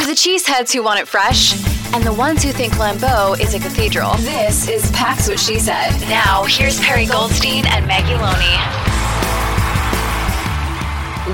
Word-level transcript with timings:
For 0.00 0.06
the 0.06 0.12
cheeseheads 0.12 0.72
who 0.72 0.82
want 0.82 0.98
it 0.98 1.06
fresh, 1.06 1.62
and 1.94 2.02
the 2.02 2.12
ones 2.14 2.42
who 2.42 2.52
think 2.52 2.72
Lambeau 2.72 3.38
is 3.38 3.52
a 3.52 3.58
cathedral, 3.58 4.14
this 4.20 4.66
is 4.66 4.90
Pax 4.92 5.28
What 5.28 5.38
She 5.38 5.58
Said. 5.58 5.90
Now, 6.08 6.44
here's 6.44 6.80
Perry 6.80 7.04
Goldstein 7.04 7.66
and 7.66 7.86
Maggie 7.86 8.14
Loney. 8.14 8.56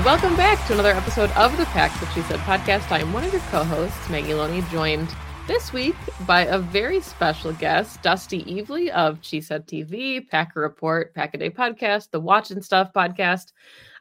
Welcome 0.03 0.35
back 0.35 0.67
to 0.67 0.73
another 0.73 0.91
episode 0.91 1.31
of 1.31 1.55
the 1.55 1.63
Pax 1.67 1.95
What 2.01 2.11
She 2.11 2.21
Said 2.23 2.41
podcast. 2.41 2.91
I'm 2.91 3.13
one 3.13 3.23
of 3.23 3.31
your 3.31 3.41
co-hosts, 3.43 4.09
Maggie 4.09 4.33
Loney, 4.33 4.61
joined 4.69 5.15
this 5.47 5.71
week 5.71 5.95
by 6.25 6.41
a 6.41 6.59
very 6.59 6.99
special 6.99 7.53
guest, 7.53 8.01
Dusty 8.01 8.43
Evely 8.43 8.89
of 8.89 9.21
Cheesehead 9.21 9.65
TV, 9.65 10.27
Packer 10.27 10.59
Report, 10.59 11.13
Pack 11.13 11.33
a 11.35 11.37
Day 11.37 11.49
podcast, 11.49 12.11
the 12.11 12.19
Watch 12.19 12.51
and 12.51 12.65
Stuff 12.65 12.91
podcast. 12.91 13.53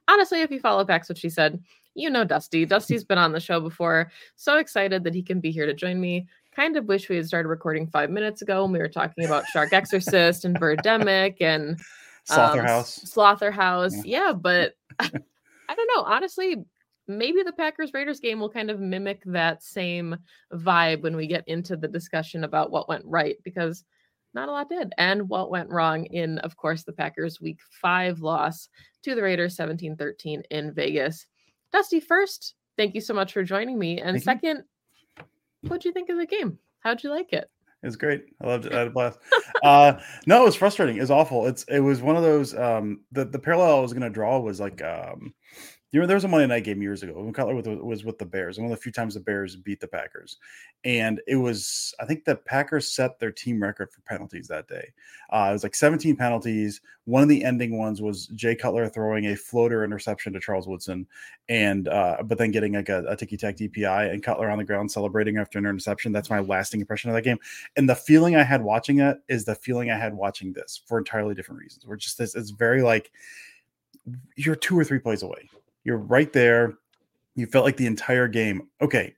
Honestly, 0.09 0.41
if 0.41 0.51
you 0.51 0.59
follow 0.59 0.85
Pax 0.85 1.09
What 1.09 1.19
She 1.19 1.31
Said, 1.31 1.63
you 1.97 2.11
know 2.11 2.25
Dusty. 2.25 2.65
Dusty's 2.65 3.05
been 3.05 3.19
on 3.19 3.33
the 3.33 3.41
show 3.41 3.61
before. 3.61 4.13
So 4.37 4.59
excited 4.59 5.03
that 5.05 5.15
he 5.15 5.23
can 5.23 5.41
be 5.41 5.51
here 5.51 5.67
to 5.67 5.75
join 5.75 6.01
me. 6.01 6.29
Kind 6.55 6.77
of 6.77 6.87
wish 6.87 7.09
we 7.09 7.17
had 7.17 7.27
started 7.27 7.49
recording 7.49 7.87
five 7.87 8.11
minutes 8.11 8.43
ago 8.43 8.63
when 8.63 8.73
we 8.73 8.79
were 8.79 8.89
talking 8.89 9.25
about 9.25 9.47
Shark 9.47 9.73
Exorcist 9.73 10.45
and 10.45 10.59
Birdemic 10.59 11.37
and 11.41 11.71
um, 11.71 11.77
Slaughterhouse. 12.25 12.95
Slaughterhouse. 12.95 14.05
Yeah, 14.05 14.29
yeah 14.29 14.33
but 14.33 14.75
I 15.01 15.75
don't 15.75 15.91
know. 15.97 16.03
Honestly, 16.03 16.65
maybe 17.09 17.43
the 17.43 17.53
Packers 17.53 17.93
Raiders 17.95 18.21
game 18.21 18.41
will 18.41 18.51
kind 18.51 18.71
of 18.71 18.81
mimic 18.81 19.23
that 19.27 19.63
same 19.63 20.17
vibe 20.53 21.03
when 21.03 21.17
we 21.17 21.27
get 21.27 21.45
into 21.47 21.77
the 21.77 21.89
discussion 21.89 22.45
about 22.45 22.71
what 22.71 22.89
went 22.89 23.05
right 23.05 23.37
because 23.45 23.85
not 24.35 24.49
a 24.49 24.53
lot 24.53 24.69
did 24.69 24.93
and 24.99 25.29
what 25.29 25.51
went 25.51 25.71
wrong 25.71 26.05
in 26.07 26.39
of 26.41 26.57
course 26.57 26.83
the 26.83 26.93
Packers 26.93 27.41
week 27.41 27.59
5 27.81 28.21
loss 28.21 28.69
to 29.03 29.15
the 29.15 29.23
Raiders 29.23 29.57
17-13 29.57 30.43
in 30.51 30.75
Vegas. 30.75 31.27
Dusty, 31.73 32.01
first, 32.01 32.55
thank 32.77 32.95
you 32.95 33.01
so 33.01 33.15
much 33.15 33.33
for 33.33 33.43
joining 33.43 33.79
me. 33.79 34.01
And 34.01 34.23
Thank 34.23 34.41
second, 34.43 34.65
what'd 35.63 35.85
you 35.85 35.93
think 35.93 36.09
of 36.09 36.19
the 36.19 36.27
game? 36.27 36.59
How'd 36.81 37.03
you 37.03 37.11
like 37.11 37.33
it? 37.33 37.51
It 37.83 37.87
was 37.87 37.97
great. 37.97 38.25
I 38.41 38.47
loved 38.47 38.67
it. 38.67 38.73
I 38.73 38.79
had 38.79 38.87
a 38.89 38.91
blast. 38.91 39.19
uh, 39.63 39.95
no, 40.27 40.43
it 40.43 40.47
was 40.47 40.55
frustrating. 40.57 40.97
It 40.97 41.01
was 41.01 41.11
awful. 41.11 41.47
It's 41.47 41.65
it 41.65 41.81
was 41.81 42.01
one 42.01 42.17
of 42.17 42.23
those. 42.23 42.55
Um, 42.55 43.01
the 43.13 43.25
the 43.25 43.39
parallel 43.39 43.77
I 43.77 43.81
was 43.81 43.93
going 43.93 44.03
to 44.03 44.11
draw 44.11 44.39
was 44.41 44.59
like 44.59 44.83
um, 44.83 45.35
you 45.93 46.01
know, 46.01 46.07
there 46.07 46.17
was 46.17 46.25
a 46.25 46.29
Monday 46.29 46.49
night 46.49 46.65
game 46.65 46.83
years 46.83 47.05
ago 47.05 47.13
when 47.15 47.33
Cutler 47.33 47.55
was 47.55 48.05
with 48.05 48.19
the 48.19 48.27
Bears, 48.27 48.59
one 48.59 48.67
of 48.67 48.71
the 48.71 48.77
few 48.77 48.91
times 48.91 49.15
the 49.15 49.21
Bears 49.21 49.55
beat 49.55 49.79
the 49.79 49.87
Packers. 49.87 50.39
And 50.83 51.21
it 51.29 51.37
was, 51.37 51.95
I 52.01 52.05
think 52.05 52.25
the 52.25 52.35
Packers 52.35 52.91
set 52.91 53.21
their 53.21 53.31
team 53.31 53.63
record 53.63 53.93
for 53.93 54.01
penalties 54.01 54.49
that 54.49 54.67
day. 54.67 54.93
Uh, 55.31 55.47
it 55.51 55.53
was 55.53 55.63
like 55.63 55.77
17 55.77 56.17
penalties. 56.17 56.81
One 57.05 57.23
of 57.23 57.29
the 57.29 57.45
ending 57.45 57.79
ones 57.79 58.03
was 58.03 58.27
Jay 58.29 58.57
Cutler 58.57 58.89
throwing 58.89 59.27
a 59.27 59.37
floater 59.37 59.85
interception 59.85 60.33
to 60.33 60.41
Charles 60.41 60.67
Woodson, 60.67 61.07
and 61.49 61.87
uh, 61.87 62.17
but 62.25 62.37
then 62.37 62.51
getting 62.51 62.73
like 62.73 62.89
a, 62.89 63.05
a 63.07 63.17
ticky 63.17 63.37
tack 63.37 63.57
DPI 63.57 64.13
and 64.13 64.25
Cutler 64.25 64.51
on 64.51 64.59
the 64.59 64.65
ground 64.65 64.91
celebrating 64.91 65.37
after 65.37 65.59
an 65.59 65.67
interception. 65.67 66.11
That's 66.11 66.31
my 66.31 66.41
lasting 66.41 66.81
impression 66.81 67.11
of 67.11 67.15
that 67.15 67.23
game. 67.23 67.39
And 67.77 67.89
the 67.89 67.95
feeling 67.95 68.35
I 68.35 68.43
had 68.43 68.61
watching 68.61 68.99
it 68.99 69.19
is 69.29 69.45
the 69.45 69.55
feeling 69.55 69.93
I 69.93 69.97
had 69.97 70.15
watching 70.15 70.53
this 70.53 70.83
for 70.85 70.99
entirely 70.99 71.37
different 71.37 71.61
reasons. 71.61 71.87
We're 71.87 71.97
just 71.97 72.19
this, 72.19 72.35
it's 72.35 72.51
very 72.51 72.83
like 72.83 73.13
you're 74.35 74.57
two 74.57 74.79
or 74.79 74.85
three 74.85 74.99
plays 74.99 75.23
away 75.23 75.49
you're 75.87 75.99
right 75.99 76.33
there. 76.33 76.79
You 77.37 77.47
felt 77.47 77.65
like 77.65 77.77
the 77.77 77.87
entire 77.87 78.27
game. 78.27 78.69
Okay, 78.83 79.15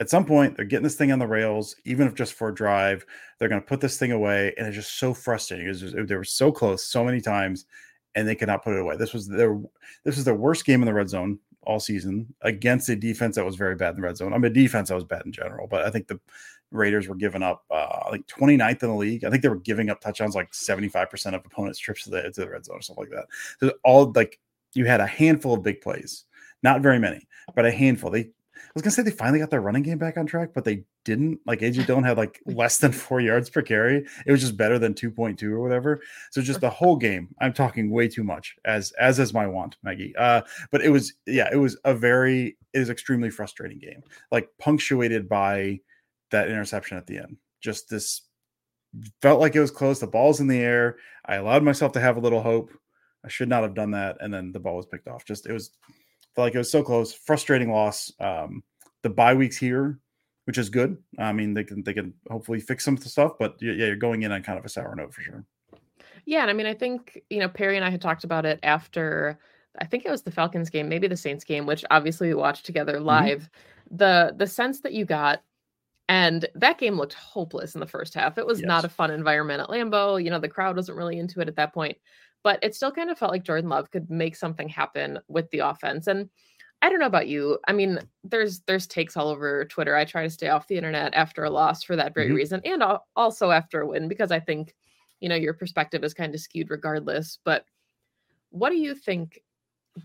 at 0.00 0.10
some 0.10 0.26
point 0.26 0.56
they're 0.56 0.64
getting 0.64 0.82
this 0.82 0.96
thing 0.96 1.12
on 1.12 1.20
the 1.20 1.26
rails, 1.26 1.76
even 1.84 2.08
if 2.08 2.14
just 2.14 2.32
for 2.32 2.48
a 2.48 2.54
drive. 2.54 3.06
They're 3.38 3.48
going 3.48 3.60
to 3.60 3.66
put 3.66 3.80
this 3.80 3.96
thing 3.96 4.10
away, 4.10 4.52
and 4.58 4.66
it's 4.66 4.76
just 4.76 4.98
so 4.98 5.14
frustrating. 5.14 5.72
Just, 5.72 5.94
they 5.94 6.16
were 6.16 6.24
so 6.24 6.50
close 6.50 6.84
so 6.84 7.04
many 7.04 7.20
times, 7.20 7.66
and 8.16 8.26
they 8.26 8.34
could 8.34 8.48
not 8.48 8.64
put 8.64 8.74
it 8.74 8.80
away. 8.80 8.96
This 8.96 9.12
was 9.12 9.28
their 9.28 9.56
this 10.04 10.16
was 10.16 10.24
their 10.24 10.34
worst 10.34 10.66
game 10.66 10.82
in 10.82 10.86
the 10.86 10.92
red 10.92 11.08
zone 11.08 11.38
all 11.62 11.80
season 11.80 12.26
against 12.42 12.88
a 12.88 12.96
defense 12.96 13.36
that 13.36 13.44
was 13.44 13.56
very 13.56 13.76
bad 13.76 13.90
in 13.90 13.96
the 13.96 14.02
red 14.02 14.16
zone. 14.16 14.34
I'm 14.34 14.40
mean, 14.40 14.52
defense 14.52 14.88
that 14.88 14.96
was 14.96 15.04
bad 15.04 15.22
in 15.24 15.32
general, 15.32 15.68
but 15.68 15.84
I 15.84 15.90
think 15.90 16.08
the 16.08 16.20
Raiders 16.72 17.06
were 17.06 17.14
giving 17.14 17.42
up 17.42 17.64
uh, 17.70 18.08
like 18.10 18.26
29th 18.26 18.82
in 18.82 18.88
the 18.88 18.94
league. 18.96 19.24
I 19.24 19.30
think 19.30 19.42
they 19.42 19.48
were 19.48 19.56
giving 19.56 19.90
up 19.90 20.00
touchdowns 20.00 20.34
like 20.34 20.50
75% 20.50 21.34
of 21.34 21.46
opponents' 21.46 21.78
trips 21.78 22.02
to 22.04 22.10
the, 22.10 22.22
to 22.22 22.40
the 22.40 22.50
red 22.50 22.64
zone 22.64 22.78
or 22.78 22.82
something 22.82 23.04
like 23.04 23.12
that. 23.12 23.26
So 23.60 23.72
all 23.84 24.12
like 24.14 24.40
you 24.74 24.84
had 24.84 25.00
a 25.00 25.06
handful 25.06 25.54
of 25.54 25.62
big 25.62 25.80
plays, 25.80 26.24
not 26.62 26.80
very 26.80 26.98
many, 26.98 27.26
but 27.54 27.66
a 27.66 27.70
handful. 27.70 28.10
They 28.10 28.30
I 28.56 28.70
was 28.74 28.82
gonna 28.82 28.92
say 28.92 29.02
they 29.02 29.10
finally 29.10 29.38
got 29.38 29.50
their 29.50 29.60
running 29.60 29.82
game 29.82 29.98
back 29.98 30.16
on 30.16 30.26
track, 30.26 30.50
but 30.52 30.64
they 30.64 30.84
didn't. 31.04 31.38
Like 31.46 31.60
AJ 31.60 31.86
Dillon 31.86 32.02
had 32.02 32.16
like 32.16 32.40
less 32.46 32.78
than 32.78 32.92
four 32.92 33.20
yards 33.20 33.48
per 33.48 33.62
carry. 33.62 34.04
It 34.26 34.32
was 34.32 34.40
just 34.40 34.56
better 34.56 34.78
than 34.78 34.94
2.2 34.94 35.42
or 35.44 35.60
whatever. 35.60 36.00
So 36.30 36.42
just 36.42 36.60
the 36.60 36.70
whole 36.70 36.96
game, 36.96 37.28
I'm 37.40 37.52
talking 37.52 37.90
way 37.90 38.08
too 38.08 38.24
much, 38.24 38.56
as 38.64 38.92
as 38.92 39.18
is 39.18 39.32
my 39.32 39.46
want, 39.46 39.76
Maggie. 39.82 40.14
Uh, 40.16 40.42
but 40.70 40.82
it 40.82 40.90
was 40.90 41.14
yeah, 41.26 41.48
it 41.52 41.56
was 41.56 41.76
a 41.84 41.94
very 41.94 42.56
it 42.72 42.80
is 42.80 42.90
extremely 42.90 43.30
frustrating 43.30 43.78
game, 43.78 44.02
like 44.32 44.48
punctuated 44.58 45.28
by 45.28 45.80
that 46.30 46.48
interception 46.48 46.96
at 46.96 47.06
the 47.06 47.18
end. 47.18 47.36
Just 47.60 47.88
this 47.88 48.22
felt 49.22 49.40
like 49.40 49.54
it 49.54 49.60
was 49.60 49.70
close. 49.70 50.00
The 50.00 50.06
ball's 50.06 50.40
in 50.40 50.48
the 50.48 50.60
air. 50.60 50.96
I 51.26 51.36
allowed 51.36 51.62
myself 51.62 51.92
to 51.92 52.00
have 52.00 52.16
a 52.16 52.20
little 52.20 52.42
hope. 52.42 52.70
I 53.24 53.28
should 53.28 53.48
not 53.48 53.62
have 53.62 53.74
done 53.74 53.90
that. 53.92 54.16
And 54.20 54.32
then 54.32 54.52
the 54.52 54.60
ball 54.60 54.76
was 54.76 54.86
picked 54.86 55.08
off. 55.08 55.24
Just 55.24 55.46
it 55.46 55.52
was 55.52 55.70
felt 56.34 56.46
like 56.46 56.54
it 56.54 56.58
was 56.58 56.70
so 56.70 56.82
close. 56.82 57.12
Frustrating 57.12 57.70
loss. 57.70 58.12
Um, 58.20 58.62
the 59.02 59.10
bye 59.10 59.34
weeks 59.34 59.56
here, 59.56 59.98
which 60.44 60.58
is 60.58 60.68
good. 60.68 60.96
I 61.18 61.32
mean, 61.32 61.54
they 61.54 61.64
can 61.64 61.82
they 61.82 61.94
can 61.94 62.14
hopefully 62.30 62.60
fix 62.60 62.84
some 62.84 62.94
of 62.94 63.02
the 63.02 63.08
stuff, 63.08 63.32
but 63.38 63.56
yeah, 63.60 63.72
you're 63.72 63.96
going 63.96 64.22
in 64.22 64.32
on 64.32 64.42
kind 64.42 64.58
of 64.58 64.64
a 64.64 64.68
sour 64.68 64.94
note 64.94 65.14
for 65.14 65.22
sure. 65.22 65.44
Yeah, 66.26 66.42
and 66.42 66.50
I 66.50 66.54
mean, 66.54 66.66
I 66.66 66.74
think 66.74 67.20
you 67.30 67.38
know 67.38 67.48
Perry 67.48 67.76
and 67.76 67.84
I 67.84 67.90
had 67.90 68.00
talked 68.00 68.24
about 68.24 68.46
it 68.46 68.58
after. 68.62 69.38
I 69.80 69.86
think 69.86 70.04
it 70.04 70.10
was 70.10 70.22
the 70.22 70.30
Falcons 70.30 70.70
game, 70.70 70.88
maybe 70.88 71.08
the 71.08 71.16
Saints 71.16 71.42
game, 71.42 71.66
which 71.66 71.84
obviously 71.90 72.28
we 72.28 72.34
watched 72.34 72.64
together 72.64 72.94
mm-hmm. 72.94 73.06
live. 73.06 73.42
Mm-hmm. 73.42 73.96
The 73.96 74.34
the 74.36 74.46
sense 74.46 74.80
that 74.80 74.92
you 74.92 75.04
got 75.04 75.42
and 76.08 76.46
that 76.54 76.78
game 76.78 76.96
looked 76.96 77.14
hopeless 77.14 77.74
in 77.74 77.80
the 77.80 77.86
first 77.86 78.14
half. 78.14 78.36
It 78.38 78.46
was 78.46 78.60
yes. 78.60 78.68
not 78.68 78.84
a 78.84 78.88
fun 78.88 79.10
environment 79.10 79.62
at 79.62 79.68
Lambeau. 79.68 80.22
You 80.22 80.30
know, 80.30 80.38
the 80.38 80.48
crowd 80.48 80.76
wasn't 80.76 80.98
really 80.98 81.18
into 81.18 81.40
it 81.40 81.48
at 81.48 81.56
that 81.56 81.72
point 81.72 81.96
but 82.44 82.60
it 82.62 82.76
still 82.76 82.92
kind 82.92 83.10
of 83.10 83.18
felt 83.18 83.32
like 83.32 83.42
Jordan 83.42 83.70
Love 83.70 83.90
could 83.90 84.08
make 84.08 84.36
something 84.36 84.68
happen 84.68 85.18
with 85.26 85.50
the 85.50 85.58
offense. 85.58 86.06
And 86.06 86.28
I 86.82 86.90
don't 86.90 87.00
know 87.00 87.06
about 87.06 87.26
you. 87.26 87.58
I 87.66 87.72
mean, 87.72 87.98
there's 88.22 88.60
there's 88.66 88.86
takes 88.86 89.16
all 89.16 89.28
over 89.28 89.64
Twitter. 89.64 89.96
I 89.96 90.04
try 90.04 90.22
to 90.22 90.30
stay 90.30 90.48
off 90.48 90.68
the 90.68 90.76
internet 90.76 91.14
after 91.14 91.42
a 91.42 91.50
loss 91.50 91.82
for 91.82 91.96
that 91.96 92.12
very 92.12 92.26
mm-hmm. 92.26 92.36
reason, 92.36 92.60
and 92.64 92.84
also 93.16 93.50
after 93.50 93.80
a 93.80 93.86
win 93.86 94.06
because 94.06 94.30
I 94.30 94.38
think, 94.38 94.74
you 95.20 95.30
know, 95.30 95.34
your 95.34 95.54
perspective 95.54 96.04
is 96.04 96.12
kind 96.12 96.34
of 96.34 96.40
skewed 96.40 96.70
regardless. 96.70 97.38
But 97.42 97.64
what 98.50 98.70
do 98.70 98.76
you 98.76 98.94
think 98.94 99.40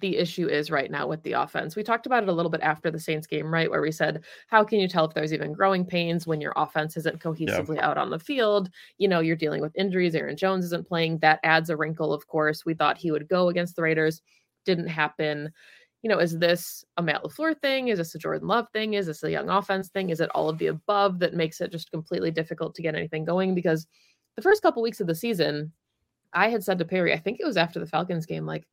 the 0.02 0.18
issue 0.18 0.48
is 0.48 0.70
right 0.70 0.92
now 0.92 1.08
with 1.08 1.24
the 1.24 1.32
offense. 1.32 1.76
We 1.76 1.82
talked 1.82 2.06
about 2.06 2.22
it 2.22 2.30
a 2.30 2.34
little 2.34 2.52
bit 2.52 2.62
after 2.62 2.92
the 2.92 3.00
Saints 3.00 3.26
game, 3.26 3.52
right? 3.52 3.70
Where 3.70 3.82
we 3.82 3.92
said, 3.92 4.24
how 4.48 4.64
can 4.64 4.80
you 4.80 4.88
tell 4.88 5.06
if 5.06 5.16
there's 5.16 5.34
even 5.34 5.52
growing 5.52 5.84
pains 5.84 6.28
when 6.28 6.40
your 6.40 6.54
offense 6.56 6.96
isn't 6.96 7.20
cohesively 7.20 7.78
yeah. 7.78 7.90
out 7.90 7.98
on 7.98 8.12
the 8.12 8.20
field? 8.20 8.70
You 9.00 9.08
know, 9.08 9.20
you're 9.20 9.36
dealing 9.36 9.62
with 9.62 9.76
injuries. 9.76 10.14
Aaron 10.14 10.38
Jones 10.38 10.66
isn't 10.66 10.88
playing. 10.88 11.18
That 11.20 11.40
adds 11.44 11.72
a 11.72 11.76
wrinkle, 11.76 12.14
of 12.14 12.28
course. 12.28 12.66
We 12.66 12.76
thought 12.76 13.00
he 13.00 13.10
would 13.10 13.28
go 13.28 13.50
against 13.50 13.76
the 13.76 13.82
Raiders. 13.82 14.22
Didn't 14.64 14.88
happen. 14.88 15.52
You 16.04 16.10
know, 16.10 16.20
is 16.20 16.38
this 16.38 16.86
a 16.98 17.02
Matt 17.02 17.24
LaFleur 17.24 17.60
thing? 17.60 17.88
Is 17.88 17.98
this 17.98 18.14
a 18.14 18.20
Jordan 18.20 18.48
Love 18.48 18.68
thing? 18.72 18.94
Is 18.94 19.08
this 19.08 19.24
a 19.24 19.32
young 19.32 19.50
offense 19.50 19.90
thing? 19.90 20.12
Is 20.12 20.22
it 20.22 20.30
all 20.36 20.50
of 20.50 20.60
the 20.60 20.68
above 20.68 21.18
that 21.20 21.34
makes 21.34 21.62
it 21.62 21.72
just 21.72 21.90
completely 21.90 22.30
difficult 22.30 22.76
to 22.76 22.84
get 22.84 22.96
anything 22.96 23.26
going? 23.26 23.56
Because 23.56 23.88
the 24.36 24.44
first 24.44 24.62
couple 24.62 24.84
weeks 24.84 25.02
of 25.02 25.08
the 25.08 25.16
season, 25.16 25.74
I 26.32 26.50
had 26.50 26.64
said 26.64 26.78
to 26.78 26.86
Perry, 26.86 27.12
I 27.12 27.18
think 27.18 27.40
it 27.40 27.46
was 27.46 27.58
after 27.58 27.80
the 27.80 27.88
Falcons 27.88 28.28
game, 28.28 28.46
like, 28.46 28.68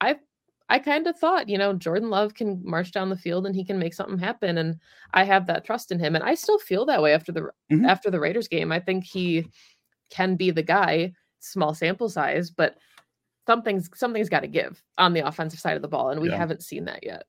I've 0.00 0.18
I 0.68 0.78
kind 0.78 1.06
of 1.06 1.18
thought, 1.18 1.48
you 1.48 1.56
know, 1.56 1.72
Jordan 1.72 2.10
Love 2.10 2.34
can 2.34 2.60
march 2.62 2.92
down 2.92 3.08
the 3.08 3.16
field 3.16 3.46
and 3.46 3.54
he 3.54 3.64
can 3.64 3.78
make 3.78 3.94
something 3.94 4.18
happen, 4.18 4.58
and 4.58 4.76
I 5.14 5.24
have 5.24 5.46
that 5.46 5.64
trust 5.64 5.90
in 5.90 5.98
him, 5.98 6.14
and 6.14 6.24
I 6.24 6.34
still 6.34 6.58
feel 6.58 6.84
that 6.86 7.02
way 7.02 7.14
after 7.14 7.32
the 7.32 7.40
mm-hmm. 7.72 7.86
after 7.86 8.10
the 8.10 8.20
Raiders 8.20 8.48
game. 8.48 8.72
I 8.72 8.80
think 8.80 9.04
he 9.04 9.46
can 10.10 10.36
be 10.36 10.50
the 10.50 10.62
guy. 10.62 11.12
Small 11.40 11.72
sample 11.72 12.08
size, 12.08 12.50
but 12.50 12.76
something's 13.46 13.88
something's 13.94 14.28
got 14.28 14.40
to 14.40 14.48
give 14.48 14.82
on 14.98 15.12
the 15.12 15.26
offensive 15.26 15.60
side 15.60 15.76
of 15.76 15.82
the 15.82 15.88
ball, 15.88 16.10
and 16.10 16.20
we 16.20 16.28
yeah. 16.28 16.36
haven't 16.36 16.62
seen 16.62 16.84
that 16.86 17.04
yet. 17.04 17.24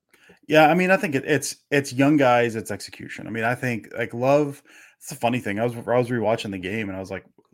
Yeah, 0.48 0.68
I 0.68 0.74
mean, 0.74 0.92
I 0.92 0.98
think 0.98 1.16
it, 1.16 1.24
it's 1.26 1.58
it's 1.72 1.94
young 1.94 2.18
guys, 2.18 2.56
it's 2.56 2.72
execution. 2.72 3.28
I 3.28 3.30
mean, 3.30 3.44
I 3.44 3.56
think 3.56 3.90
like 3.98 4.14
Love. 4.14 4.62
It's 5.02 5.14
a 5.14 5.16
funny 5.16 5.40
thing. 5.40 5.60
I 5.60 5.64
was 5.64 5.76
I 5.76 5.98
was 5.98 6.10
rewatching 6.10 6.52
the 6.52 6.58
game 6.58 6.90
and 6.90 6.98
I 6.98 7.00
was 7.00 7.10
like, 7.10 7.24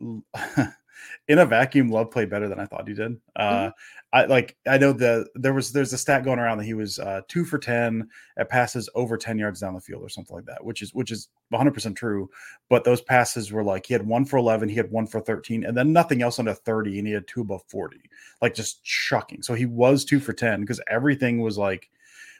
in 1.28 1.38
a 1.38 1.46
vacuum, 1.46 1.90
Love 1.90 2.10
played 2.10 2.30
better 2.30 2.48
than 2.48 2.60
I 2.60 2.66
thought 2.66 2.88
he 2.88 2.94
did. 2.94 3.16
Uh, 3.34 3.50
mm-hmm. 3.50 3.68
I 4.12 4.24
like 4.26 4.56
I 4.66 4.78
know 4.78 4.92
the 4.92 5.26
there 5.34 5.52
was 5.52 5.72
there's 5.72 5.92
a 5.92 5.98
stat 5.98 6.24
going 6.24 6.38
around 6.38 6.58
that 6.58 6.64
he 6.64 6.74
was 6.74 6.98
uh, 6.98 7.22
two 7.28 7.44
for 7.44 7.58
ten 7.58 8.08
at 8.38 8.48
passes 8.48 8.88
over 8.94 9.16
ten 9.16 9.38
yards 9.38 9.60
down 9.60 9.74
the 9.74 9.80
field 9.80 10.02
or 10.02 10.08
something 10.08 10.34
like 10.34 10.46
that, 10.46 10.64
which 10.64 10.80
is 10.80 10.94
which 10.94 11.10
is 11.10 11.28
100 11.50 11.72
percent 11.72 11.96
true. 11.96 12.30
But 12.70 12.84
those 12.84 13.02
passes 13.02 13.52
were 13.52 13.64
like 13.64 13.86
he 13.86 13.92
had 13.92 14.06
one 14.06 14.24
for 14.24 14.36
eleven, 14.36 14.68
he 14.68 14.76
had 14.76 14.90
one 14.90 15.06
for 15.06 15.20
thirteen, 15.20 15.64
and 15.64 15.76
then 15.76 15.92
nothing 15.92 16.22
else 16.22 16.38
under 16.38 16.54
thirty, 16.54 16.98
and 16.98 17.06
he 17.06 17.12
had 17.12 17.26
two 17.26 17.42
above 17.42 17.62
forty, 17.68 18.00
like 18.40 18.54
just 18.54 18.80
shocking. 18.84 19.42
So 19.42 19.54
he 19.54 19.66
was 19.66 20.04
two 20.04 20.20
for 20.20 20.32
ten 20.32 20.60
because 20.60 20.80
everything 20.88 21.40
was 21.40 21.58
like, 21.58 21.90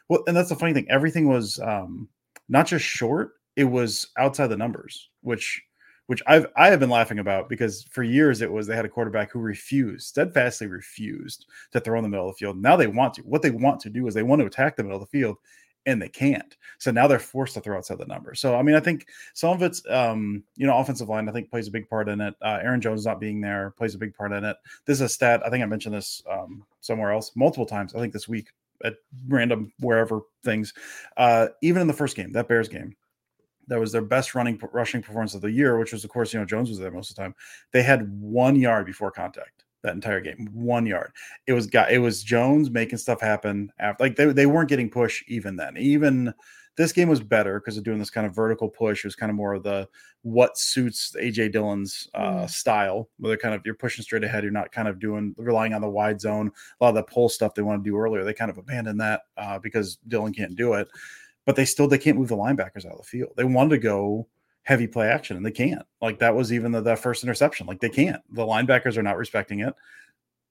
well, 0.09 0.23
and 0.27 0.35
that's 0.35 0.49
the 0.49 0.55
funny 0.55 0.73
thing, 0.73 0.87
everything 0.89 1.27
was 1.27 1.59
um, 1.59 2.07
not 2.49 2.67
just 2.67 2.85
short, 2.85 3.33
it 3.55 3.65
was 3.65 4.07
outside 4.17 4.47
the 4.47 4.57
numbers, 4.57 5.09
which 5.21 5.61
which 6.07 6.23
I've 6.25 6.47
I 6.55 6.69
have 6.69 6.79
been 6.79 6.89
laughing 6.89 7.19
about 7.19 7.49
because 7.49 7.83
for 7.83 8.03
years 8.03 8.41
it 8.41 8.51
was 8.51 8.65
they 8.65 8.75
had 8.75 8.85
a 8.85 8.89
quarterback 8.89 9.31
who 9.31 9.39
refused, 9.39 10.07
steadfastly 10.07 10.67
refused 10.67 11.45
to 11.71 11.79
throw 11.79 11.97
in 11.99 12.03
the 12.03 12.09
middle 12.09 12.27
of 12.27 12.35
the 12.35 12.39
field. 12.39 12.57
Now 12.57 12.75
they 12.75 12.87
want 12.87 13.13
to. 13.15 13.21
What 13.21 13.41
they 13.41 13.51
want 13.51 13.79
to 13.81 13.89
do 13.89 14.07
is 14.07 14.13
they 14.13 14.23
want 14.23 14.39
to 14.41 14.45
attack 14.45 14.75
the 14.75 14.83
middle 14.83 15.01
of 15.01 15.09
the 15.09 15.17
field, 15.17 15.37
and 15.85 16.01
they 16.01 16.09
can't. 16.09 16.55
So 16.79 16.91
now 16.91 17.07
they're 17.07 17.19
forced 17.19 17.53
to 17.53 17.61
throw 17.61 17.77
outside 17.77 17.99
the 17.99 18.05
number. 18.05 18.33
So 18.35 18.55
I 18.55 18.61
mean, 18.61 18.75
I 18.75 18.79
think 18.79 19.07
some 19.33 19.51
of 19.51 19.61
it's 19.61 19.81
um, 19.89 20.43
you 20.55 20.65
know, 20.65 20.77
offensive 20.77 21.09
line 21.09 21.29
I 21.29 21.33
think 21.33 21.49
plays 21.49 21.67
a 21.67 21.71
big 21.71 21.89
part 21.89 22.09
in 22.09 22.21
it. 22.21 22.33
Uh, 22.41 22.59
Aaron 22.61 22.81
Jones 22.81 23.05
not 23.05 23.19
being 23.19 23.41
there 23.41 23.73
plays 23.77 23.93
a 23.93 23.99
big 23.99 24.15
part 24.15 24.31
in 24.31 24.43
it. 24.43 24.57
This 24.85 24.97
is 24.97 25.01
a 25.01 25.09
stat 25.09 25.41
I 25.45 25.49
think 25.49 25.61
I 25.61 25.67
mentioned 25.67 25.95
this 25.95 26.21
um, 26.29 26.63
somewhere 26.81 27.11
else 27.11 27.31
multiple 27.35 27.65
times. 27.65 27.93
I 27.93 27.99
think 27.99 28.13
this 28.13 28.27
week 28.27 28.47
at 28.83 28.95
random 29.27 29.73
wherever 29.79 30.21
things. 30.43 30.73
Uh, 31.17 31.47
even 31.61 31.81
in 31.81 31.87
the 31.87 31.93
first 31.93 32.15
game, 32.15 32.31
that 32.33 32.47
Bears 32.47 32.69
game, 32.69 32.95
that 33.67 33.79
was 33.79 33.91
their 33.91 34.01
best 34.01 34.35
running 34.35 34.59
rushing 34.71 35.01
performance 35.01 35.33
of 35.35 35.41
the 35.41 35.51
year, 35.51 35.77
which 35.77 35.93
was 35.93 36.03
of 36.03 36.09
course 36.09 36.33
you 36.33 36.39
know 36.39 36.45
Jones 36.45 36.69
was 36.69 36.79
there 36.79 36.91
most 36.91 37.09
of 37.09 37.15
the 37.15 37.21
time. 37.21 37.35
They 37.71 37.83
had 37.83 38.11
one 38.21 38.55
yard 38.55 38.85
before 38.85 39.11
contact 39.11 39.63
that 39.83 39.93
entire 39.93 40.21
game, 40.21 40.49
one 40.53 40.85
yard. 40.85 41.11
It 41.47 41.53
was 41.53 41.67
got 41.67 41.91
it 41.91 41.99
was 41.99 42.23
Jones 42.23 42.69
making 42.69 42.97
stuff 42.97 43.21
happen 43.21 43.71
after 43.79 44.03
like 44.03 44.15
they, 44.15 44.25
they 44.25 44.45
weren't 44.45 44.69
getting 44.69 44.89
push 44.89 45.23
even 45.27 45.55
then. 45.55 45.77
Even 45.77 46.33
this 46.77 46.93
game 46.93 47.09
was 47.09 47.19
better 47.19 47.59
because 47.59 47.75
of 47.75 47.83
doing 47.83 47.97
this 47.97 48.11
kind 48.11 48.27
of 48.27 48.35
vertical 48.35 48.69
push. 48.69 49.03
It 49.03 49.07
was 49.07 49.15
kind 49.15 49.31
of 49.31 49.35
more 49.35 49.55
of 49.55 49.63
the 49.63 49.89
what 50.21 50.57
suits 50.57 51.15
AJ 51.19 51.51
Dillon's 51.51 52.07
uh, 52.13 52.43
mm. 52.43 52.49
style, 52.49 53.09
where 53.17 53.29
they're 53.29 53.37
kind 53.37 53.55
of 53.55 53.61
you're 53.65 53.73
pushing 53.73 54.03
straight 54.03 54.23
ahead. 54.23 54.43
You're 54.43 54.51
not 54.51 54.71
kind 54.71 54.87
of 54.87 54.99
doing 54.99 55.33
relying 55.37 55.73
on 55.73 55.81
the 55.81 55.89
wide 55.89 56.21
zone. 56.21 56.51
A 56.79 56.83
lot 56.83 56.89
of 56.89 56.95
the 56.95 57.03
pull 57.03 57.29
stuff 57.29 57.55
they 57.55 57.63
want 57.63 57.83
to 57.83 57.89
do 57.89 57.97
earlier, 57.97 58.23
they 58.23 58.33
kind 58.33 58.51
of 58.51 58.59
abandoned 58.59 59.01
that 59.01 59.21
uh, 59.37 59.57
because 59.57 59.97
Dillon 60.07 60.33
can't 60.33 60.55
do 60.55 60.73
it. 60.73 60.87
But 61.47 61.55
they 61.55 61.65
still 61.65 61.87
they 61.87 61.97
can't 61.97 62.17
move 62.17 62.27
the 62.27 62.37
linebackers 62.37 62.85
out 62.85 62.91
of 62.91 62.99
the 62.99 63.03
field. 63.03 63.31
They 63.35 63.43
wanted 63.43 63.71
to 63.71 63.77
go 63.79 64.27
heavy 64.61 64.85
play 64.85 65.07
action 65.07 65.35
and 65.35 65.45
they 65.45 65.51
can't. 65.51 65.81
Like 65.99 66.19
that 66.19 66.35
was 66.35 66.53
even 66.53 66.71
the, 66.71 66.81
the 66.81 66.95
first 66.95 67.23
interception. 67.23 67.65
Like 67.65 67.79
they 67.79 67.89
can't. 67.89 68.21
The 68.29 68.45
linebackers 68.45 68.97
are 68.97 69.03
not 69.03 69.17
respecting 69.17 69.61
it 69.61 69.73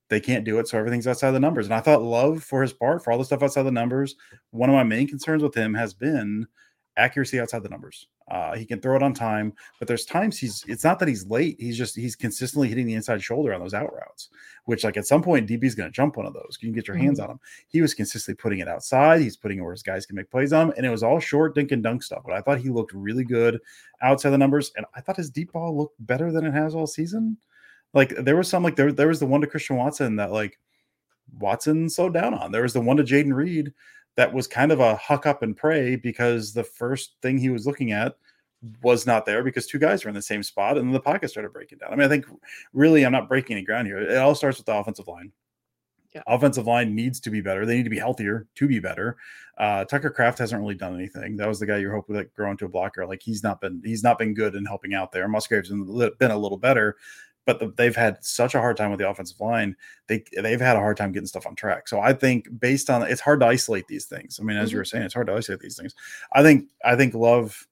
they 0.08 0.20
can't 0.20 0.44
do 0.44 0.58
it. 0.58 0.69
So 0.69 0.78
everything's 0.78 1.06
outside 1.06 1.32
the 1.32 1.40
numbers. 1.40 1.66
And 1.66 1.75
I 1.75 1.81
thought 1.81 2.02
Love, 2.02 2.43
for 2.43 2.62
his 2.62 2.72
part, 2.72 3.02
for 3.02 3.12
all 3.12 3.19
the 3.19 3.25
stuff 3.25 3.43
outside 3.43 3.64
the 3.64 3.72
numbers, 3.72 4.16
one 4.50 4.69
of 4.69 4.75
my 4.75 4.84
main 4.84 5.08
concerns 5.08 5.43
with 5.43 5.54
him 5.54 5.75
has 5.75 5.94
been 5.94 6.46
accuracy 6.96 7.40
outside 7.40 7.62
the 7.62 7.69
numbers. 7.69 8.08
Uh, 8.28 8.56
he 8.56 8.64
can 8.64 8.81
throw 8.81 8.96
it 8.96 9.02
on 9.02 9.14
time, 9.14 9.52
but 9.78 9.87
there's 9.87 10.04
times 10.04 10.37
he's 10.37 10.64
it's 10.66 10.82
not 10.82 10.98
that 10.98 11.06
he's 11.06 11.26
late. 11.26 11.56
He's 11.60 11.78
just 11.78 11.94
he's 11.94 12.16
consistently 12.16 12.69
hitting 12.69 12.87
the 12.87 12.94
inside 12.94 13.22
shoulder 13.22 13.54
on 13.54 13.60
those 13.60 13.75
out 13.75 13.93
routes, 13.94 14.31
which 14.64 14.82
like 14.82 14.96
at 14.96 15.06
some 15.06 15.22
point 15.22 15.48
DB's 15.48 15.76
going 15.76 15.88
to 15.88 15.94
jump 15.94 16.16
one 16.16 16.26
of 16.26 16.34
those. 16.34 16.58
You 16.60 16.69
can 16.69 16.75
get 16.75 16.88
your 16.88 16.96
hands 16.96 17.20
mm-hmm. 17.20 17.31
on 17.31 17.37
him. 17.37 17.40
He 17.69 17.81
was 17.81 17.94
consistently 17.94 18.40
putting 18.40 18.58
it 18.58 18.69
outside. 18.69 19.20
He's 19.20 19.37
putting 19.37 19.58
it 19.58 19.62
where 19.62 19.72
his 19.72 19.84
guys 19.84 20.06
can 20.06 20.16
make 20.16 20.31
plays 20.31 20.52
on 20.52 20.69
him, 20.69 20.75
and 20.76 20.84
it 20.84 20.90
was 20.90 21.04
all 21.04 21.20
short 21.20 21.54
dink 21.54 21.70
and 21.70 21.82
dunk 21.82 22.02
stuff. 22.02 22.22
But 22.25 22.34
I 22.34 22.40
thought 22.40 22.58
he 22.58 22.69
looked 22.69 22.93
really 22.93 23.25
good 23.25 23.60
outside 24.02 24.31
the 24.31 24.38
numbers, 24.38 24.72
and 24.76 24.87
I 24.94 25.00
thought 25.00 25.16
his 25.16 25.31
deep 25.31 25.52
ball 25.52 25.76
looked 25.76 26.04
better 26.04 26.32
than 26.32 26.44
it 26.44 26.52
has 26.52 26.75
all 26.75 26.88
season. 26.88 27.37
Like 27.94 28.10
there 28.16 28.37
was 28.37 28.48
some 28.48 28.64
like 28.64 28.75
there 28.75 28.93
there 28.93 29.08
was 29.08 29.20
the 29.20 29.26
one 29.26 29.40
to 29.43 29.46
Christian 29.46 29.76
Watson 29.76 30.16
that 30.16 30.32
like 30.32 30.58
Watson 31.38 31.88
slowed 31.88 32.14
down 32.14 32.34
on. 32.34 32.52
There 32.52 32.62
was 32.62 32.72
the 32.72 32.81
one 32.81 32.96
to 32.96 33.04
Jayden 33.04 33.34
Reed 33.34 33.72
that 34.16 34.32
was 34.32 34.46
kind 34.46 34.72
of 34.72 34.80
a 34.80 34.96
huck 34.96 35.26
up 35.26 35.42
and 35.42 35.56
pray 35.56 35.96
because 35.96 36.52
the 36.52 36.64
first 36.64 37.14
thing 37.22 37.38
he 37.38 37.50
was 37.50 37.66
looking 37.66 37.92
at 37.92 38.16
was 38.82 39.06
not 39.06 39.26
there 39.26 39.44
because 39.44 39.66
two 39.66 39.78
guys 39.78 40.04
were 40.04 40.08
in 40.08 40.14
the 40.14 40.22
same 40.22 40.42
spot 40.42 40.76
and 40.76 40.86
then 40.86 40.92
the 40.92 41.00
pocket 41.00 41.28
started 41.28 41.52
breaking 41.52 41.78
down. 41.78 41.92
I 41.92 41.96
mean, 41.96 42.06
I 42.06 42.08
think 42.08 42.26
really 42.72 43.04
I'm 43.04 43.12
not 43.12 43.28
breaking 43.28 43.56
any 43.56 43.64
ground 43.64 43.86
here. 43.86 43.98
It 43.98 44.16
all 44.16 44.34
starts 44.34 44.58
with 44.58 44.66
the 44.66 44.74
offensive 44.74 45.06
line. 45.06 45.32
Yeah. 46.14 46.22
Offensive 46.26 46.66
line 46.66 46.94
needs 46.94 47.20
to 47.20 47.30
be 47.30 47.42
better. 47.42 47.66
They 47.66 47.76
need 47.76 47.84
to 47.84 47.90
be 47.90 47.98
healthier 47.98 48.46
to 48.54 48.66
be 48.66 48.78
better. 48.78 49.18
Uh, 49.58 49.84
Tucker 49.84 50.08
Kraft 50.08 50.38
hasn't 50.38 50.60
really 50.60 50.74
done 50.74 50.94
anything. 50.94 51.36
That 51.36 51.46
was 51.46 51.60
the 51.60 51.66
guy 51.66 51.76
you 51.76 51.90
hope 51.90 52.08
would 52.08 52.16
like 52.16 52.34
grow 52.34 52.50
into 52.50 52.64
a 52.64 52.70
blocker. 52.70 53.06
Like 53.06 53.22
he's 53.22 53.42
not 53.42 53.60
been 53.60 53.82
he's 53.84 54.02
not 54.02 54.19
been 54.19 54.32
good 54.32 54.54
in 54.54 54.64
helping 54.64 54.94
out 54.94 55.12
there. 55.12 55.28
Musgrave's 55.28 55.69
been 55.69 56.30
a 56.30 56.38
little 56.38 56.56
better, 56.56 56.96
but 57.46 57.60
the, 57.60 57.72
they've 57.76 57.96
had 57.96 58.22
such 58.22 58.54
a 58.54 58.60
hard 58.60 58.76
time 58.76 58.90
with 58.90 58.98
the 58.98 59.08
offensive 59.08 59.40
line. 59.40 59.76
They 60.08 60.25
they've 60.37 60.60
had 60.60 60.76
a 60.76 60.81
hard 60.81 60.96
time 60.96 61.12
getting 61.12 61.28
stuff 61.28 61.46
on 61.46 61.54
track. 61.54 61.88
So 61.88 62.00
I 62.00 62.12
think 62.12 62.48
based 62.60 62.90
on 62.90 63.02
it's 63.02 63.20
hard 63.20 63.40
to 63.40 63.46
isolate 63.46 63.87
these 63.87 64.04
things. 64.04 64.38
I 64.38 64.44
mean, 64.44 64.56
as 64.56 64.69
mm-hmm. 64.69 64.75
you 64.75 64.78
were 64.78 64.84
saying, 64.84 65.04
it's 65.04 65.14
hard 65.14 65.28
to 65.28 65.34
isolate 65.34 65.60
these 65.60 65.76
things. 65.76 65.94
I 66.32 66.43
think 66.43 66.69
I 66.84 66.96
think 66.96 67.14
Love. 67.14 67.66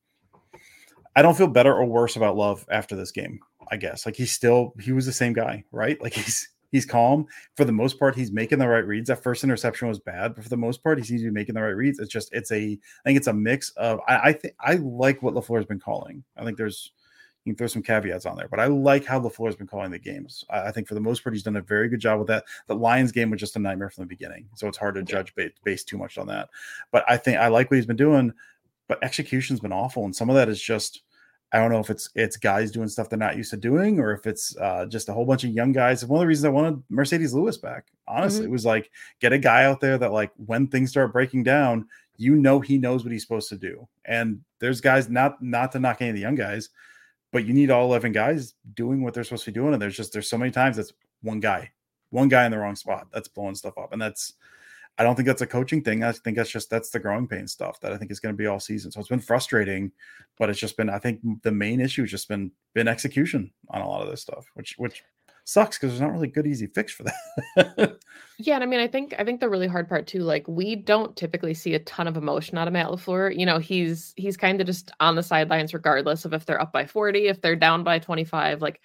I 1.17 1.23
don't 1.23 1.37
feel 1.37 1.47
better 1.47 1.73
or 1.73 1.85
worse 1.85 2.17
about 2.17 2.37
Love 2.37 2.65
after 2.71 2.97
this 2.97 3.11
game. 3.11 3.39
I 3.71 3.77
guess 3.77 4.07
like 4.07 4.17
he's 4.17 4.33
still 4.33 4.75
he 4.81 4.93
was 4.93 5.07
the 5.07 5.13
same 5.13 5.33
guy, 5.33 5.65
right? 5.73 6.01
Like 6.01 6.15
he's 6.15 6.49
he's 6.71 6.87
calm 6.87 7.27
for 7.57 7.65
the 7.65 7.73
most 7.73 7.99
part. 7.99 8.15
He's 8.15 8.33
making 8.33 8.61
the 8.61 8.69
right 8.69 8.87
reads. 8.87 9.09
That 9.09 9.23
first 9.23 9.45
interception 9.45 9.89
was 9.89 9.99
bad, 9.99 10.35
but 10.37 10.45
for 10.45 10.51
the 10.51 10.57
most 10.57 10.83
part, 10.83 10.99
he 10.99 11.05
seems 11.05 11.23
to 11.23 11.29
be 11.29 11.35
making 11.35 11.57
the 11.57 11.63
right 11.63 11.71
reads. 11.71 11.99
It's 11.99 12.13
just 12.13 12.33
it's 12.33 12.53
a 12.53 12.57
I 12.57 13.03
think 13.05 13.17
it's 13.17 13.27
a 13.27 13.33
mix 13.33 13.71
of 13.71 14.01
I 14.07 14.17
I 14.17 14.33
think 14.33 14.55
I 14.61 14.75
like 14.75 15.23
what 15.23 15.35
Lafleur 15.35 15.57
has 15.57 15.67
been 15.67 15.81
calling. 15.81 16.23
I 16.37 16.45
think 16.45 16.59
there's 16.59 16.93
you 17.45 17.53
can 17.53 17.59
throw 17.59 17.67
some 17.67 17.83
caveats 17.83 18.27
on 18.27 18.37
there, 18.37 18.49
but 18.49 18.59
I 18.59 18.67
like 18.67 19.05
how 19.05 19.21
LaFleur 19.21 19.47
has 19.47 19.57
been 19.57 19.67
calling 19.67 19.91
the 19.91 19.99
games. 19.99 20.45
I, 20.49 20.69
I, 20.69 20.73
think 20.73 20.89
for 20.89 20.95
the 20.95 21.01
most 21.01 21.23
part, 21.23 21.35
he's 21.35 21.43
done 21.43 21.57
a 21.57 21.63
very 21.63 21.89
good 21.89 22.01
job 22.01 22.19
with 22.19 22.29
that. 22.29 22.45
The 22.69 22.75
Lions 22.75 23.13
game 23.13 23.31
was 23.31 23.41
just 23.41 23.57
a 23.57 23.59
nightmare 23.59 23.91
from 23.91 24.03
the 24.03 24.09
beginning, 24.09 24.49
so 24.55 24.67
it's 24.67 24.79
hard 24.79 24.95
to 24.95 25.03
judge 25.03 25.35
based, 25.35 25.63
based 25.63 25.89
too 25.89 25.99
much 25.99 26.17
on 26.17 26.27
that. 26.29 26.49
But 26.91 27.05
I 27.07 27.17
think 27.19 27.39
I 27.39 27.49
like 27.49 27.71
what 27.71 27.77
he's 27.77 27.87
been 27.87 27.97
doing, 27.97 28.33
but 28.89 29.03
execution's 29.03 29.61
been 29.61 29.73
awful, 29.73 30.05
and 30.05 30.17
some 30.17 30.31
of 30.31 30.37
that 30.37 30.49
is 30.49 30.61
just. 30.61 31.03
I 31.53 31.59
don't 31.59 31.71
know 31.71 31.79
if 31.79 31.89
it's 31.89 32.11
it's 32.17 32.37
guys 32.37 32.73
doing 32.73 32.89
stuff 32.89 33.09
they're 33.09 33.17
not 33.17 33.37
used 33.37 33.51
to 33.51 33.57
doing, 33.57 34.01
or 34.01 34.13
if 34.13 34.27
it's 34.27 34.57
uh, 34.57 34.87
just 34.87 35.09
a 35.09 35.13
whole 35.13 35.25
bunch 35.25 35.45
of 35.45 35.51
young 35.51 35.71
guys. 35.71 36.05
One 36.05 36.19
of 36.19 36.23
the 36.23 36.27
reasons 36.27 36.47
I 36.47 36.49
wanted 36.49 36.83
Marcedes 36.91 37.33
Lewis 37.33 37.57
back, 37.57 37.87
honestly, 38.09 38.41
mm-hmm. 38.41 38.49
it 38.49 38.53
was 38.53 38.67
like 38.67 38.91
get 39.21 39.33
a 39.33 39.39
guy 39.39 39.63
out 39.65 39.81
there 39.81 39.97
that 39.99 40.11
like 40.11 40.33
when 40.35 40.67
things 40.67 40.91
start 40.91 41.13
breaking 41.13 41.45
down, 41.45 41.87
you 42.17 42.35
know 42.35 42.59
he 42.59 42.77
knows 42.79 43.05
what 43.05 43.13
he's 43.13 43.23
supposed 43.23 43.49
to 43.51 43.57
do. 43.57 43.87
And 44.05 44.41
there's 44.59 44.81
guys 44.81 45.09
not 45.09 45.41
not 45.43 45.71
to 45.73 45.79
knock 45.79 45.99
any 46.01 46.11
of 46.11 46.17
the 46.17 46.23
young 46.23 46.35
guys, 46.35 46.71
but 47.35 47.45
you 47.45 47.53
need 47.53 47.69
all 47.69 47.87
11 47.87 48.13
guys 48.13 48.55
doing 48.75 49.03
what 49.03 49.13
they're 49.13 49.25
supposed 49.25 49.45
to 49.45 49.51
be 49.51 49.55
doing. 49.55 49.73
And 49.73 49.83
there's 49.83 49.97
just, 49.97 50.13
there's 50.13 50.31
so 50.31 50.39
many 50.39 50.53
times 50.53 50.77
that's 50.77 50.93
one 51.21 51.41
guy, 51.41 51.73
one 52.11 52.29
guy 52.29 52.45
in 52.45 52.53
the 52.53 52.59
wrong 52.59 52.77
spot 52.77 53.09
that's 53.13 53.27
blowing 53.27 53.57
stuff 53.57 53.77
up. 53.77 53.93
And 53.93 54.01
that's, 54.01 54.35
I 54.99 55.03
don't 55.03 55.17
think 55.17 55.27
that's 55.27 55.43
a 55.43 55.47
coaching 55.49 55.83
thing. 55.83 56.05
I 56.05 56.13
think 56.13 56.37
that's 56.37 56.49
just, 56.49 56.71
that's 56.71 56.91
the 56.91 57.01
growing 57.01 57.27
pain 57.27 57.49
stuff 57.49 57.81
that 57.81 57.93
I 57.93 57.97
think 57.97 58.13
is 58.13 58.21
going 58.21 58.33
to 58.33 58.37
be 58.37 58.47
all 58.47 58.61
season. 58.61 58.93
So 58.93 59.01
it's 59.01 59.09
been 59.09 59.19
frustrating, 59.19 59.91
but 60.39 60.49
it's 60.49 60.61
just 60.61 60.77
been, 60.77 60.89
I 60.89 61.01
think 61.01 61.23
the 61.43 61.51
main 61.51 61.81
issue 61.81 62.03
has 62.03 62.11
just 62.13 62.29
been, 62.29 62.53
been 62.73 62.87
execution 62.87 63.51
on 63.69 63.81
a 63.81 63.89
lot 63.89 64.03
of 64.03 64.09
this 64.09 64.23
stuff, 64.23 64.47
which, 64.55 64.77
which 64.79 65.03
sucks 65.45 65.79
because 65.79 65.91
there's 65.91 66.01
not 66.01 66.13
really 66.13 66.29
good 66.29 66.47
easy 66.47 66.67
fix 66.67 66.93
for 66.93 67.05
that. 67.05 67.97
yeah, 68.39 68.55
and 68.55 68.65
I 68.65 68.67
mean, 68.67 68.81
I 68.81 68.89
think 68.89 69.15
I 69.19 69.25
think 69.25 69.41
the 69.41 69.49
really 69.49 69.67
hard 69.67 69.89
part 69.89 70.07
too, 70.07 70.21
like 70.21 70.47
we 70.49 70.75
don't 70.75 71.15
typically 71.17 71.55
see 71.55 71.75
a 71.75 71.79
ton 71.81 72.09
of 72.09 72.17
emotion 72.17 72.59
out 72.59 72.67
of 72.67 72.73
Matt 72.73 72.89
Lafleur. 72.89 73.37
You 73.37 73.47
know, 73.47 73.59
he's 73.59 74.13
he's 74.17 74.37
kind 74.37 74.61
of 74.61 74.67
just 74.67 74.91
on 75.01 75.15
the 75.15 75.23
sidelines 75.23 75.75
regardless 75.75 76.25
of 76.25 76.33
if 76.33 76.47
they're 76.47 76.61
up 76.61 76.73
by 76.73 76.87
40, 76.87 77.29
if 77.29 77.41
they're 77.41 77.57
down 77.57 77.85
by 77.85 77.99
25. 77.99 78.63
Like 78.63 78.81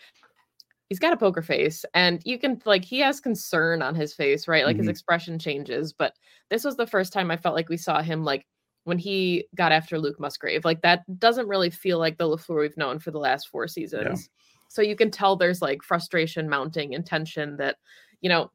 he's 0.89 0.99
got 0.99 1.13
a 1.13 1.17
poker 1.17 1.41
face, 1.41 1.85
and 1.93 2.21
you 2.25 2.37
can 2.37 2.61
like 2.65 2.83
he 2.83 2.99
has 2.99 3.19
concern 3.19 3.81
on 3.81 3.95
his 3.95 4.13
face, 4.13 4.47
right? 4.47 4.65
Like 4.65 4.75
mm-hmm. 4.75 4.81
his 4.81 4.89
expression 4.89 5.39
changes. 5.39 5.93
But 5.93 6.13
this 6.49 6.63
was 6.63 6.75
the 6.75 6.87
first 6.87 7.13
time 7.13 7.31
I 7.31 7.37
felt 7.37 7.55
like 7.55 7.69
we 7.69 7.77
saw 7.77 8.01
him 8.01 8.23
like 8.23 8.45
when 8.83 8.97
he 8.97 9.45
got 9.55 9.71
after 9.71 9.99
Luke 9.99 10.19
Musgrave. 10.19 10.65
Like 10.65 10.81
that 10.81 11.03
doesn't 11.19 11.47
really 11.47 11.69
feel 11.69 11.99
like 11.99 12.17
the 12.17 12.25
Lafleur 12.25 12.61
we've 12.61 12.77
known 12.77 12.99
for 12.99 13.11
the 13.11 13.19
last 13.19 13.47
four 13.47 13.67
seasons. 13.67 14.29
Yeah. 14.29 14.35
So 14.69 14.81
you 14.81 14.95
can 14.95 15.11
tell 15.11 15.35
there's 15.35 15.61
like 15.61 15.83
frustration 15.83 16.47
mounting 16.47 16.95
and 16.95 17.05
tension 17.05 17.57
that, 17.57 17.77
you 18.21 18.29
know, 18.29 18.51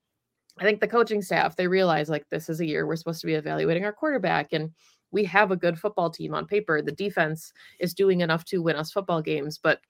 I 0.58 0.62
think 0.62 0.80
the 0.80 0.88
coaching 0.88 1.20
staff, 1.20 1.56
they 1.56 1.66
realize 1.66 2.08
like 2.08 2.24
this 2.30 2.48
is 2.48 2.60
a 2.60 2.66
year 2.66 2.86
we're 2.86 2.96
supposed 2.96 3.20
to 3.20 3.26
be 3.26 3.34
evaluating 3.34 3.84
our 3.84 3.92
quarterback 3.92 4.52
and 4.52 4.70
we 5.10 5.24
have 5.24 5.50
a 5.50 5.56
good 5.56 5.78
football 5.78 6.10
team 6.10 6.34
on 6.34 6.46
paper. 6.46 6.80
The 6.80 6.92
defense 6.92 7.52
is 7.80 7.94
doing 7.94 8.20
enough 8.20 8.44
to 8.46 8.62
win 8.62 8.76
us 8.76 8.92
football 8.92 9.20
games, 9.20 9.58
but 9.58 9.80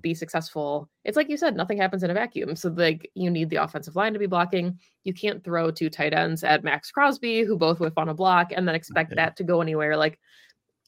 be 0.00 0.14
successful. 0.14 0.88
It's 1.04 1.16
like 1.16 1.28
you 1.28 1.36
said, 1.36 1.56
nothing 1.56 1.78
happens 1.78 2.02
in 2.02 2.10
a 2.10 2.14
vacuum. 2.14 2.56
So 2.56 2.68
like 2.70 3.10
you 3.14 3.30
need 3.30 3.50
the 3.50 3.56
offensive 3.56 3.96
line 3.96 4.12
to 4.12 4.18
be 4.18 4.26
blocking. 4.26 4.78
You 5.04 5.14
can't 5.14 5.44
throw 5.44 5.70
two 5.70 5.90
tight 5.90 6.14
ends 6.14 6.44
at 6.44 6.64
Maxx 6.64 6.90
Crosby 6.90 7.42
who 7.42 7.56
both 7.56 7.80
whiff 7.80 7.96
on 7.96 8.08
a 8.08 8.14
block 8.14 8.52
and 8.54 8.66
then 8.66 8.74
expect 8.74 9.12
okay. 9.12 9.16
that 9.16 9.36
to 9.36 9.44
go 9.44 9.60
anywhere. 9.60 9.96
Like 9.96 10.18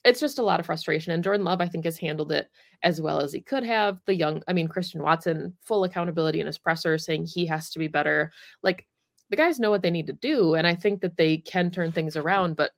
it's 0.09 0.21
just 0.21 0.39
a 0.39 0.43
lot 0.43 0.59
of 0.59 0.65
frustration. 0.65 1.13
And 1.13 1.23
Jordan 1.23 1.45
Love, 1.45 1.61
I 1.61 1.69
think, 1.69 1.85
has 1.85 1.99
handled 1.99 2.33
it 2.33 2.49
as 2.83 2.99
well 2.99 3.21
as 3.21 3.31
he 3.31 3.43
could 3.43 3.63
have. 3.63 4.01
The 4.07 4.15
young, 4.15 4.43
I 4.49 4.55
mean, 4.55 4.67
Christian 4.67 5.03
Watson, 5.03 5.55
full 5.63 5.85
accountability 5.85 6.41
in 6.41 6.47
his 6.47 6.57
presser, 6.57 6.97
saying 6.97 7.27
he 7.27 7.45
has 7.47 7.69
to 7.71 7.79
be 7.79 7.89
better. 7.89 8.33
Like 8.63 8.87
the 9.29 9.37
guys 9.37 9.61
know 9.61 9.71
what 9.71 9.83
they 9.83 9.91
need 9.91 10.07
to 10.07 10.15
do. 10.15 10.55
And 10.55 10.67
I 10.67 10.75
think 10.75 11.03
that 11.03 11.19
they 11.19 11.37
can 11.37 11.71
turn 11.71 11.93
things 11.93 12.17
around, 12.17 12.57
but 12.57 12.71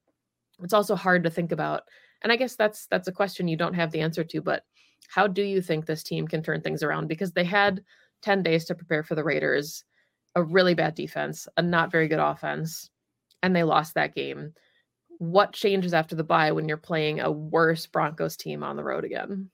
it's 0.60 0.74
also 0.74 0.96
hard 0.96 1.22
to 1.22 1.30
think 1.30 1.52
about. 1.52 1.84
And 2.22 2.32
I 2.32 2.36
guess 2.36 2.56
that's 2.56 2.86
that's 2.86 3.06
a 3.08 3.12
question 3.12 3.46
you 3.46 3.56
don't 3.56 3.74
have 3.74 3.92
the 3.92 4.00
answer 4.00 4.24
to, 4.24 4.42
but 4.42 4.64
how 5.08 5.28
do 5.28 5.42
you 5.42 5.62
think 5.62 5.86
this 5.86 6.02
team 6.02 6.26
can 6.26 6.42
turn 6.42 6.60
things 6.62 6.82
around? 6.82 7.06
Because 7.06 7.32
they 7.32 7.44
had 7.44 7.84
10 8.22 8.42
days 8.42 8.64
to 8.64 8.74
prepare 8.74 9.04
for 9.04 9.14
the 9.14 9.24
Raiders, 9.24 9.84
a 10.34 10.42
really 10.42 10.74
bad 10.74 10.96
defense, 10.96 11.46
a 11.56 11.62
not 11.62 11.92
very 11.92 12.08
good 12.08 12.18
offense, 12.18 12.90
and 13.42 13.54
they 13.54 13.62
lost 13.62 13.94
that 13.94 14.16
game 14.16 14.52
what 15.20 15.52
changes 15.52 15.92
after 15.92 16.16
the 16.16 16.24
bye 16.24 16.50
when 16.50 16.66
you're 16.66 16.78
playing 16.78 17.20
a 17.20 17.30
worse 17.30 17.86
Broncos 17.86 18.38
team 18.38 18.64
on 18.64 18.76
the 18.76 18.82
road 18.82 19.04
again? 19.04 19.50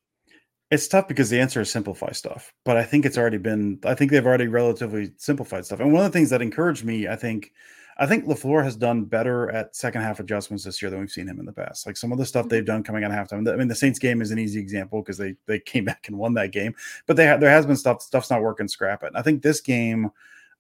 It's 0.71 0.87
tough 0.87 1.09
because 1.09 1.29
the 1.29 1.41
answer 1.41 1.61
is 1.61 1.71
simplify 1.71 2.13
stuff, 2.13 2.53
but 2.65 2.77
I 2.77 2.85
think 2.85 3.05
it's 3.05 3.19
already 3.19 3.39
been. 3.39 3.81
I 3.85 3.95
think 3.95 4.11
they've 4.11 4.25
already 4.25 4.47
relatively 4.47 5.13
simplified 5.17 5.67
stuff. 5.67 5.81
And 5.81 5.93
one 5.93 6.05
of 6.05 6.13
the 6.13 6.17
things 6.17 6.31
that 6.31 6.41
encouraged 6.41 6.85
me, 6.85 7.09
I 7.09 7.17
think, 7.17 7.53
I 7.99 8.07
think 8.07 8.27
Lafleur 8.27 8.63
has 8.63 8.77
done 8.77 9.05
better 9.05 9.51
at 9.51 9.75
second 9.75 10.03
half 10.03 10.21
adjustments 10.21 10.63
this 10.63 10.81
year 10.81 10.91
than 10.91 11.01
we've 11.01 11.11
seen 11.11 11.27
him 11.27 11.41
in 11.41 11.47
the 11.47 11.53
past. 11.53 11.85
Like 11.85 11.97
some 11.97 12.13
of 12.13 12.19
the 12.19 12.27
stuff 12.27 12.43
mm-hmm. 12.43 12.51
they've 12.51 12.65
done 12.65 12.85
coming 12.85 13.03
out 13.03 13.11
of 13.11 13.17
halftime. 13.17 13.53
I 13.53 13.57
mean, 13.57 13.69
the 13.69 13.75
Saints 13.75 13.99
game 13.99 14.23
is 14.23 14.31
an 14.31 14.39
easy 14.39 14.61
example 14.61 15.03
because 15.03 15.19
they 15.19 15.35
they 15.47 15.59
came 15.59 15.85
back 15.93 16.07
and 16.07 16.17
won 16.17 16.35
that 16.35 16.53
game. 16.53 16.77
But 17.07 17.17
they 17.17 17.27
ha- 17.27 17.39
there 17.39 17.51
has 17.51 17.67
been 17.67 17.77
stuff 17.77 18.03
stuff's 18.03 18.31
not 18.31 18.43
working. 18.43 18.69
Scrap 18.69 19.03
it. 19.03 19.09
And 19.09 19.17
I 19.17 19.23
think 19.23 19.43
this 19.43 19.61
game, 19.61 20.11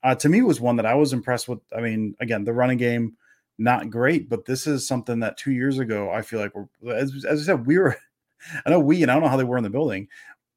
uh, 0.02 0.16
to 0.16 0.28
me, 0.28 0.42
was 0.42 0.60
one 0.60 0.76
that 0.76 0.86
I 0.86 0.94
was 0.94 1.12
impressed 1.12 1.48
with. 1.48 1.60
I 1.76 1.80
mean, 1.80 2.16
again, 2.18 2.42
the 2.42 2.52
running 2.52 2.78
game 2.78 3.16
not 3.58 3.90
great, 3.90 4.28
but 4.28 4.44
this 4.44 4.66
is 4.66 4.86
something 4.86 5.20
that 5.20 5.36
two 5.36 5.52
years 5.52 5.78
ago 5.78 6.10
I 6.10 6.22
feel 6.22 6.40
like 6.40 6.52
we're 6.54 6.94
as, 6.94 7.24
as 7.24 7.42
I 7.42 7.44
said 7.44 7.66
we 7.66 7.78
were. 7.78 7.96
I 8.66 8.70
know 8.70 8.78
we 8.80 9.02
and 9.02 9.10
I 9.10 9.14
don't 9.14 9.22
know 9.22 9.28
how 9.30 9.36
they 9.38 9.44
were 9.44 9.56
in 9.56 9.64
the 9.64 9.70
building. 9.70 10.08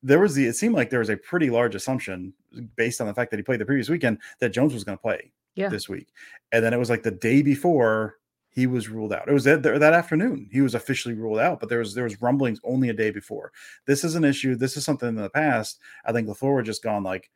There 0.04 0.20
was 0.20 0.36
the 0.36 0.46
it 0.46 0.56
seemed 0.56 0.76
like 0.76 0.90
there 0.90 1.00
was 1.00 1.10
a 1.10 1.18
pretty 1.18 1.50
large 1.50 1.76
assumption 1.76 2.34
based 2.76 3.00
on 3.02 3.08
the 3.08 3.14
fact 3.14 3.32
that 3.32 3.38
he 3.38 3.44
played 3.44 3.62
the 3.62 3.66
previous 3.66 3.90
weekend 3.90 4.20
that 4.40 4.50
Jones 4.50 4.74
was 4.74 4.84
going 4.84 4.98
to 4.98 5.02
play 5.02 5.32
Yeah. 5.56 5.70
this 5.70 5.88
week, 5.90 6.08
and 6.52 6.64
then 6.64 6.74
it 6.74 6.78
was 6.78 6.90
like 6.90 7.04
the 7.04 7.12
day 7.12 7.42
before 7.42 8.16
he 8.52 8.68
was 8.68 8.90
ruled 8.90 9.14
out. 9.14 9.28
It 9.28 9.34
was 9.34 9.44
that, 9.46 9.64
that 9.64 9.94
afternoon 9.94 10.50
he 10.52 10.60
was 10.62 10.76
officially 10.76 11.14
ruled 11.16 11.40
out, 11.40 11.60
but 11.60 11.70
there 11.70 11.80
was 11.80 11.96
there 11.96 12.04
was 12.04 12.22
rumblings 12.22 12.60
only 12.64 12.90
a 12.90 12.94
day 12.94 13.12
before. 13.12 13.52
This 13.86 14.04
is 14.04 14.16
an 14.16 14.26
issue. 14.26 14.56
This 14.56 14.76
is 14.76 14.84
something 14.84 15.08
in 15.10 15.16
the 15.16 15.30
past. 15.30 15.80
I 16.06 16.12
think 16.12 16.28
Lafleur 16.28 16.64
just 16.66 16.84
gone 16.84 17.04
like, 17.04 17.30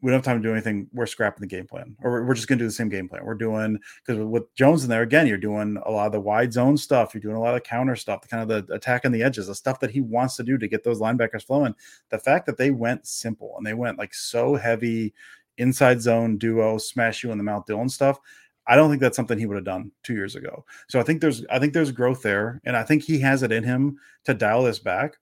we 0.00 0.10
don't 0.10 0.18
have 0.18 0.24
time 0.24 0.40
to 0.40 0.48
do 0.48 0.52
anything. 0.52 0.88
We're 0.92 1.06
scrapping 1.06 1.40
the 1.40 1.46
game 1.46 1.66
plan, 1.66 1.96
or 2.02 2.22
we're- 2.24 2.34
just 2.34 2.46
going 2.46 2.58
to 2.58 2.62
do 2.64 2.68
the 2.68 2.72
same 2.72 2.88
game 2.88 3.08
plan. 3.08 3.24
We're 3.24 3.34
doing 3.34 3.78
because 4.04 4.22
with 4.24 4.54
Jones 4.54 4.84
in 4.84 4.90
there 4.90 5.02
again, 5.02 5.26
you're 5.26 5.38
doing 5.38 5.76
a 5.84 5.90
lot 5.90 6.06
of 6.06 6.12
the 6.12 6.20
wide 6.20 6.52
zone 6.52 6.76
stuff. 6.76 7.14
You're 7.14 7.20
doing 7.20 7.36
a 7.36 7.40
lot 7.40 7.56
of 7.56 7.64
counter 7.64 7.96
stuff, 7.96 8.22
the 8.22 8.28
kind 8.28 8.42
of 8.42 8.66
the 8.66 8.72
attack 8.74 9.04
on 9.04 9.12
the 9.12 9.22
edges, 9.22 9.48
the 9.48 9.54
stuff 9.54 9.80
that 9.80 9.90
he 9.90 10.00
wants 10.00 10.36
to 10.36 10.44
do 10.44 10.56
to 10.56 10.68
get 10.68 10.84
those 10.84 11.00
linebackers 11.00 11.44
flowing. 11.44 11.74
The 12.10 12.18
fact 12.18 12.46
that 12.46 12.56
they 12.56 12.70
went 12.70 13.06
simple 13.06 13.54
and 13.56 13.66
they 13.66 13.74
went 13.74 13.98
like 13.98 14.14
so 14.14 14.54
heavy 14.54 15.14
inside 15.58 16.00
zone 16.00 16.38
duo, 16.38 16.78
smash 16.78 17.24
you 17.24 17.32
in 17.32 17.38
the 17.38 17.44
mouth, 17.44 17.66
Dillon 17.66 17.88
stuff. 17.88 18.20
I 18.68 18.76
don't 18.76 18.90
think 18.90 19.00
that's 19.00 19.16
something 19.16 19.38
he 19.38 19.46
would 19.46 19.56
have 19.56 19.64
done 19.64 19.90
two 20.04 20.12
years 20.14 20.36
ago. 20.36 20.64
So 20.88 21.00
I 21.00 21.02
think 21.02 21.20
there's 21.20 21.44
I 21.46 21.58
think 21.58 21.72
there's 21.72 21.90
growth 21.90 22.22
there, 22.22 22.60
and 22.64 22.76
I 22.76 22.84
think 22.84 23.02
he 23.02 23.18
has 23.20 23.42
it 23.42 23.50
in 23.50 23.64
him 23.64 23.98
to 24.26 24.34
dial 24.34 24.62
this 24.62 24.78
back. 24.78 25.16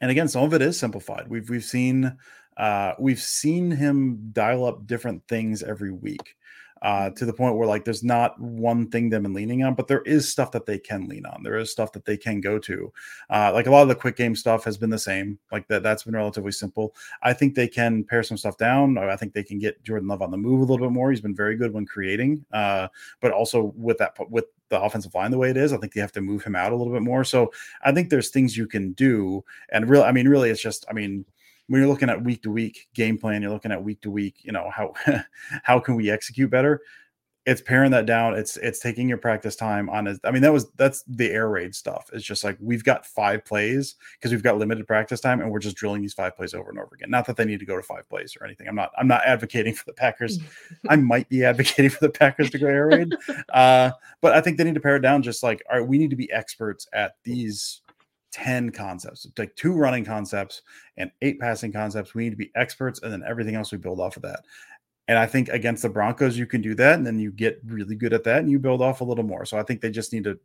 And 0.00 0.10
again, 0.10 0.26
some 0.28 0.42
of 0.42 0.54
it 0.54 0.62
is 0.62 0.78
simplified. 0.78 1.28
We've 1.28 1.48
we've 1.48 1.64
seen 1.64 2.16
uh, 2.56 2.92
we've 2.98 3.20
seen 3.20 3.70
him 3.70 4.30
dial 4.32 4.64
up 4.64 4.86
different 4.86 5.26
things 5.28 5.62
every 5.62 5.92
week 5.92 6.36
uh, 6.82 7.10
to 7.10 7.24
the 7.24 7.32
point 7.32 7.56
where 7.56 7.66
like 7.66 7.84
there's 7.84 8.04
not 8.04 8.38
one 8.40 8.88
thing 8.90 9.08
they've 9.08 9.22
been 9.22 9.32
leaning 9.32 9.62
on, 9.62 9.74
but 9.74 9.88
there 9.88 10.02
is 10.02 10.30
stuff 10.30 10.52
that 10.52 10.66
they 10.66 10.78
can 10.78 11.08
lean 11.08 11.24
on. 11.26 11.42
There 11.42 11.56
is 11.56 11.72
stuff 11.72 11.92
that 11.92 12.04
they 12.04 12.16
can 12.16 12.40
go 12.40 12.58
to. 12.58 12.92
Uh, 13.30 13.50
like 13.52 13.66
a 13.66 13.70
lot 13.70 13.82
of 13.82 13.88
the 13.88 13.94
quick 13.94 14.16
game 14.16 14.36
stuff 14.36 14.64
has 14.64 14.76
been 14.76 14.90
the 14.90 14.98
same. 14.98 15.38
Like 15.50 15.66
that 15.68 15.82
that's 15.82 16.04
been 16.04 16.14
relatively 16.14 16.52
simple. 16.52 16.94
I 17.22 17.32
think 17.32 17.54
they 17.54 17.68
can 17.68 18.04
pare 18.04 18.22
some 18.22 18.36
stuff 18.36 18.58
down. 18.58 18.98
I 18.98 19.16
think 19.16 19.32
they 19.32 19.42
can 19.42 19.58
get 19.58 19.82
Jordan 19.82 20.08
Love 20.08 20.22
on 20.22 20.30
the 20.30 20.36
move 20.36 20.60
a 20.60 20.64
little 20.64 20.86
bit 20.86 20.92
more. 20.92 21.10
He's 21.10 21.20
been 21.20 21.34
very 21.34 21.56
good 21.56 21.72
when 21.72 21.86
creating, 21.86 22.44
uh, 22.52 22.88
but 23.20 23.32
also 23.32 23.72
with 23.76 23.98
that 23.98 24.14
with 24.30 24.44
the 24.68 24.80
offensive 24.80 25.14
line 25.14 25.30
the 25.30 25.38
way 25.38 25.50
it 25.50 25.56
is, 25.56 25.72
I 25.72 25.78
think 25.78 25.92
they 25.92 26.00
have 26.00 26.12
to 26.12 26.20
move 26.20 26.42
him 26.42 26.56
out 26.56 26.72
a 26.72 26.76
little 26.76 26.92
bit 26.92 27.02
more. 27.02 27.24
So 27.24 27.52
I 27.84 27.92
think 27.92 28.10
there's 28.10 28.30
things 28.30 28.56
you 28.56 28.66
can 28.66 28.92
do, 28.92 29.44
and 29.70 29.88
really, 29.88 30.04
I 30.04 30.12
mean, 30.12 30.28
really, 30.28 30.50
it's 30.50 30.62
just, 30.62 30.84
I 30.90 30.92
mean, 30.92 31.24
when 31.68 31.80
you're 31.80 31.90
looking 31.90 32.10
at 32.10 32.22
week 32.22 32.42
to 32.42 32.50
week 32.50 32.88
game 32.94 33.18
plan, 33.18 33.42
you're 33.42 33.50
looking 33.50 33.72
at 33.72 33.82
week 33.82 34.00
to 34.02 34.10
week, 34.10 34.36
you 34.42 34.52
know, 34.52 34.70
how 34.70 34.92
how 35.62 35.78
can 35.80 35.96
we 35.96 36.10
execute 36.10 36.50
better? 36.50 36.80
It's 37.44 37.60
paring 37.60 37.92
that 37.92 38.06
down. 38.06 38.34
It's 38.34 38.56
it's 38.56 38.80
taking 38.80 39.08
your 39.08 39.18
practice 39.18 39.54
time 39.54 39.88
on 39.88 40.08
it. 40.08 40.18
I 40.24 40.32
mean, 40.32 40.42
that 40.42 40.52
was 40.52 40.68
that's 40.72 41.04
the 41.06 41.30
air 41.30 41.48
raid 41.48 41.76
stuff. 41.76 42.10
It's 42.12 42.24
just 42.24 42.42
like 42.42 42.56
we've 42.60 42.82
got 42.82 43.06
five 43.06 43.44
plays 43.44 43.94
because 44.14 44.32
we've 44.32 44.42
got 44.42 44.58
limited 44.58 44.84
practice 44.84 45.20
time 45.20 45.40
and 45.40 45.50
we're 45.50 45.60
just 45.60 45.76
drilling 45.76 46.02
these 46.02 46.14
five 46.14 46.36
plays 46.36 46.54
over 46.54 46.70
and 46.70 46.78
over 46.78 46.92
again. 46.94 47.08
Not 47.08 47.24
that 47.26 47.36
they 47.36 47.44
need 47.44 47.60
to 47.60 47.66
go 47.66 47.76
to 47.76 47.84
five 47.84 48.08
plays 48.08 48.36
or 48.40 48.44
anything. 48.44 48.66
I'm 48.66 48.74
not 48.74 48.90
I'm 48.98 49.06
not 49.06 49.22
advocating 49.24 49.74
for 49.74 49.84
the 49.86 49.92
Packers. 49.92 50.40
I 50.88 50.96
might 50.96 51.28
be 51.28 51.44
advocating 51.44 51.90
for 51.90 52.00
the 52.00 52.10
Packers 52.10 52.50
to 52.50 52.58
go 52.58 52.66
air 52.66 52.88
raid. 52.88 53.14
Uh, 53.52 53.90
but 54.20 54.32
I 54.32 54.40
think 54.40 54.58
they 54.58 54.64
need 54.64 54.74
to 54.74 54.80
pare 54.80 54.96
it 54.96 55.00
down. 55.00 55.22
Just 55.22 55.42
like, 55.42 55.62
all 55.70 55.78
right, 55.78 55.88
we 55.88 55.98
need 55.98 56.10
to 56.10 56.16
be 56.16 56.30
experts 56.30 56.86
at 56.92 57.14
these 57.22 57.80
10 58.36 58.70
concepts, 58.70 59.26
like 59.38 59.56
two 59.56 59.72
running 59.72 60.04
concepts 60.04 60.60
and 60.98 61.10
eight 61.22 61.40
passing 61.40 61.72
concepts. 61.72 62.14
We 62.14 62.24
need 62.24 62.30
to 62.30 62.36
be 62.36 62.52
experts, 62.54 63.00
and 63.02 63.10
then 63.10 63.22
everything 63.26 63.54
else 63.54 63.72
we 63.72 63.78
build 63.78 63.98
off 63.98 64.16
of 64.16 64.22
that. 64.22 64.40
And 65.08 65.16
I 65.16 65.24
think 65.24 65.48
against 65.48 65.82
the 65.82 65.88
Broncos, 65.88 66.36
you 66.36 66.44
can 66.44 66.60
do 66.60 66.74
that, 66.74 66.96
and 66.96 67.06
then 67.06 67.18
you 67.18 67.32
get 67.32 67.62
really 67.64 67.96
good 67.96 68.12
at 68.12 68.24
that, 68.24 68.40
and 68.40 68.50
you 68.50 68.58
build 68.58 68.82
off 68.82 69.00
a 69.00 69.04
little 69.04 69.24
more. 69.24 69.46
So 69.46 69.56
I 69.56 69.62
think 69.62 69.80
they 69.80 69.90
just 69.90 70.12
need 70.12 70.24
to 70.24 70.38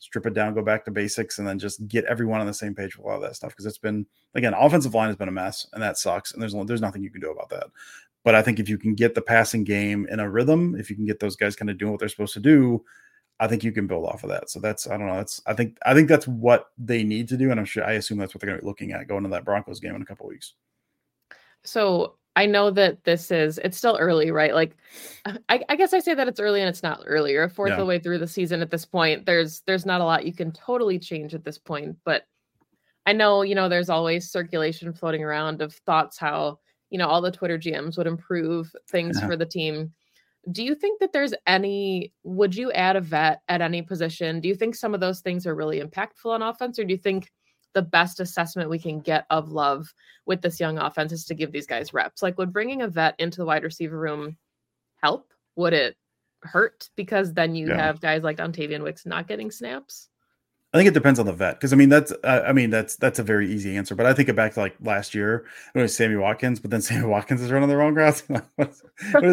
strip 0.00 0.26
it 0.26 0.34
down, 0.34 0.54
go 0.54 0.62
back 0.62 0.84
to 0.84 0.90
basics, 0.90 1.38
and 1.38 1.46
then 1.46 1.60
just 1.60 1.86
get 1.86 2.04
everyone 2.06 2.40
on 2.40 2.46
the 2.46 2.54
same 2.54 2.74
page 2.74 2.96
with 2.96 3.06
a 3.06 3.08
lot 3.08 3.16
of 3.16 3.22
that 3.22 3.36
stuff. 3.36 3.50
Because 3.50 3.66
it's 3.66 3.78
been 3.78 4.04
again, 4.34 4.54
offensive 4.54 4.94
line 4.94 5.06
has 5.06 5.16
been 5.16 5.28
a 5.28 5.32
mess, 5.32 5.64
and 5.74 5.82
that 5.82 5.96
sucks. 5.96 6.32
And 6.32 6.42
there's 6.42 6.56
there's 6.66 6.80
nothing 6.80 7.04
you 7.04 7.10
can 7.10 7.20
do 7.20 7.30
about 7.30 7.50
that. 7.50 7.68
But 8.24 8.34
I 8.34 8.42
think 8.42 8.58
if 8.58 8.68
you 8.68 8.78
can 8.78 8.96
get 8.96 9.14
the 9.14 9.22
passing 9.22 9.62
game 9.62 10.08
in 10.10 10.18
a 10.18 10.28
rhythm, 10.28 10.74
if 10.76 10.90
you 10.90 10.96
can 10.96 11.06
get 11.06 11.20
those 11.20 11.36
guys 11.36 11.54
kind 11.54 11.70
of 11.70 11.78
doing 11.78 11.92
what 11.92 12.00
they're 12.00 12.08
supposed 12.08 12.34
to 12.34 12.40
do, 12.40 12.84
I 13.40 13.46
think 13.46 13.62
you 13.62 13.72
can 13.72 13.86
build 13.86 14.04
off 14.06 14.24
of 14.24 14.30
that. 14.30 14.50
So 14.50 14.58
that's 14.60 14.88
I 14.88 14.96
don't 14.96 15.06
know. 15.06 15.16
That's 15.16 15.40
I 15.46 15.54
think 15.54 15.78
I 15.86 15.94
think 15.94 16.08
that's 16.08 16.26
what 16.26 16.70
they 16.76 17.04
need 17.04 17.28
to 17.28 17.36
do, 17.36 17.50
and 17.50 17.58
I'm 17.60 17.66
sure 17.66 17.84
I 17.84 17.92
assume 17.92 18.18
that's 18.18 18.34
what 18.34 18.40
they're 18.40 18.48
going 18.48 18.58
to 18.58 18.62
be 18.64 18.68
looking 18.68 18.92
at 18.92 19.06
going 19.08 19.22
to 19.24 19.28
that 19.30 19.44
Broncos 19.44 19.80
game 19.80 19.94
in 19.94 20.02
a 20.02 20.06
couple 20.06 20.26
weeks. 20.26 20.54
So 21.64 22.16
I 22.36 22.46
know 22.46 22.70
that 22.70 23.02
this 23.04 23.30
is 23.30 23.58
it's 23.58 23.76
still 23.76 23.96
early, 23.98 24.30
right? 24.30 24.54
Like 24.54 24.76
I, 25.48 25.60
I 25.68 25.76
guess 25.76 25.92
I 25.92 25.98
say 25.98 26.14
that 26.14 26.28
it's 26.28 26.40
early 26.40 26.60
and 26.60 26.68
it's 26.68 26.82
not 26.82 27.02
early. 27.06 27.32
You're 27.32 27.44
a 27.44 27.50
fourth 27.50 27.70
Yeah. 27.70 27.74
of 27.74 27.80
the 27.80 27.86
way 27.86 27.98
through 27.98 28.18
the 28.18 28.28
season 28.28 28.62
at 28.62 28.70
this 28.70 28.84
point. 28.84 29.26
There's 29.26 29.60
there's 29.66 29.86
not 29.86 30.00
a 30.00 30.04
lot 30.04 30.24
you 30.26 30.32
can 30.32 30.52
totally 30.52 30.98
change 30.98 31.34
at 31.34 31.44
this 31.44 31.58
point, 31.58 31.96
but 32.04 32.24
I 33.06 33.12
know, 33.12 33.42
you 33.42 33.54
know, 33.54 33.68
there's 33.68 33.88
always 33.90 34.30
circulation 34.30 34.92
floating 34.92 35.24
around 35.24 35.62
of 35.62 35.74
thoughts 35.74 36.18
how, 36.18 36.58
you 36.90 36.98
know, 36.98 37.08
all 37.08 37.22
the 37.22 37.30
Twitter 37.32 37.58
GMs 37.58 37.96
would 37.96 38.06
improve 38.06 38.70
things 38.88 39.18
Yeah. 39.20 39.26
for 39.28 39.36
the 39.36 39.46
team. 39.46 39.92
Do 40.50 40.64
you 40.64 40.74
think 40.74 41.00
that 41.00 41.12
there's 41.12 41.34
any 41.46 42.12
would 42.22 42.54
you 42.56 42.72
add 42.72 42.96
a 42.96 43.00
vet 43.00 43.42
at 43.48 43.60
any 43.60 43.82
position? 43.82 44.40
Do 44.40 44.48
you 44.48 44.54
think 44.54 44.74
some 44.74 44.94
of 44.94 45.00
those 45.00 45.20
things 45.20 45.46
are 45.46 45.54
really 45.54 45.80
impactful 45.80 46.26
on 46.26 46.42
offense 46.42 46.78
or 46.78 46.84
do 46.84 46.92
you 46.92 46.98
think 46.98 47.30
the 47.74 47.82
best 47.82 48.18
assessment 48.20 48.70
we 48.70 48.78
can 48.78 49.00
get 49.00 49.26
of 49.30 49.50
love 49.50 49.92
with 50.26 50.40
this 50.42 50.58
young 50.58 50.78
offense 50.78 51.12
is 51.12 51.24
to 51.26 51.34
give 51.34 51.52
these 51.52 51.66
guys 51.66 51.92
reps. 51.92 52.22
Like, 52.22 52.38
would 52.38 52.52
bringing 52.52 52.82
a 52.82 52.88
vet 52.88 53.14
into 53.18 53.38
the 53.38 53.44
wide 53.44 53.62
receiver 53.62 53.98
room 53.98 54.36
help? 55.02 55.32
Would 55.56 55.74
it 55.74 55.96
hurt 56.42 56.88
because 56.96 57.34
then 57.34 57.54
you 57.54 57.68
Yeah. 57.68 57.76
have 57.76 58.00
guys 58.00 58.22
like 58.22 58.38
Dontayvion 58.38 58.82
Wicks 58.82 59.06
not 59.06 59.28
getting 59.28 59.50
snaps? 59.50 60.08
I 60.78 60.80
think 60.80 60.88
it 60.88 60.94
depends 60.94 61.18
on 61.18 61.26
the 61.26 61.32
vet 61.32 61.56
because 61.56 61.72
I 61.72 61.76
mean 61.76 61.88
that's 61.88 62.12
uh, 62.22 62.44
I 62.46 62.52
mean 62.52 62.70
that's 62.70 62.94
that's 62.94 63.18
a 63.18 63.24
very 63.24 63.52
easy 63.52 63.76
answer. 63.76 63.96
But 63.96 64.06
I 64.06 64.14
think 64.14 64.28
it 64.28 64.36
back 64.36 64.54
to 64.54 64.60
like 64.60 64.76
last 64.80 65.12
year 65.12 65.44
it 65.74 65.80
was 65.80 65.96
Sammy 65.96 66.14
Watkins, 66.14 66.60
but 66.60 66.70
then 66.70 66.80
Sammy 66.82 67.04
Watkins 67.04 67.40
is 67.40 67.50
running 67.50 67.68
the 67.68 67.76
wrong 67.76 67.94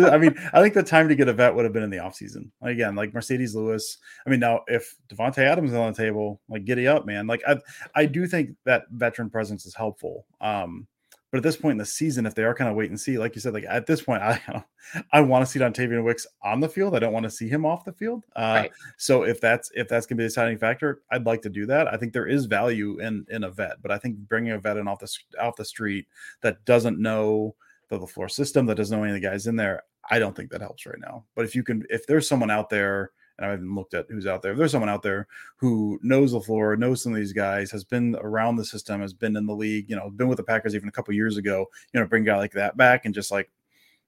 it? 0.03 0.13
I 0.13 0.17
mean, 0.17 0.35
I 0.53 0.61
think 0.61 0.73
the 0.73 0.81
time 0.81 1.07
to 1.07 1.15
get 1.15 1.27
a 1.27 1.33
vet 1.33 1.53
would 1.53 1.65
have 1.65 1.73
been 1.73 1.83
in 1.83 1.91
the 1.91 1.97
offseason. 1.97 2.49
Again, 2.63 2.95
like 2.95 3.11
Marcedes 3.11 3.53
Lewis. 3.53 3.99
I 4.25 4.31
mean, 4.31 4.39
now 4.39 4.61
if 4.67 4.95
Davante 5.07 5.39
Adams 5.39 5.69
is 5.69 5.77
on 5.77 5.93
the 5.93 5.97
table, 5.97 6.41
like 6.49 6.65
giddy 6.65 6.87
up, 6.87 7.05
man. 7.05 7.27
Like 7.27 7.43
I 7.47 7.57
I 7.93 8.07
do 8.07 8.25
think 8.25 8.55
that 8.63 8.85
veteran 8.89 9.29
presence 9.29 9.67
is 9.67 9.75
helpful. 9.75 10.25
Um, 10.41 10.87
but 11.35 11.39
at 11.39 11.43
this 11.43 11.57
point 11.57 11.73
in 11.73 11.77
the 11.79 11.85
season, 11.85 12.25
if 12.25 12.33
they 12.33 12.45
are 12.45 12.55
kind 12.55 12.69
of 12.69 12.77
wait 12.77 12.89
and 12.89 12.97
see, 12.97 13.17
like 13.17 13.35
you 13.35 13.41
said, 13.41 13.53
like 13.53 13.65
at 13.67 13.85
this 13.85 14.01
point, 14.01 14.21
I 14.23 14.63
I 15.11 15.19
want 15.19 15.45
to 15.45 15.51
see 15.51 15.59
Dontayvion 15.59 16.01
Wicks 16.05 16.25
on 16.41 16.61
the 16.61 16.69
field. 16.69 16.95
I 16.95 16.99
don't 16.99 17.11
want 17.11 17.25
to 17.25 17.29
see 17.29 17.49
him 17.49 17.65
off 17.65 17.83
the 17.83 17.91
field. 17.91 18.23
Uh, 18.37 18.39
Right. 18.61 18.71
so 18.95 19.23
if 19.23 19.41
that's 19.41 19.69
if 19.75 19.89
that's 19.89 20.05
gonna 20.05 20.15
be 20.15 20.23
the 20.23 20.29
deciding 20.29 20.57
factor, 20.59 21.01
I'd 21.11 21.25
like 21.25 21.41
to 21.41 21.49
do 21.49 21.65
that. 21.65 21.93
I 21.93 21.97
think 21.97 22.13
there 22.13 22.25
is 22.27 22.45
value 22.45 23.01
in 23.01 23.25
in 23.29 23.43
a 23.43 23.51
vet, 23.51 23.81
but 23.81 23.91
I 23.91 23.97
think 23.97 24.15
bringing 24.15 24.53
a 24.53 24.59
vet 24.59 24.77
in 24.77 24.87
off 24.87 24.99
the 24.99 25.13
off 25.41 25.57
the 25.57 25.65
street 25.65 26.07
that 26.39 26.63
doesn't 26.63 26.99
know 27.01 27.53
the, 27.89 27.99
the 27.99 28.07
floor 28.07 28.29
system, 28.29 28.65
that 28.67 28.75
doesn't 28.75 28.97
know 28.97 29.03
any 29.03 29.13
of 29.13 29.21
the 29.21 29.27
guys 29.27 29.45
in 29.47 29.57
there, 29.57 29.83
I 30.09 30.19
don't 30.19 30.37
think 30.37 30.51
that 30.51 30.61
helps 30.61 30.85
right 30.85 30.99
now. 30.99 31.25
But 31.35 31.43
if 31.43 31.53
you 31.53 31.63
can, 31.63 31.83
if 31.89 32.07
there's 32.07 32.29
someone 32.29 32.49
out 32.49 32.69
there, 32.69 33.11
and 33.37 33.47
I 33.47 33.51
haven't 33.51 33.73
looked 33.73 33.93
at 33.93 34.05
who's 34.09 34.27
out 34.27 34.41
there, 34.41 34.51
if 34.51 34.57
there's 34.57 34.71
someone 34.71 34.89
out 34.89 35.03
there 35.03 35.27
who 35.57 35.99
knows 36.01 36.31
the 36.31 36.41
floor, 36.41 36.75
knows 36.75 37.03
some 37.03 37.13
of 37.13 37.17
these 37.17 37.33
guys, 37.33 37.71
has 37.71 37.83
been 37.83 38.15
around 38.21 38.55
the 38.55 38.65
system, 38.65 39.01
has 39.01 39.13
been 39.13 39.35
in 39.35 39.45
the 39.45 39.55
league, 39.55 39.89
you 39.89 39.95
know, 39.95 40.09
been 40.09 40.27
with 40.27 40.37
the 40.37 40.43
Packers 40.43 40.75
even 40.75 40.89
a 40.89 40.91
couple 40.91 41.13
years 41.13 41.37
ago, 41.37 41.65
you 41.93 41.99
know, 41.99 42.05
bring 42.05 42.23
a 42.23 42.25
guy 42.25 42.37
like 42.37 42.53
that 42.53 42.77
back 42.77 43.05
and 43.05 43.13
just 43.13 43.31
like 43.31 43.49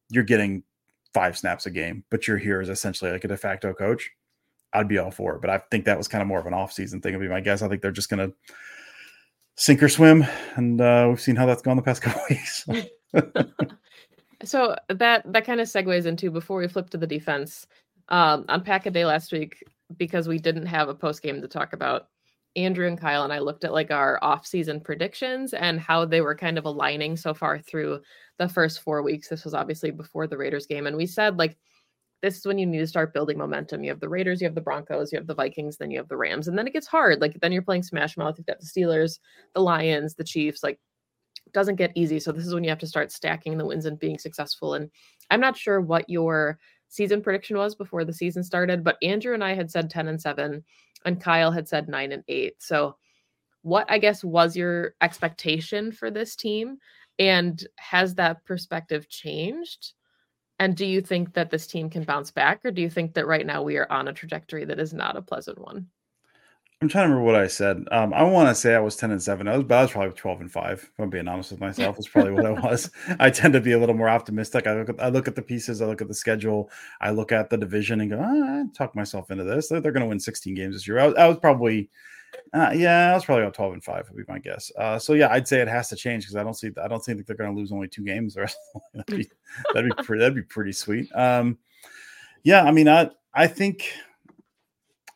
you're 0.09 0.23
getting 0.23 0.63
five 1.13 1.37
snaps 1.37 1.65
a 1.65 1.71
game, 1.71 2.03
but 2.09 2.27
you're 2.27 2.37
here 2.37 2.61
as 2.61 2.69
essentially 2.69 3.11
like 3.11 3.23
a 3.23 3.27
de 3.27 3.37
facto 3.37 3.73
coach. 3.73 4.09
I'd 4.73 4.87
be 4.87 4.97
all 4.97 5.11
for 5.11 5.35
it. 5.35 5.41
But 5.41 5.49
I 5.49 5.59
think 5.71 5.85
that 5.85 5.97
was 5.97 6.07
kind 6.07 6.21
of 6.21 6.27
more 6.27 6.39
of 6.39 6.45
an 6.45 6.53
off-season 6.53 7.01
thing. 7.01 7.13
Would 7.13 7.21
be 7.21 7.29
my 7.29 7.39
guess. 7.39 7.61
I 7.61 7.69
think 7.69 7.81
they're 7.81 7.91
just 7.91 8.09
gonna 8.09 8.31
sink 9.55 9.81
or 9.81 9.89
swim, 9.89 10.25
and 10.55 10.79
uh, 10.81 11.07
we've 11.09 11.21
seen 11.21 11.37
how 11.37 11.45
that's 11.45 11.61
gone 11.61 11.77
the 11.77 11.83
past 11.83 12.01
couple 12.03 12.21
weeks. 12.29 12.67
So 14.43 14.75
that 14.89 15.31
that 15.31 15.45
kind 15.45 15.59
of 15.59 15.67
segues 15.67 16.05
into 16.05 16.29
before 16.29 16.59
we 16.59 16.67
flip 16.67 16.89
to 16.91 16.97
the 16.97 17.07
defense. 17.07 17.65
Um, 18.09 18.45
on 18.47 18.61
Pack 18.61 18.85
a 18.85 18.91
Day 18.91 19.05
last 19.05 19.31
week, 19.31 19.63
because 19.97 20.27
we 20.27 20.37
didn't 20.37 20.65
have 20.65 20.89
a 20.89 20.95
post 20.95 21.21
game 21.21 21.41
to 21.41 21.47
talk 21.47 21.73
about, 21.73 22.07
Andrew 22.55 22.87
and 22.87 22.99
Kyle 22.99 23.23
and 23.23 23.31
I 23.31 23.39
looked 23.39 23.63
at 23.63 23.73
like 23.73 23.91
our 23.91 24.17
off-season 24.23 24.81
predictions 24.81 25.53
and 25.53 25.79
how 25.79 26.05
they 26.05 26.21
were 26.21 26.35
kind 26.35 26.57
of 26.57 26.65
aligning 26.65 27.15
so 27.15 27.33
far 27.33 27.59
through 27.59 28.01
the 28.39 28.49
first 28.49 28.81
four 28.81 29.03
weeks. 29.03 29.29
This 29.29 29.45
was 29.45 29.53
obviously 29.53 29.91
before 29.91 30.25
the 30.25 30.37
Raiders 30.37 30.65
game, 30.65 30.87
and 30.87 30.97
we 30.97 31.05
said 31.05 31.37
like 31.37 31.55
this 32.23 32.37
is 32.37 32.45
when 32.47 32.57
you 32.57 32.65
need 32.65 32.79
to 32.79 32.87
start 32.87 33.13
building 33.13 33.37
momentum. 33.37 33.83
You 33.83 33.91
have 33.91 33.99
the 33.99 34.09
Raiders, 34.09 34.41
you 34.41 34.47
have 34.47 34.55
the 34.55 34.61
Broncos, 34.61 35.11
you 35.11 35.19
have 35.19 35.27
the 35.27 35.35
Vikings, 35.35 35.77
then 35.77 35.91
you 35.91 35.99
have 35.99 36.07
the 36.07 36.17
Rams, 36.17 36.47
and 36.47 36.57
then 36.57 36.65
it 36.65 36.73
gets 36.73 36.87
hard. 36.87 37.21
Like 37.21 37.37
then 37.41 37.51
you're 37.51 37.61
playing 37.61 37.83
Smash 37.83 38.17
Mouth. 38.17 38.35
You've 38.37 38.47
got 38.47 38.59
the 38.59 38.65
Steelers, 38.65 39.19
the 39.53 39.61
Lions, 39.61 40.15
the 40.15 40.23
Chiefs. 40.23 40.63
Like 40.63 40.79
doesn't 41.53 41.75
get 41.75 41.91
easy. 41.95 42.19
So 42.19 42.31
this 42.31 42.45
is 42.45 42.53
when 42.53 42.63
you 42.63 42.69
have 42.69 42.79
to 42.79 42.87
start 42.87 43.11
stacking 43.11 43.57
the 43.57 43.65
wins 43.65 43.85
and 43.85 43.99
being 43.99 44.17
successful. 44.17 44.73
And 44.73 44.89
I'm 45.29 45.39
not 45.39 45.57
sure 45.57 45.79
what 45.79 46.09
your 46.09 46.57
season 46.89 47.21
prediction 47.21 47.57
was 47.57 47.75
before 47.75 48.05
the 48.05 48.13
season 48.13 48.43
started, 48.43 48.83
but 48.83 48.97
Andrew 49.01 49.33
and 49.33 49.43
I 49.43 49.53
had 49.53 49.69
said 49.69 49.89
10 49.89 50.07
and 50.07 50.21
7 50.21 50.63
and 51.05 51.21
Kyle 51.21 51.51
had 51.51 51.67
said 51.67 51.87
9 51.87 52.11
and 52.11 52.23
8. 52.27 52.55
So 52.59 52.97
what 53.61 53.85
I 53.89 53.97
guess 53.97 54.23
was 54.23 54.55
your 54.55 54.95
expectation 55.01 55.91
for 55.91 56.09
this 56.09 56.35
team 56.35 56.77
and 57.19 57.65
has 57.77 58.15
that 58.15 58.45
perspective 58.45 59.09
changed? 59.09 59.93
And 60.59 60.75
do 60.75 60.85
you 60.85 61.01
think 61.01 61.33
that 61.33 61.51
this 61.51 61.67
team 61.67 61.89
can 61.89 62.03
bounce 62.03 62.31
back, 62.31 62.65
or 62.65 62.71
do 62.71 62.81
you 62.81 62.89
think 62.89 63.13
that 63.13 63.27
right 63.27 63.45
now 63.45 63.61
we 63.61 63.77
are 63.77 63.91
on 63.91 64.07
a 64.07 64.13
trajectory 64.13 64.65
that 64.65 64.79
is 64.79 64.93
not 64.93 65.15
a 65.15 65.21
pleasant 65.21 65.59
one? 65.59 65.87
I'm 66.79 66.89
trying 66.89 67.05
to 67.05 67.09
remember 67.09 67.25
what 67.25 67.41
I 67.41 67.47
said. 67.47 67.87
Um, 67.91 68.13
I 68.13 68.21
want 68.21 68.49
to 68.49 68.55
say 68.55 68.75
I 68.75 68.79
was 68.79 68.95
10 68.95 69.09
and 69.09 69.21
7. 69.21 69.47
I 69.47 69.57
was, 69.57 69.65
but 69.65 69.79
I 69.79 69.81
was 69.81 69.91
probably 69.91 70.13
12 70.13 70.41
and 70.41 70.51
5. 70.51 70.71
If 70.93 70.99
I'm 70.99 71.09
being 71.09 71.27
honest 71.27 71.49
with 71.49 71.59
myself, 71.59 71.95
that's 71.95 72.07
probably 72.07 72.33
what 72.33 72.45
I 72.45 72.51
was. 72.69 72.91
I 73.19 73.31
tend 73.31 73.53
to 73.53 73.59
be 73.61 73.71
a 73.71 73.79
little 73.79 73.95
more 73.95 74.09
optimistic. 74.09 74.67
I 74.67 74.75
look 74.75 74.89
at 74.89 75.01
I 75.01 75.09
look 75.09 75.27
at 75.27 75.35
the 75.35 75.41
pieces, 75.41 75.81
I 75.81 75.87
look 75.87 76.03
at 76.03 76.07
the 76.07 76.13
schedule, 76.13 76.69
I 77.01 77.09
look 77.09 77.31
at 77.31 77.49
the 77.49 77.57
division 77.57 78.01
and 78.01 78.11
go, 78.11 78.19
ah, 78.21 78.61
I 78.61 78.65
talk 78.75 78.95
myself 78.95 79.31
into 79.31 79.43
this. 79.43 79.69
They're, 79.69 79.81
they're 79.81 79.91
going 79.91 80.03
to 80.03 80.07
win 80.07 80.19
16 80.19 80.53
games 80.53 80.75
this 80.75 80.87
year. 80.87 80.99
I 80.99 81.07
was, 81.07 81.15
I 81.15 81.27
was 81.27 81.39
probably, 81.39 81.89
uh, 82.53 82.73
yeah, 82.75 83.09
I 83.09 83.15
was 83.15 83.25
probably 83.25 83.41
about 83.45 83.55
12 83.55 83.73
and 83.73 83.83
5 83.83 84.09
would 84.11 84.27
be 84.27 84.31
my 84.31 84.37
guess. 84.37 84.71
Uh, 84.77 84.99
so 84.99 85.13
yeah, 85.13 85.29
I'd 85.31 85.47
say 85.47 85.61
it 85.61 85.67
has 85.67 85.89
to 85.89 85.95
change 85.95 86.25
because 86.25 86.35
I 86.35 86.43
don't 86.43 86.53
see 86.53 86.69
I 86.79 86.87
don't 86.87 87.03
think 87.03 87.25
they're 87.25 87.35
going 87.35 87.55
to 87.55 87.59
lose 87.59 87.71
only 87.71 87.87
two 87.87 88.03
games. 88.03 88.35
The 88.35 88.41
rest 88.41 88.57
that'd 88.93 89.17
be 89.17 89.27
that'd 89.73 89.89
be 89.89 90.03
pretty 90.03 90.19
that'd 90.19 90.35
be 90.35 90.43
pretty 90.43 90.73
sweet. 90.73 91.11
Um, 91.15 91.57
yeah, 92.43 92.61
I 92.61 92.71
mean, 92.71 92.87
I 92.87 93.09
I 93.33 93.47
think 93.47 93.91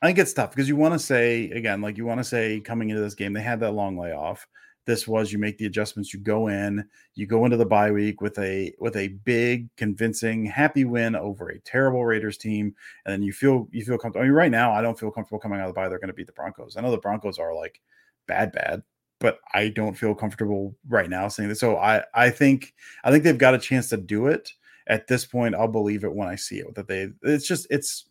I 0.01 0.07
think 0.07 0.17
it's 0.17 0.33
tough 0.33 0.51
because 0.51 0.67
you 0.67 0.75
want 0.75 0.93
to 0.93 0.99
say 0.99 1.51
again, 1.51 1.81
like 1.81 1.97
you 1.97 2.05
want 2.05 2.19
to 2.19 2.23
say 2.23 2.59
coming 2.59 2.89
into 2.89 3.01
this 3.01 3.13
game, 3.15 3.33
they 3.33 3.41
had 3.41 3.59
that 3.59 3.73
long 3.73 3.97
layoff. 3.97 4.47
This 4.87 5.07
was 5.07 5.31
you 5.31 5.37
make 5.37 5.59
the 5.59 5.67
adjustments, 5.67 6.11
you 6.11 6.19
go 6.19 6.47
in, 6.47 6.83
you 7.13 7.27
go 7.27 7.45
into 7.45 7.55
the 7.55 7.65
bye 7.65 7.91
week 7.91 8.19
with 8.19 8.37
a 8.39 8.73
with 8.79 8.95
a 8.95 9.09
big, 9.09 9.69
convincing, 9.77 10.43
happy 10.43 10.85
win 10.85 11.15
over 11.15 11.49
a 11.49 11.59
terrible 11.59 12.03
Raiders 12.03 12.37
team, 12.37 12.73
and 13.05 13.13
then 13.13 13.21
you 13.21 13.31
feel 13.31 13.67
you 13.71 13.85
feel 13.85 13.99
comfortable. 13.99 14.23
I 14.23 14.27
mean, 14.27 14.33
right 14.35 14.49
now, 14.49 14.71
I 14.71 14.81
don't 14.81 14.99
feel 14.99 15.11
comfortable 15.11 15.39
coming 15.39 15.59
out 15.59 15.69
of 15.69 15.75
the 15.75 15.79
bye. 15.79 15.87
They're 15.87 15.99
going 15.99 16.07
to 16.07 16.13
beat 16.13 16.25
the 16.25 16.33
Broncos. 16.33 16.77
I 16.77 16.81
know 16.81 16.89
the 16.89 16.97
Broncos 16.97 17.37
are 17.37 17.53
like 17.55 17.79
bad, 18.27 18.51
bad, 18.53 18.81
but 19.19 19.37
I 19.53 19.69
don't 19.69 19.95
feel 19.95 20.15
comfortable 20.15 20.75
right 20.89 21.09
now 21.09 21.27
saying 21.27 21.49
that. 21.49 21.59
So 21.59 21.77
I 21.77 22.03
I 22.15 22.31
think 22.31 22.73
I 23.03 23.11
think 23.11 23.23
they've 23.23 23.37
got 23.37 23.53
a 23.53 23.59
chance 23.59 23.87
to 23.89 23.97
do 23.97 24.27
it. 24.27 24.51
At 24.87 25.07
this 25.07 25.25
point, 25.25 25.53
I'll 25.53 25.67
believe 25.67 26.03
it 26.03 26.13
when 26.13 26.27
I 26.27 26.35
see 26.35 26.57
it. 26.57 26.73
That 26.73 26.87
they 26.87 27.09
it's 27.21 27.47
just 27.47 27.67
it's 27.69 28.05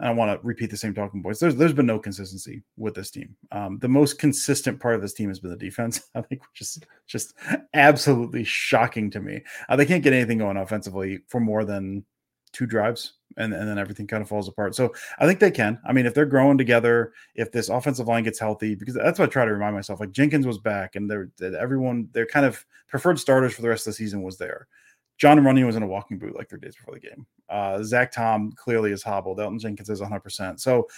I 0.00 0.08
don't 0.08 0.16
want 0.16 0.40
to 0.40 0.46
repeat 0.46 0.70
the 0.70 0.76
same 0.76 0.92
talking 0.92 1.22
points. 1.22 1.38
There's 1.38 1.54
there's 1.54 1.72
been 1.72 1.86
no 1.86 2.00
consistency 2.00 2.62
with 2.76 2.94
this 2.94 3.10
team. 3.10 3.36
Um, 3.52 3.78
the 3.78 3.88
most 3.88 4.18
consistent 4.18 4.80
part 4.80 4.96
of 4.96 5.02
this 5.02 5.12
team 5.12 5.28
has 5.28 5.38
been 5.38 5.50
the 5.50 5.56
defense. 5.56 6.02
I 6.14 6.22
think, 6.22 6.42
which 6.42 6.60
is 6.60 6.80
just 7.06 7.34
absolutely 7.74 8.44
shocking 8.44 9.10
to 9.10 9.20
me. 9.20 9.42
Uh, 9.68 9.76
they 9.76 9.86
can't 9.86 10.02
get 10.02 10.12
anything 10.12 10.38
going 10.38 10.56
offensively 10.56 11.20
for 11.28 11.38
more 11.38 11.64
than 11.64 12.04
two 12.52 12.66
drives, 12.66 13.14
and, 13.36 13.52
and 13.52 13.68
then 13.68 13.78
everything 13.78 14.06
kind 14.06 14.22
of 14.22 14.28
falls 14.28 14.48
apart. 14.48 14.74
So 14.74 14.92
I 15.18 15.26
think 15.26 15.38
they 15.38 15.50
can. 15.50 15.78
I 15.86 15.92
mean, 15.92 16.06
if 16.06 16.14
they're 16.14 16.26
growing 16.26 16.58
together, 16.58 17.12
if 17.36 17.52
this 17.52 17.68
offensive 17.68 18.08
line 18.08 18.24
gets 18.24 18.38
healthy, 18.38 18.74
because 18.74 18.94
that's 18.94 19.18
what 19.18 19.28
I 19.28 19.32
try 19.32 19.44
to 19.44 19.52
remind 19.52 19.76
myself. 19.76 20.00
Like 20.00 20.12
Jenkins 20.12 20.46
was 20.46 20.58
back, 20.58 20.96
and 20.96 21.08
they're 21.08 21.30
everyone, 21.56 22.08
their 22.12 22.26
kind 22.26 22.46
of 22.46 22.64
preferred 22.88 23.20
starters 23.20 23.54
for 23.54 23.62
the 23.62 23.68
rest 23.68 23.86
of 23.86 23.92
the 23.92 23.96
season 23.96 24.22
was 24.22 24.38
there. 24.38 24.66
Jon 25.16 25.38
Runyan 25.38 25.66
was 25.66 25.76
in 25.76 25.82
a 25.82 25.86
walking 25.86 26.18
boot 26.18 26.36
like 26.36 26.48
three 26.48 26.60
days 26.60 26.76
before 26.76 26.94
the 26.94 27.00
game. 27.00 27.26
Uh, 27.48 27.82
Zach 27.82 28.10
Tom 28.12 28.52
clearly 28.52 28.90
is 28.90 29.02
hobbled. 29.02 29.38
Elgton 29.38 29.60
Jenkins 29.60 29.90
is 29.90 30.00
100%. 30.00 30.58
So 30.60 30.88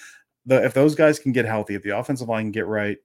the, 0.47 0.65
if 0.65 0.75
those 0.75 0.95
guys 0.95 1.19
can 1.19 1.33
get 1.33 1.45
healthy, 1.45 1.75
if 1.75 1.83
the 1.83 1.97
offensive 1.99 2.29
line 2.29 2.47
can 2.47 2.53
get 2.53 2.67
right, 2.67 2.99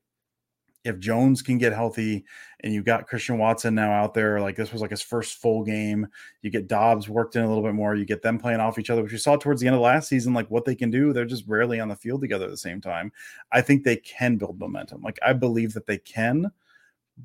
if 0.84 0.98
Jones 0.98 1.42
can 1.42 1.58
get 1.58 1.74
healthy, 1.74 2.26
and 2.62 2.74
you 2.74 2.82
got 2.82 3.08
Christian 3.08 3.38
Watson 3.38 3.76
now 3.76 3.92
out 3.92 4.14
there, 4.14 4.40
like 4.40 4.56
this 4.56 4.72
was 4.72 4.82
like 4.82 4.90
his 4.90 5.02
first 5.02 5.40
full 5.40 5.64
game. 5.64 6.08
You 6.42 6.50
get 6.50 6.68
Doubs 6.68 7.08
worked 7.08 7.36
in 7.36 7.44
a 7.44 7.48
little 7.48 7.64
bit 7.64 7.76
more. 7.76 7.96
You 7.96 8.06
get 8.06 8.22
them 8.22 8.40
playing 8.40 8.60
off 8.60 8.80
each 8.80 8.90
other, 8.90 9.04
which 9.04 9.12
you 9.12 9.18
saw 9.18 9.36
towards 9.36 9.62
the 9.62 9.68
end 9.68 9.76
of 9.76 9.82
last 9.82 10.10
season, 10.10 10.34
like 10.34 10.50
what 10.50 10.66
they 10.66 10.76
can 10.76 10.90
do. 10.90 11.14
They're 11.14 11.26
just 11.26 11.48
rarely 11.48 11.80
on 11.80 11.88
the 11.88 11.96
field 11.96 12.22
together 12.22 12.46
at 12.46 12.52
the 12.52 12.58
same 12.58 12.82
time. 12.82 13.12
I 13.52 13.62
think 13.62 13.84
they 13.84 13.98
can 13.98 14.38
build 14.38 14.60
momentum. 14.60 15.02
Like 15.02 15.20
I 15.24 15.34
believe 15.34 15.74
that 15.74 15.86
they 15.86 16.00
can 16.00 16.52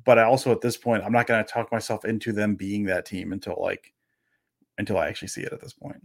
but 0.03 0.19
I 0.19 0.23
also 0.23 0.51
at 0.51 0.61
this 0.61 0.77
point 0.77 1.03
I'm 1.03 1.11
not 1.11 1.27
going 1.27 1.43
to 1.43 1.51
talk 1.51 1.71
myself 1.71 2.05
into 2.05 2.31
them 2.31 2.55
being 2.55 2.83
that 2.85 3.05
team 3.05 3.33
until 3.33 3.57
like 3.59 3.93
until 4.77 4.97
I 4.97 5.07
actually 5.07 5.29
see 5.29 5.41
it 5.41 5.53
at 5.53 5.61
this 5.61 5.73
point. 5.73 6.01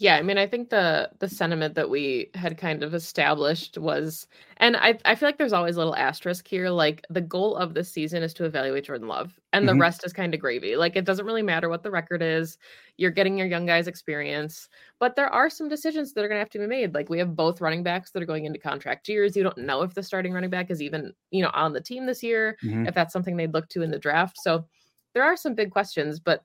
Yeah, 0.00 0.16
I 0.16 0.22
mean, 0.22 0.38
I 0.38 0.46
think 0.46 0.70
the 0.70 1.10
the 1.18 1.28
sentiment 1.28 1.74
that 1.74 1.90
we 1.90 2.30
had 2.34 2.56
kind 2.56 2.84
of 2.84 2.94
established 2.94 3.76
was, 3.76 4.28
and 4.58 4.76
I 4.76 4.96
I 5.04 5.16
feel 5.16 5.28
like 5.28 5.38
there's 5.38 5.52
always 5.52 5.74
a 5.74 5.78
little 5.78 5.96
asterisk 5.96 6.46
here. 6.46 6.70
Like 6.70 7.04
the 7.10 7.20
goal 7.20 7.56
of 7.56 7.74
this 7.74 7.90
season 7.90 8.22
is 8.22 8.32
to 8.34 8.44
evaluate 8.44 8.84
Jordan 8.84 9.08
Love, 9.08 9.40
and 9.52 9.66
mm-hmm. 9.66 9.76
the 9.76 9.80
rest 9.80 10.06
is 10.06 10.12
kind 10.12 10.34
of 10.34 10.40
gravy. 10.40 10.76
Like 10.76 10.94
it 10.94 11.04
doesn't 11.04 11.26
really 11.26 11.42
matter 11.42 11.68
what 11.68 11.82
the 11.82 11.90
record 11.90 12.22
is. 12.22 12.58
You're 12.96 13.10
getting 13.10 13.36
your 13.36 13.48
young 13.48 13.66
guys 13.66 13.88
experience, 13.88 14.68
but 15.00 15.16
there 15.16 15.28
are 15.28 15.50
some 15.50 15.68
decisions 15.68 16.12
that 16.12 16.24
are 16.24 16.28
going 16.28 16.36
to 16.36 16.42
have 16.42 16.50
to 16.50 16.60
be 16.60 16.66
made. 16.68 16.94
Like 16.94 17.10
we 17.10 17.18
have 17.18 17.34
both 17.34 17.60
running 17.60 17.82
backs 17.82 18.12
that 18.12 18.22
are 18.22 18.26
going 18.26 18.44
into 18.44 18.60
contract 18.60 19.08
years. 19.08 19.36
You 19.36 19.42
don't 19.42 19.58
know 19.58 19.82
if 19.82 19.94
the 19.94 20.02
starting 20.04 20.32
running 20.32 20.50
back 20.50 20.70
is 20.70 20.80
even 20.80 21.12
you 21.32 21.42
know 21.42 21.50
on 21.54 21.72
the 21.72 21.80
team 21.80 22.06
this 22.06 22.22
year. 22.22 22.56
Mm-hmm. 22.62 22.86
If 22.86 22.94
that's 22.94 23.12
something 23.12 23.36
they'd 23.36 23.52
look 23.52 23.68
to 23.70 23.82
in 23.82 23.90
the 23.90 23.98
draft. 23.98 24.38
So 24.40 24.64
there 25.12 25.24
are 25.24 25.36
some 25.36 25.54
big 25.54 25.72
questions, 25.72 26.20
but 26.20 26.44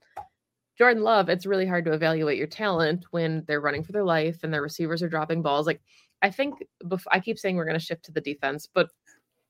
Jordan 0.76 1.02
Love, 1.02 1.28
it's 1.28 1.46
really 1.46 1.66
hard 1.66 1.84
to 1.84 1.92
evaluate 1.92 2.38
your 2.38 2.46
talent 2.46 3.04
when 3.10 3.44
they're 3.46 3.60
running 3.60 3.84
for 3.84 3.92
their 3.92 4.04
life 4.04 4.40
and 4.42 4.52
their 4.52 4.62
receivers 4.62 5.02
are 5.02 5.08
dropping 5.08 5.42
balls. 5.42 5.66
Like 5.66 5.80
I 6.22 6.30
think 6.30 6.64
before, 6.88 7.12
I 7.14 7.20
keep 7.20 7.38
saying 7.38 7.56
we're 7.56 7.64
going 7.64 7.78
to 7.78 7.84
shift 7.84 8.04
to 8.06 8.12
the 8.12 8.20
defense, 8.20 8.68
but 8.72 8.90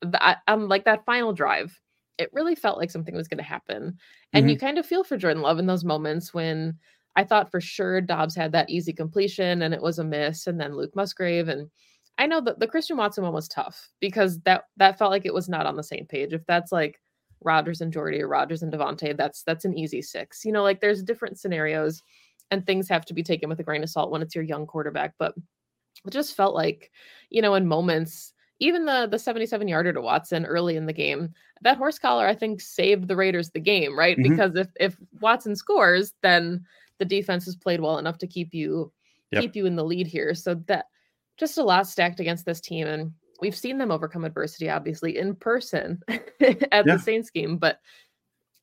the, 0.01 0.37
um, 0.47 0.67
like 0.67 0.85
that 0.85 1.05
final 1.05 1.33
drive, 1.33 1.79
it 2.17 2.29
really 2.31 2.55
felt 2.55 2.77
like 2.77 2.91
something 2.91 3.15
was 3.15 3.27
going 3.27 3.39
to 3.39 3.43
happen. 3.43 3.97
And 4.33 4.43
mm-hmm. 4.43 4.49
you 4.49 4.57
kind 4.57 4.77
of 4.77 4.85
feel 4.85 5.03
for 5.03 5.17
Jordan 5.17 5.41
Love 5.41 5.59
in 5.59 5.65
those 5.65 5.83
moments 5.83 6.33
when 6.33 6.77
I 7.15 7.23
thought 7.23 7.49
for 7.49 7.61
sure 7.61 8.01
Doubs 8.01 8.35
had 8.35 8.51
that 8.51 8.69
easy 8.69 8.93
completion 8.93 9.61
and 9.61 9.73
it 9.73 9.81
was 9.81 9.99
a 9.99 10.03
miss, 10.03 10.47
and 10.47 10.59
then 10.59 10.75
Luke 10.75 10.95
Musgrave 10.95 11.47
and 11.47 11.69
I 12.17 12.27
know 12.27 12.39
that 12.41 12.59
the 12.59 12.67
Christian 12.67 12.97
Watson 12.97 13.23
one 13.23 13.33
was 13.33 13.47
tough 13.47 13.89
because 13.99 14.39
that 14.41 14.65
that 14.77 14.97
felt 14.97 15.11
like 15.11 15.25
it 15.25 15.33
was 15.33 15.49
not 15.49 15.65
on 15.65 15.75
the 15.75 15.83
same 15.83 16.05
page. 16.05 16.33
If 16.33 16.45
that's 16.45 16.71
like 16.71 17.01
Rodgers 17.45 17.81
and 17.81 17.93
Jordy 17.93 18.21
or 18.21 18.27
Rodgers 18.27 18.63
and 18.63 18.73
Davante, 18.73 19.15
that's 19.15 19.43
that's 19.43 19.65
an 19.65 19.77
easy 19.77 20.01
six. 20.01 20.43
You 20.43 20.51
know, 20.51 20.63
like 20.63 20.81
there's 20.81 21.03
different 21.03 21.39
scenarios 21.39 22.01
and 22.51 22.65
things 22.65 22.89
have 22.89 23.05
to 23.05 23.13
be 23.13 23.23
taken 23.23 23.49
with 23.49 23.59
a 23.59 23.63
grain 23.63 23.83
of 23.83 23.89
salt 23.89 24.11
when 24.11 24.21
it's 24.21 24.35
your 24.35 24.43
young 24.43 24.65
quarterback. 24.65 25.13
But 25.17 25.33
it 26.05 26.11
just 26.11 26.35
felt 26.35 26.53
like, 26.53 26.91
you 27.29 27.41
know, 27.41 27.55
in 27.55 27.67
moments, 27.67 28.33
even 28.59 28.85
the 28.85 29.07
the 29.09 29.19
77 29.19 29.67
yarder 29.67 29.93
to 29.93 30.01
Watson 30.01 30.45
early 30.45 30.75
in 30.75 30.85
the 30.85 30.93
game, 30.93 31.33
that 31.61 31.77
horse 31.77 31.99
collar, 31.99 32.27
I 32.27 32.35
think, 32.35 32.61
saved 32.61 33.07
the 33.07 33.15
Raiders 33.15 33.51
the 33.51 33.59
game, 33.59 33.97
right? 33.97 34.17
Mm-hmm. 34.17 34.31
Because 34.31 34.55
if 34.55 34.67
if 34.79 34.97
Watson 35.21 35.55
scores, 35.55 36.13
then 36.21 36.65
the 36.99 37.05
defense 37.05 37.45
has 37.45 37.55
played 37.55 37.81
well 37.81 37.97
enough 37.97 38.17
to 38.19 38.27
keep 38.27 38.53
you 38.53 38.91
yep. 39.31 39.41
keep 39.41 39.55
you 39.55 39.65
in 39.65 39.75
the 39.75 39.83
lead 39.83 40.07
here. 40.07 40.33
So 40.33 40.55
that 40.67 40.85
just 41.37 41.57
a 41.57 41.63
lot 41.63 41.87
stacked 41.87 42.19
against 42.19 42.45
this 42.45 42.61
team. 42.61 42.87
And 42.87 43.11
we've 43.41 43.55
seen 43.55 43.77
them 43.77 43.91
overcome 43.91 44.25
adversity, 44.25 44.69
obviously, 44.69 45.17
in 45.17 45.35
person 45.35 46.01
at 46.09 46.31
yeah. 46.39 46.81
the 46.83 46.99
Saints 46.99 47.29
game, 47.29 47.57
but 47.57 47.79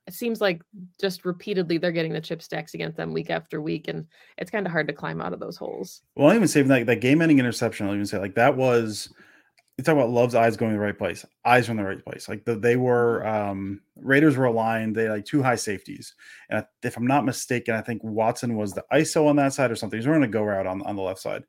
it 0.06 0.14
seems 0.14 0.40
like 0.40 0.62
just 1.00 1.24
repeatedly 1.24 1.78
they're 1.78 1.92
getting 1.92 2.12
the 2.12 2.20
chip 2.20 2.42
stacks 2.42 2.74
against 2.74 2.96
them 2.96 3.12
week 3.12 3.30
after 3.30 3.61
week, 3.61 3.88
and 3.88 4.06
it's 4.38 4.50
kind 4.50 4.66
of 4.66 4.72
hard 4.72 4.88
to 4.88 4.94
climb 4.94 5.20
out 5.20 5.32
of 5.32 5.40
those 5.40 5.56
holes. 5.56 6.02
Well, 6.16 6.28
I'll 6.28 6.35
even 6.35 6.48
say 6.48 6.62
that 6.62 6.87
that 6.87 7.00
game-ending 7.00 7.38
interception. 7.38 7.87
I'll 7.87 7.94
even 7.94 8.06
say 8.06 8.18
like 8.18 8.35
that 8.35 8.56
was. 8.56 9.12
You 9.78 9.85
talk 9.85 9.94
about 9.94 10.11
Love's 10.11 10.35
eyes 10.35 10.58
going 10.58 10.74
the 10.74 10.78
right 10.78 10.96
place. 10.96 11.24
Eyes 11.46 11.66
are 11.66 11.70
in 11.72 11.78
the 11.78 11.82
right 11.82 12.04
place. 12.04 12.28
Like 12.28 12.44
the, 12.44 12.56
they 12.56 12.76
were 12.76 13.26
um 13.26 13.80
Raiders 13.96 14.37
were 14.37 14.44
aligned. 14.44 14.94
They 14.94 15.04
had 15.04 15.12
like 15.12 15.24
two 15.24 15.42
high 15.42 15.54
safeties, 15.54 16.14
and 16.50 16.66
if 16.82 16.96
I'm 16.96 17.06
not 17.06 17.24
mistaken, 17.24 17.74
I 17.74 17.80
think 17.80 18.02
Watson 18.04 18.56
was 18.56 18.74
the 18.74 18.85
ISO 18.92 19.28
on 19.28 19.37
that 19.37 19.54
side 19.54 19.70
or 19.70 19.76
something. 19.76 19.98
He's 19.98 20.06
running 20.06 20.24
a 20.24 20.28
go 20.28 20.42
route 20.42 20.66
on 20.66 20.82
on 20.82 20.96
the 20.96 21.02
left 21.02 21.20
side 21.20 21.44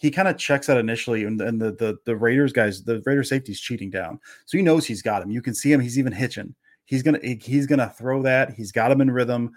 he 0.00 0.10
kind 0.10 0.28
of 0.28 0.38
checks 0.38 0.66
that 0.66 0.78
initially, 0.78 1.24
and, 1.24 1.38
and 1.42 1.60
the, 1.60 1.72
the 1.72 1.98
the 2.06 2.16
Raiders 2.16 2.54
guys, 2.54 2.82
the 2.82 3.02
Raider 3.04 3.22
safety's 3.22 3.60
cheating 3.60 3.90
down, 3.90 4.18
so 4.46 4.56
he 4.56 4.64
knows 4.64 4.86
he's 4.86 5.02
got 5.02 5.22
him. 5.22 5.30
You 5.30 5.42
can 5.42 5.54
see 5.54 5.70
him; 5.70 5.78
he's 5.78 5.98
even 5.98 6.12
hitching. 6.12 6.54
He's 6.86 7.02
gonna 7.02 7.20
he's 7.22 7.66
gonna 7.66 7.92
throw 7.96 8.22
that. 8.22 8.54
He's 8.54 8.72
got 8.72 8.90
him 8.90 9.02
in 9.02 9.10
rhythm, 9.10 9.52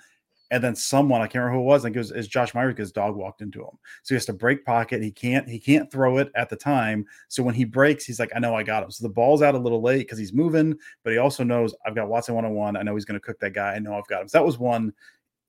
and 0.52 0.62
then 0.62 0.76
someone 0.76 1.22
I 1.22 1.28
can't 1.28 1.46
remember 1.46 1.60
who 1.60 1.62
it 1.62 1.68
was. 1.68 1.84
I 1.84 1.88
think 1.88 1.96
it 1.96 2.00
was, 2.00 2.12
it 2.12 2.18
was 2.18 2.28
Josh 2.28 2.54
Myers 2.54 2.74
because 2.74 2.92
dog 2.92 3.16
walked 3.16 3.42
into 3.42 3.62
him, 3.62 3.78
so 4.04 4.14
he 4.14 4.16
has 4.16 4.26
to 4.26 4.34
break 4.34 4.66
pocket. 4.66 5.02
He 5.02 5.12
can't 5.12 5.48
he 5.48 5.60
can't 5.60 5.90
throw 5.90 6.18
it 6.18 6.30
at 6.36 6.50
the 6.50 6.58
time. 6.58 7.06
So 7.30 7.42
when 7.42 7.56
he 7.56 7.64
breaks, 7.64 8.04
he's 8.04 8.20
like, 8.20 8.32
I 8.36 8.40
know 8.40 8.54
I 8.54 8.64
got 8.64 8.84
him. 8.84 8.92
So 8.92 9.08
the 9.08 9.14
ball's 9.14 9.42
out 9.42 9.56
a 9.56 9.60
little 9.60 9.82
late 9.82 10.00
because 10.00 10.20
he's 10.20 10.34
moving, 10.34 10.78
but 11.06 11.14
he 11.14 11.20
also 11.20 11.46
knows 11.46 11.74
I've 11.86 11.96
got 11.96 12.10
Watson 12.10 12.36
one 12.36 12.44
on 12.44 12.54
one. 12.54 12.76
I 12.76 12.84
know 12.84 12.96
he's 12.96 13.06
gonna 13.06 13.22
cook 13.22 13.40
that 13.40 13.54
guy. 13.54 13.76
I 13.76 13.80
know 13.80 13.96
I've 13.96 14.08
got 14.08 14.24
him. 14.24 14.28
So 14.28 14.38
that 14.40 14.46
was 14.46 14.60
one. 14.60 14.94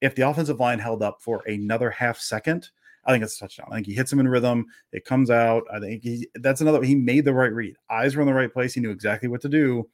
If 0.00 0.14
the 0.14 0.28
offensive 0.28 0.60
line 0.60 0.78
held 0.78 1.02
up 1.02 1.20
for 1.20 1.42
another 1.48 1.90
half 1.90 2.20
second, 2.20 2.70
I 3.06 3.12
think 3.12 3.24
it's 3.24 3.36
a 3.36 3.40
touchdown. 3.40 3.68
I 3.70 3.74
think 3.76 3.86
he 3.86 3.94
hits 3.94 4.12
him 4.12 4.20
in 4.20 4.28
rhythm. 4.28 4.66
It 4.92 5.04
comes 5.04 5.30
out. 5.30 5.64
I 5.72 5.78
think 5.78 6.02
he 6.02 6.28
that's 6.36 6.60
another. 6.60 6.82
He 6.82 6.94
made 6.94 7.24
the 7.24 7.34
right 7.34 7.52
read. 7.52 7.76
Eyes 7.90 8.16
were 8.16 8.22
in 8.22 8.28
the 8.28 8.34
right 8.34 8.52
place. 8.52 8.74
He 8.74 8.80
knew 8.80 8.90
exactly 8.90 9.28
what 9.28 9.40
to 9.42 9.48
do. 9.48 9.88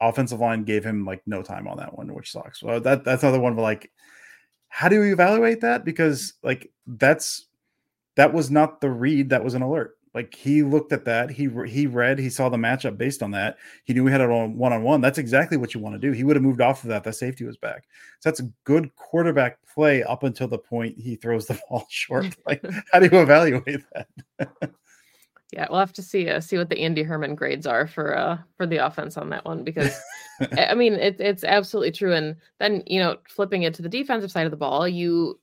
Offensive 0.00 0.40
line 0.40 0.64
gave 0.64 0.84
him 0.84 1.04
like 1.04 1.22
no 1.26 1.42
time 1.42 1.68
on 1.68 1.76
that 1.78 1.96
one, 1.96 2.12
which 2.14 2.32
sucks. 2.32 2.60
So 2.60 2.80
that 2.80 3.04
that's 3.04 3.22
another 3.22 3.40
one. 3.40 3.54
But 3.54 3.62
like, 3.62 3.90
how 4.68 4.88
do 4.88 4.96
you 4.96 5.12
evaluate 5.12 5.60
that? 5.60 5.84
Because 5.84 6.34
like 6.42 6.70
that's 6.86 7.46
that 8.16 8.32
was 8.32 8.50
not 8.50 8.80
the 8.80 8.90
read. 8.90 9.30
That 9.30 9.44
was 9.44 9.54
an 9.54 9.62
alert. 9.62 9.96
Like 10.12 10.34
he 10.34 10.64
looked 10.64 10.92
at 10.92 11.04
that, 11.04 11.30
he 11.30 11.48
he 11.68 11.86
read, 11.86 12.18
he 12.18 12.30
saw 12.30 12.48
the 12.48 12.56
matchup 12.56 12.98
based 12.98 13.22
on 13.22 13.30
that. 13.30 13.58
He 13.84 13.94
knew 13.94 14.02
we 14.02 14.10
had 14.10 14.20
it 14.20 14.28
on 14.28 14.56
one 14.56 14.72
on 14.72 14.82
one. 14.82 15.00
That's 15.00 15.18
exactly 15.18 15.56
what 15.56 15.72
you 15.72 15.80
want 15.80 15.94
to 15.94 16.00
do. 16.00 16.10
He 16.10 16.24
would 16.24 16.34
have 16.34 16.42
moved 16.42 16.60
off 16.60 16.82
of 16.82 16.88
that. 16.88 17.04
That 17.04 17.14
safety 17.14 17.44
was 17.44 17.56
back. 17.56 17.84
So 18.18 18.28
that's 18.28 18.40
a 18.40 18.50
good 18.64 18.94
quarterback 18.96 19.58
play 19.72 20.02
up 20.02 20.24
until 20.24 20.48
the 20.48 20.58
point 20.58 20.98
he 20.98 21.14
throws 21.14 21.46
the 21.46 21.60
ball 21.70 21.86
short. 21.90 22.36
Like, 22.46 22.64
how 22.92 22.98
do 22.98 23.08
you 23.12 23.22
evaluate 23.22 23.84
that? 23.92 24.08
yeah, 25.52 25.66
we'll 25.70 25.78
have 25.78 25.92
to 25.92 26.02
see 26.02 26.28
uh, 26.28 26.40
see 26.40 26.58
what 26.58 26.70
the 26.70 26.80
Andy 26.80 27.04
Herman 27.04 27.36
grades 27.36 27.66
are 27.66 27.86
for 27.86 28.16
uh 28.16 28.38
for 28.56 28.66
the 28.66 28.84
offense 28.84 29.16
on 29.16 29.30
that 29.30 29.44
one 29.44 29.62
because 29.62 29.96
I 30.56 30.74
mean 30.74 30.94
it, 30.94 31.20
it's 31.20 31.44
absolutely 31.44 31.92
true. 31.92 32.14
And 32.14 32.34
then 32.58 32.82
you 32.86 32.98
know 32.98 33.18
flipping 33.28 33.62
it 33.62 33.74
to 33.74 33.82
the 33.82 33.88
defensive 33.88 34.32
side 34.32 34.46
of 34.46 34.50
the 34.50 34.56
ball, 34.56 34.88
you 34.88 35.38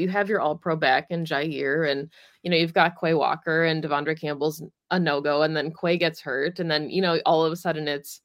you 0.00 0.08
have 0.08 0.28
your 0.28 0.40
all 0.40 0.56
pro 0.56 0.76
back 0.76 1.06
and 1.10 1.26
Jaire 1.26 1.90
and 1.90 2.10
you 2.42 2.50
know 2.50 2.56
you've 2.56 2.74
got 2.74 2.98
Quay 3.00 3.14
Walker 3.14 3.64
and 3.64 3.82
De'Vondre 3.82 4.18
Campbell's 4.18 4.62
a 4.90 4.98
no-go 4.98 5.42
and 5.42 5.56
then 5.56 5.72
Quay 5.72 5.98
gets 5.98 6.20
hurt 6.20 6.58
and 6.58 6.70
then 6.70 6.90
you 6.90 7.02
know 7.02 7.20
all 7.26 7.44
of 7.44 7.52
a 7.52 7.56
sudden 7.56 7.88
it's 7.88 8.20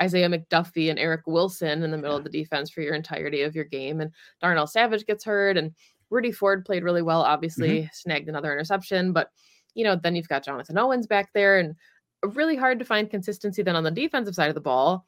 Isaiah 0.00 0.28
McDuffie 0.28 0.90
and 0.90 0.98
Eric 0.98 1.22
Wilson 1.26 1.82
in 1.82 1.90
the 1.90 1.96
middle 1.96 2.12
yeah. 2.12 2.18
of 2.18 2.24
the 2.24 2.30
defense 2.30 2.70
for 2.70 2.82
your 2.82 2.94
entirety 2.94 3.42
of 3.42 3.54
your 3.54 3.64
game 3.64 4.00
and 4.00 4.10
Darnell 4.40 4.66
Savage 4.66 5.06
gets 5.06 5.24
hurt 5.24 5.56
and 5.56 5.72
Rudy 6.10 6.32
Ford 6.32 6.64
played 6.64 6.84
really 6.84 7.02
well 7.02 7.22
obviously 7.22 7.80
mm-hmm. 7.80 7.86
snagged 7.92 8.28
another 8.28 8.52
interception 8.52 9.12
but 9.12 9.30
you 9.74 9.84
know 9.84 9.96
then 9.96 10.16
you've 10.16 10.28
got 10.28 10.44
Jonathan 10.44 10.78
Owens 10.78 11.06
back 11.06 11.32
there 11.32 11.58
and 11.58 11.74
really 12.34 12.56
hard 12.56 12.78
to 12.78 12.84
find 12.84 13.10
consistency 13.10 13.62
then 13.62 13.76
on 13.76 13.84
the 13.84 13.90
defensive 13.90 14.34
side 14.34 14.48
of 14.48 14.54
the 14.54 14.60
ball 14.60 15.04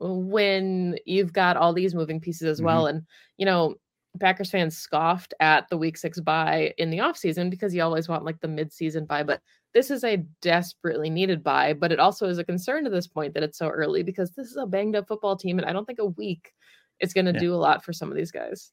when 0.00 0.96
you've 1.06 1.32
got 1.32 1.56
all 1.56 1.72
these 1.72 1.94
moving 1.94 2.20
pieces 2.20 2.46
as 2.46 2.58
mm-hmm. 2.58 2.66
well 2.66 2.86
and 2.86 3.02
you 3.36 3.46
know 3.46 3.74
Packers 4.20 4.50
fans 4.50 4.76
scoffed 4.76 5.34
at 5.40 5.68
the 5.68 5.78
week 5.78 5.96
six 5.96 6.20
bye 6.20 6.72
in 6.78 6.90
the 6.90 6.98
offseason 6.98 7.50
because 7.50 7.74
you 7.74 7.82
always 7.82 8.08
want 8.08 8.24
like 8.24 8.40
the 8.40 8.48
midseason 8.48 9.06
bye, 9.06 9.22
but 9.22 9.40
this 9.74 9.90
is 9.90 10.02
a 10.04 10.16
desperately 10.40 11.10
needed 11.10 11.44
bye. 11.44 11.72
But 11.72 11.92
it 11.92 12.00
also 12.00 12.28
is 12.28 12.38
a 12.38 12.44
concern 12.44 12.84
to 12.84 12.90
this 12.90 13.06
point 13.06 13.34
that 13.34 13.42
it's 13.42 13.58
so 13.58 13.68
early 13.68 14.02
because 14.02 14.32
this 14.32 14.48
is 14.48 14.56
a 14.56 14.66
banged 14.66 14.96
up 14.96 15.08
football 15.08 15.36
team. 15.36 15.58
And 15.58 15.68
I 15.68 15.72
don't 15.72 15.84
think 15.84 15.98
a 15.98 16.06
week 16.06 16.52
is 17.00 17.12
going 17.12 17.26
to 17.26 17.32
yeah. 17.32 17.38
do 17.38 17.54
a 17.54 17.56
lot 17.56 17.84
for 17.84 17.92
some 17.92 18.10
of 18.10 18.16
these 18.16 18.30
guys. 18.30 18.72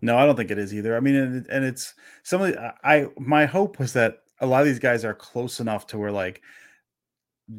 No, 0.00 0.16
I 0.16 0.26
don't 0.26 0.36
think 0.36 0.50
it 0.50 0.58
is 0.58 0.74
either. 0.74 0.96
I 0.96 1.00
mean, 1.00 1.14
and, 1.14 1.46
and 1.46 1.64
it's 1.64 1.94
some 2.22 2.42
of 2.42 2.52
the, 2.52 2.74
I, 2.82 3.06
my 3.18 3.46
hope 3.46 3.78
was 3.78 3.92
that 3.92 4.20
a 4.40 4.46
lot 4.46 4.62
of 4.62 4.66
these 4.66 4.78
guys 4.78 5.04
are 5.04 5.14
close 5.14 5.60
enough 5.60 5.86
to 5.88 5.98
where 5.98 6.10
like 6.10 6.42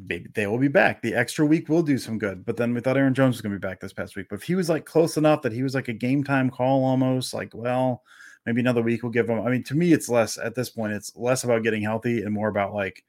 maybe 0.08 0.30
they 0.34 0.48
will 0.48 0.58
be 0.58 0.68
back. 0.68 1.02
The 1.02 1.14
extra 1.14 1.46
week 1.46 1.68
will 1.68 1.84
do 1.84 1.98
some 1.98 2.18
good. 2.18 2.46
But 2.46 2.58
then 2.58 2.74
we 2.74 2.82
thought 2.82 2.98
Aaron 2.98 3.14
Jones 3.14 3.36
was 3.36 3.42
going 3.42 3.54
to 3.54 3.60
be 3.60 3.68
back 3.68 3.80
this 3.80 3.94
past 3.94 4.16
week. 4.16 4.28
But 4.30 4.38
if 4.38 4.44
he 4.44 4.56
was 4.56 4.70
like 4.70 4.86
close 4.86 5.18
enough 5.18 5.42
that 5.42 5.52
he 5.52 5.64
was 5.64 5.76
like 5.76 5.88
a 5.88 5.94
game 5.94 6.24
time 6.24 6.50
call 6.50 6.84
almost, 6.84 7.34
like, 7.34 7.54
well, 7.54 8.04
maybe 8.46 8.62
another 8.62 8.82
week 8.82 9.04
will 9.04 9.10
give 9.10 9.30
him. 9.30 9.42
I 9.42 9.50
mean, 9.50 9.64
to 9.66 9.76
me, 9.76 9.94
it's 9.94 10.10
less 10.10 10.38
at 10.38 10.56
this 10.56 10.70
point, 10.70 10.94
it's 10.94 11.16
less 11.16 11.44
about 11.44 11.64
getting 11.64 11.82
healthy 11.82 12.24
and 12.24 12.34
more 12.34 12.48
about 12.48 12.74
like, 12.74 13.04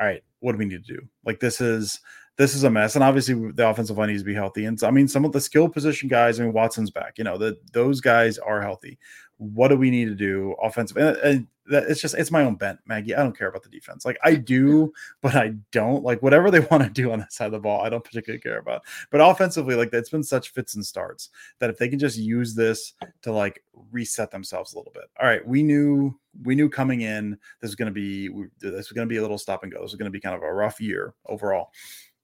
all 0.00 0.06
right, 0.06 0.22
what 0.40 0.52
do 0.52 0.58
we 0.58 0.64
need 0.64 0.84
to 0.84 0.94
do? 0.94 1.08
Like, 1.24 1.40
this 1.40 1.60
is 1.60 2.00
this 2.36 2.54
is 2.54 2.64
a 2.64 2.70
mess. 2.70 2.94
And 2.94 3.04
obviously, 3.04 3.52
the 3.52 3.68
offensive 3.68 3.98
line 3.98 4.08
needs 4.08 4.22
to 4.22 4.26
be 4.26 4.34
healthy. 4.34 4.64
And 4.64 4.78
so, 4.78 4.88
I 4.88 4.90
mean, 4.90 5.08
some 5.08 5.24
of 5.24 5.32
the 5.32 5.40
skill 5.40 5.68
position 5.68 6.08
guys, 6.08 6.40
I 6.40 6.44
mean, 6.44 6.52
Watson's 6.52 6.90
back, 6.90 7.18
you 7.18 7.24
know, 7.24 7.36
that 7.38 7.72
those 7.72 8.00
guys 8.00 8.38
are 8.38 8.62
healthy. 8.62 8.98
What 9.36 9.68
do 9.68 9.76
we 9.76 9.90
need 9.90 10.06
to 10.06 10.14
do 10.14 10.54
offensive? 10.62 10.96
And, 10.96 11.16
and 11.18 11.46
that 11.66 11.84
it's 11.84 12.00
just 12.00 12.14
it's 12.14 12.30
my 12.30 12.42
own 12.42 12.56
bent, 12.56 12.80
Maggie. 12.86 13.14
I 13.14 13.22
don't 13.22 13.36
care 13.36 13.48
about 13.48 13.62
the 13.62 13.68
defense. 13.68 14.04
Like 14.04 14.18
I 14.22 14.34
do, 14.52 14.92
but 15.20 15.34
I 15.34 15.54
don't 15.70 16.02
like 16.02 16.22
whatever 16.22 16.50
they 16.50 16.60
want 16.70 16.82
to 16.82 16.90
do 16.90 17.12
on 17.12 17.20
that 17.20 17.32
side 17.32 17.46
of 17.46 17.52
the 17.52 17.60
ball. 17.60 17.82
I 17.82 17.88
don't 17.88 18.04
particularly 18.04 18.40
care 18.40 18.58
about. 18.58 18.82
But 19.10 19.20
offensively, 19.20 19.74
like 19.74 19.92
it's 19.92 20.10
been 20.10 20.22
such 20.22 20.50
fits 20.50 20.74
and 20.74 20.84
starts 20.84 21.30
that 21.58 21.70
if 21.70 21.78
they 21.78 21.88
can 21.88 21.98
just 21.98 22.18
use 22.18 22.54
this 22.54 22.94
to 23.22 23.32
like 23.32 23.62
reset 23.90 24.30
themselves 24.30 24.74
a 24.74 24.78
little 24.78 24.92
bit. 24.92 25.04
All 25.20 25.26
right, 25.26 25.46
we 25.46 25.62
knew 25.62 26.18
we 26.44 26.54
knew 26.54 26.68
coming 26.68 27.02
in 27.02 27.38
this 27.60 27.68
was 27.68 27.74
going 27.74 27.86
to 27.86 27.92
be 27.92 28.28
this 28.60 28.88
was 28.88 28.92
going 28.92 29.06
to 29.06 29.12
be 29.12 29.18
a 29.18 29.22
little 29.22 29.38
stop 29.38 29.62
and 29.62 29.72
go. 29.72 29.82
This 29.82 29.92
was 29.92 29.98
going 29.98 30.10
to 30.10 30.16
be 30.16 30.20
kind 30.20 30.36
of 30.36 30.42
a 30.42 30.52
rough 30.52 30.80
year 30.80 31.14
overall. 31.26 31.70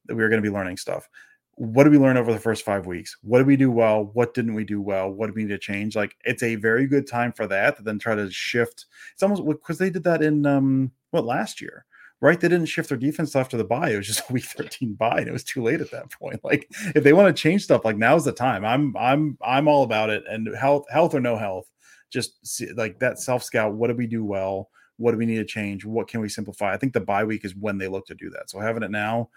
That 0.06 0.14
we 0.14 0.22
were 0.22 0.30
going 0.30 0.42
to 0.42 0.48
be 0.50 0.54
learning 0.54 0.78
stuff 0.78 1.08
what 1.58 1.84
did 1.84 1.90
we 1.90 1.98
learn 1.98 2.16
over 2.16 2.32
the 2.32 2.38
first 2.38 2.64
five 2.64 2.86
weeks? 2.86 3.16
What 3.22 3.38
did 3.38 3.48
we 3.48 3.56
do 3.56 3.70
well? 3.70 4.10
What 4.12 4.32
didn't 4.32 4.54
we 4.54 4.64
do 4.64 4.80
well? 4.80 5.10
What 5.10 5.26
do 5.26 5.32
we 5.32 5.42
need 5.42 5.50
to 5.50 5.58
change? 5.58 5.96
Like 5.96 6.16
it's 6.24 6.44
a 6.44 6.54
very 6.54 6.86
good 6.86 7.08
time 7.08 7.32
for 7.32 7.48
that 7.48 7.76
to 7.76 7.82
then 7.82 7.98
try 7.98 8.14
to 8.14 8.30
shift. 8.30 8.86
It's 9.12 9.22
almost 9.24 9.44
because 9.44 9.76
they 9.78 9.90
did 9.90 10.04
that 10.04 10.22
in 10.22 10.46
um 10.46 10.92
what 11.10 11.24
last 11.24 11.60
year, 11.60 11.84
right? 12.20 12.40
They 12.40 12.48
didn't 12.48 12.66
shift 12.66 12.88
their 12.90 12.98
defense 12.98 13.34
after 13.34 13.56
the 13.56 13.64
bye. 13.64 13.90
It 13.90 13.96
was 13.96 14.06
just 14.06 14.30
a 14.30 14.32
week 14.32 14.44
13 14.44 14.94
bye, 14.94 15.18
and 15.18 15.28
it 15.28 15.32
was 15.32 15.42
too 15.42 15.62
late 15.62 15.80
at 15.80 15.90
that 15.90 16.12
point. 16.12 16.40
Like 16.44 16.70
if 16.94 17.02
they 17.02 17.12
want 17.12 17.34
to 17.34 17.42
change 17.42 17.64
stuff, 17.64 17.84
like 17.84 17.96
now's 17.96 18.24
the 18.24 18.32
time. 18.32 18.64
I'm 18.64 18.96
I'm 18.96 19.36
I'm 19.42 19.66
all 19.66 19.82
about 19.82 20.10
it. 20.10 20.22
And 20.28 20.54
health, 20.56 20.86
health 20.90 21.12
or 21.12 21.20
no 21.20 21.36
health, 21.36 21.68
just 22.08 22.46
see, 22.46 22.72
like 22.72 23.00
that 23.00 23.18
self 23.18 23.42
scout. 23.42 23.74
What 23.74 23.88
did 23.88 23.98
we 23.98 24.06
do 24.06 24.24
well? 24.24 24.70
What 24.96 25.10
do 25.10 25.18
we 25.18 25.26
need 25.26 25.38
to 25.38 25.44
change? 25.44 25.84
What 25.84 26.06
can 26.06 26.20
we 26.20 26.28
simplify? 26.28 26.72
I 26.72 26.76
think 26.76 26.92
the 26.92 27.00
bye 27.00 27.24
week 27.24 27.44
is 27.44 27.56
when 27.56 27.78
they 27.78 27.88
look 27.88 28.06
to 28.06 28.14
do 28.14 28.30
that. 28.30 28.48
So 28.48 28.60
having 28.60 28.84
it 28.84 28.92
now 28.92 29.30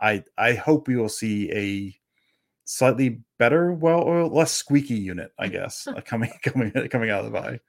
I 0.00 0.24
I 0.36 0.54
hope 0.54 0.88
we 0.88 0.96
will 0.96 1.08
see 1.08 1.50
a 1.52 1.98
slightly 2.64 3.22
better, 3.38 3.72
well, 3.72 4.00
or 4.00 4.26
less 4.26 4.52
squeaky 4.52 4.94
unit, 4.94 5.32
I 5.38 5.48
guess, 5.48 5.86
uh, 5.86 6.00
coming 6.04 6.32
coming 6.42 6.70
coming 6.88 7.10
out 7.10 7.24
of 7.24 7.32
the 7.32 7.38
bye. 7.38 7.60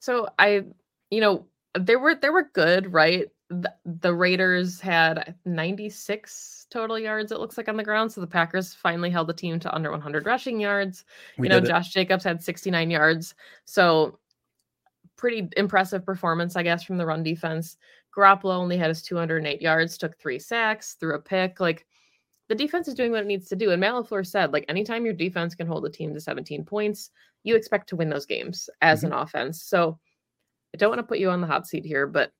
So 0.00 0.28
I, 0.38 0.64
you 1.10 1.20
know, 1.20 1.46
they 1.78 1.96
were 1.96 2.14
they 2.14 2.30
were 2.30 2.50
good, 2.52 2.92
right? 2.92 3.26
The, 3.50 3.72
the 3.86 4.12
Raiders 4.12 4.78
had 4.78 5.34
96 5.46 6.66
total 6.70 6.98
yards. 6.98 7.32
It 7.32 7.40
looks 7.40 7.56
like 7.56 7.68
on 7.68 7.78
the 7.78 7.82
ground. 7.82 8.12
So 8.12 8.20
the 8.20 8.26
Packers 8.26 8.74
finally 8.74 9.08
held 9.08 9.26
the 9.26 9.32
team 9.32 9.58
to 9.60 9.74
under 9.74 9.90
100 9.90 10.26
rushing 10.26 10.60
yards. 10.60 11.06
We 11.38 11.46
you 11.46 11.54
know, 11.54 11.60
Josh 11.60 11.88
Jacobs 11.88 12.24
had 12.24 12.42
69 12.42 12.90
yards. 12.90 13.34
So 13.64 14.18
pretty 15.16 15.48
impressive 15.56 16.04
performance, 16.04 16.56
I 16.56 16.62
guess, 16.62 16.82
from 16.82 16.98
the 16.98 17.06
run 17.06 17.22
defense. 17.22 17.78
Garoppolo 18.18 18.54
only 18.54 18.76
had 18.76 18.88
his 18.88 19.02
208 19.02 19.62
yards, 19.62 19.96
took 19.96 20.18
three 20.18 20.38
sacks, 20.38 20.96
threw 20.98 21.14
a 21.14 21.20
pick. 21.20 21.60
Like 21.60 21.86
the 22.48 22.54
defense 22.54 22.88
is 22.88 22.94
doing 22.94 23.12
what 23.12 23.22
it 23.22 23.26
needs 23.26 23.48
to 23.48 23.56
do. 23.56 23.70
And 23.70 23.80
Matt 23.80 23.94
LaFleur 23.94 24.26
said, 24.26 24.52
like 24.52 24.64
anytime 24.68 25.04
your 25.04 25.14
defense 25.14 25.54
can 25.54 25.66
hold 25.66 25.86
a 25.86 25.90
team 25.90 26.12
to 26.14 26.20
17 26.20 26.64
points, 26.64 27.10
you 27.44 27.54
expect 27.54 27.88
to 27.90 27.96
win 27.96 28.08
those 28.08 28.26
games 28.26 28.68
as 28.82 29.02
mm-hmm. 29.02 29.12
an 29.12 29.18
offense. 29.18 29.62
So 29.62 29.98
I 30.74 30.78
don't 30.78 30.90
want 30.90 30.98
to 30.98 31.06
put 31.06 31.18
you 31.18 31.30
on 31.30 31.40
the 31.40 31.46
hot 31.46 31.66
seat 31.66 31.84
here, 31.84 32.06
but 32.06 32.32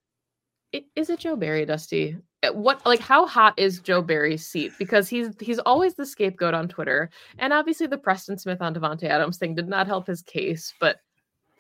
it, 0.73 0.85
is 0.97 1.09
it 1.09 1.21
Joe 1.21 1.37
Barry, 1.37 1.65
Dusty? 1.65 2.17
Eh, 2.43 2.51
what 2.51 2.85
like 2.85 3.01
how 3.01 3.27
hot 3.27 3.55
is 3.57 3.81
Joe 3.81 4.03
Barry's 4.03 4.47
seat? 4.47 4.73
Because 4.79 5.09
he's 5.09 5.29
he's 5.41 5.59
always 5.61 5.95
the 5.95 6.05
scapegoat 6.05 6.53
on 6.53 6.69
Twitter, 6.69 7.09
and 7.39 7.53
obviously 7.53 7.87
the 7.87 7.97
Preston 7.97 8.37
Smith 8.37 8.61
on 8.61 8.75
Davante 8.75 9.05
Adams 9.05 9.39
thing 9.39 9.55
did 9.55 9.67
not 9.67 9.87
help 9.87 10.07
his 10.07 10.21
case. 10.21 10.75
But 10.79 10.99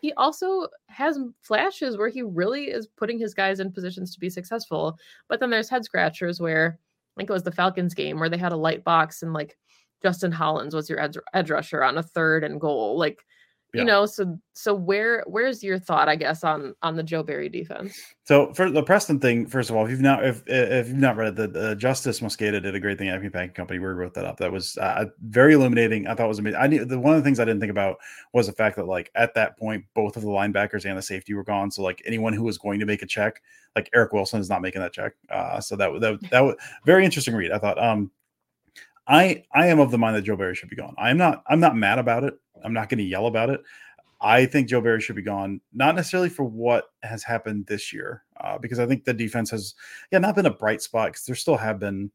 he 0.00 0.12
also 0.14 0.68
has 0.88 1.18
flashes 1.42 1.96
where 1.96 2.08
he 2.08 2.22
really 2.22 2.64
is 2.64 2.86
putting 2.86 3.18
his 3.18 3.34
guys 3.34 3.60
in 3.60 3.72
positions 3.72 4.12
to 4.14 4.20
be 4.20 4.30
successful. 4.30 4.98
But 5.28 5.40
then 5.40 5.50
there's 5.50 5.68
head 5.68 5.84
scratchers 5.84 6.40
where 6.40 6.78
I 6.78 7.20
think 7.20 7.30
it 7.30 7.32
was 7.32 7.42
the 7.42 7.52
Falcons 7.52 7.94
game 7.94 8.18
where 8.18 8.28
they 8.28 8.38
had 8.38 8.52
a 8.52 8.56
light 8.56 8.84
box 8.84 9.22
and 9.22 9.32
like 9.32 9.56
Justin 10.02 10.30
Hollins 10.32 10.74
was 10.74 10.88
your 10.88 11.00
edge, 11.00 11.16
edge 11.34 11.50
rusher 11.50 11.82
on 11.82 11.98
a 11.98 12.02
third 12.02 12.44
and 12.44 12.60
goal. 12.60 12.96
Like 12.98 13.24
you 13.74 13.84
know 13.84 14.06
so 14.06 14.38
so 14.54 14.74
where 14.74 15.22
where's 15.26 15.62
your 15.62 15.78
thought 15.78 16.08
i 16.08 16.16
guess 16.16 16.42
on 16.42 16.74
on 16.82 16.96
the 16.96 17.02
joe 17.02 17.22
barry 17.22 17.48
defense? 17.48 18.00
So 18.24 18.52
for 18.54 18.70
the 18.70 18.82
preston 18.82 19.20
thing 19.20 19.46
first 19.46 19.68
of 19.70 19.76
all 19.76 19.84
if 19.84 19.90
you've 19.90 20.00
not 20.00 20.24
if 20.24 20.42
if 20.46 20.88
you've 20.88 20.96
not 20.96 21.16
read 21.16 21.36
the, 21.36 21.48
the 21.48 21.76
justis 21.76 22.22
mosqueda 22.22 22.62
did 22.62 22.74
a 22.74 22.80
great 22.80 22.98
thing 22.98 23.08
at 23.08 23.16
Acme 23.16 23.30
Packing 23.30 23.54
Company 23.54 23.78
where 23.78 23.94
we 23.94 24.00
wrote 24.00 24.14
that 24.14 24.24
up. 24.24 24.38
That 24.38 24.52
was 24.52 24.76
uh, 24.78 25.06
very 25.22 25.54
illuminating. 25.54 26.06
I 26.06 26.14
thought 26.14 26.24
it 26.24 26.28
was 26.28 26.38
amazing 26.38 26.60
i 26.60 26.66
need 26.66 26.88
the 26.88 26.98
one 26.98 27.14
of 27.14 27.20
the 27.20 27.24
things 27.24 27.40
i 27.40 27.44
didn't 27.44 27.60
think 27.60 27.70
about 27.70 27.98
was 28.32 28.46
the 28.46 28.52
fact 28.52 28.76
that 28.76 28.86
like 28.86 29.10
at 29.14 29.34
that 29.34 29.58
point 29.58 29.84
both 29.94 30.16
of 30.16 30.22
the 30.22 30.28
linebackers 30.28 30.86
and 30.86 30.96
the 30.96 31.02
safety 31.02 31.34
were 31.34 31.44
gone. 31.44 31.70
So 31.70 31.82
like 31.82 32.02
anyone 32.06 32.32
who 32.32 32.44
was 32.44 32.58
going 32.58 32.80
to 32.80 32.86
make 32.86 33.02
a 33.02 33.06
check 33.06 33.42
like 33.76 33.90
eric 33.94 34.12
wilson 34.12 34.40
is 34.40 34.48
not 34.48 34.62
making 34.62 34.80
that 34.80 34.92
check. 34.92 35.12
Uh 35.30 35.60
so 35.60 35.76
that 35.76 36.00
that, 36.00 36.30
that 36.30 36.40
was 36.40 36.56
very 36.84 37.04
interesting 37.04 37.34
read 37.34 37.52
i 37.52 37.58
thought. 37.58 37.82
Um 37.82 38.10
I 39.08 39.44
I 39.52 39.66
am 39.68 39.80
of 39.80 39.90
the 39.90 39.98
mind 39.98 40.16
that 40.16 40.22
Joe 40.22 40.36
Barry 40.36 40.54
should 40.54 40.70
be 40.70 40.76
gone. 40.76 40.94
I'm 40.98 41.16
not 41.16 41.42
I'm 41.48 41.60
not 41.60 41.76
mad 41.76 41.98
about 41.98 42.24
it. 42.24 42.34
I'm 42.62 42.72
not 42.72 42.88
going 42.88 42.98
to 42.98 43.04
yell 43.04 43.26
about 43.26 43.50
it. 43.50 43.60
I 44.20 44.46
think 44.46 44.68
Joe 44.68 44.80
Barry 44.80 45.00
should 45.00 45.16
be 45.16 45.22
gone, 45.22 45.60
not 45.72 45.94
necessarily 45.94 46.28
for 46.28 46.44
what 46.44 46.86
has 47.02 47.22
happened 47.22 47.66
this 47.66 47.92
year, 47.92 48.24
uh, 48.40 48.58
because 48.58 48.80
I 48.80 48.86
think 48.86 49.04
the 49.04 49.14
defense 49.14 49.50
has, 49.50 49.74
yeah, 50.10 50.18
not 50.18 50.34
been 50.34 50.46
a 50.46 50.50
bright 50.50 50.82
spot 50.82 51.10
because 51.10 51.24
there 51.24 51.36
still 51.36 51.56
have 51.56 51.78
been 51.78 52.10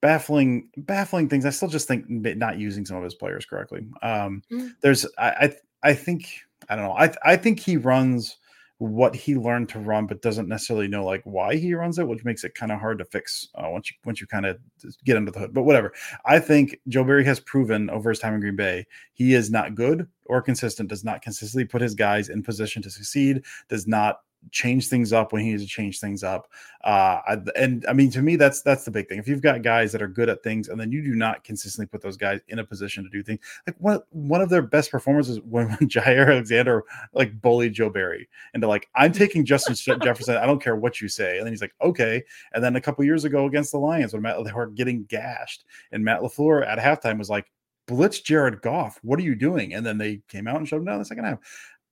baffling, 0.00 0.70
baffling 0.76 1.28
things. 1.28 1.44
I 1.44 1.50
still 1.50 1.68
just 1.68 1.88
think 1.88 2.04
not 2.08 2.58
using 2.58 2.86
some 2.86 2.96
of 2.96 3.02
his 3.02 3.14
players 3.14 3.44
correctly. 3.44 3.88
Um, 4.02 4.42
mm. 4.52 4.70
There's, 4.82 5.04
I, 5.18 5.30
I, 5.30 5.56
I 5.82 5.94
think, 5.94 6.28
I 6.68 6.76
don't 6.76 6.84
know, 6.84 6.92
I, 6.92 7.12
I 7.24 7.36
think 7.36 7.58
he 7.58 7.76
runs 7.76 8.36
what 8.78 9.16
he 9.16 9.36
learned 9.36 9.68
to 9.70 9.78
run, 9.78 10.06
but 10.06 10.20
doesn't 10.20 10.48
necessarily 10.48 10.88
know 10.88 11.04
like 11.04 11.22
why 11.24 11.56
he 11.56 11.72
runs 11.74 11.98
it, 11.98 12.06
which 12.06 12.24
makes 12.24 12.44
it 12.44 12.54
kind 12.54 12.70
of 12.70 12.78
hard 12.78 12.98
to 12.98 13.04
fix 13.06 13.48
uh, 13.54 13.68
once 13.70 13.90
you 13.90 13.96
once 14.04 14.20
you 14.20 14.26
kind 14.26 14.44
of 14.44 14.58
get 15.04 15.16
under 15.16 15.30
the 15.30 15.38
hood. 15.38 15.54
But 15.54 15.62
whatever. 15.62 15.92
I 16.24 16.38
think 16.38 16.78
Joe 16.88 17.04
Barry 17.04 17.24
has 17.24 17.40
proven 17.40 17.88
over 17.88 18.10
his 18.10 18.18
time 18.18 18.34
in 18.34 18.40
Green 18.40 18.56
Bay 18.56 18.86
he 19.14 19.34
is 19.34 19.50
not 19.50 19.74
good 19.74 20.06
or 20.26 20.42
consistent. 20.42 20.90
Does 20.90 21.04
not 21.04 21.22
consistently 21.22 21.64
put 21.64 21.80
his 21.80 21.94
guys 21.94 22.28
in 22.28 22.42
position 22.42 22.82
to 22.82 22.90
succeed. 22.90 23.42
Does 23.68 23.86
not 23.86 24.20
change 24.50 24.88
things 24.88 25.12
up 25.12 25.32
when 25.32 25.42
he 25.42 25.50
needs 25.50 25.62
to 25.62 25.68
change 25.68 26.00
things 26.00 26.22
up. 26.22 26.48
Uh, 26.84 27.36
and 27.56 27.84
I 27.88 27.92
mean, 27.92 28.10
to 28.12 28.22
me, 28.22 28.36
that's 28.36 28.62
that's 28.62 28.84
the 28.84 28.90
big 28.90 29.08
thing. 29.08 29.18
If 29.18 29.26
you've 29.26 29.42
got 29.42 29.62
guys 29.62 29.92
that 29.92 30.02
are 30.02 30.08
good 30.08 30.28
at 30.28 30.42
things, 30.42 30.68
and 30.68 30.78
then 30.78 30.92
you 30.92 31.02
do 31.02 31.14
not 31.14 31.42
consistently 31.44 31.86
put 31.86 32.00
those 32.00 32.16
guys 32.16 32.40
in 32.48 32.58
a 32.58 32.64
position 32.64 33.02
to 33.04 33.10
do 33.10 33.22
things, 33.22 33.40
like 33.66 33.76
one 33.78 34.00
one 34.10 34.40
of 34.40 34.48
their 34.48 34.62
best 34.62 34.90
performances 34.90 35.40
when, 35.48 35.68
when 35.68 35.88
Jaire 35.88 36.28
Alexander 36.28 36.84
like 37.12 37.40
bullied 37.40 37.72
Joe 37.72 37.90
Barry 37.90 38.28
into 38.54 38.68
like, 38.68 38.88
I'm 38.94 39.12
taking 39.12 39.44
Justin 39.44 39.74
Jefferson. 40.02 40.36
I 40.36 40.46
don't 40.46 40.62
care 40.62 40.76
what 40.76 41.00
you 41.00 41.08
say. 41.08 41.38
And 41.38 41.46
then 41.46 41.52
he's 41.52 41.62
like, 41.62 41.74
okay. 41.80 42.22
And 42.52 42.62
then 42.62 42.76
a 42.76 42.80
couple 42.80 43.04
years 43.04 43.24
ago 43.24 43.46
against 43.46 43.72
the 43.72 43.78
Lions, 43.78 44.12
when 44.12 44.22
Matt 44.22 44.42
they 44.44 44.52
were 44.52 44.66
getting 44.66 45.04
gashed, 45.04 45.64
and 45.92 46.04
Matt 46.04 46.20
LaFleur 46.20 46.66
at 46.66 46.78
halftime 46.78 47.18
was 47.18 47.30
like, 47.30 47.50
blitz 47.86 48.20
Jared 48.20 48.60
Goff. 48.62 48.98
What 49.02 49.18
are 49.18 49.22
you 49.22 49.34
doing? 49.34 49.74
And 49.74 49.84
then 49.84 49.98
they 49.98 50.20
came 50.28 50.46
out 50.46 50.56
and 50.56 50.68
shut 50.68 50.78
him 50.78 50.84
down 50.84 50.98
the 50.98 51.04
second 51.04 51.24
half. 51.24 51.38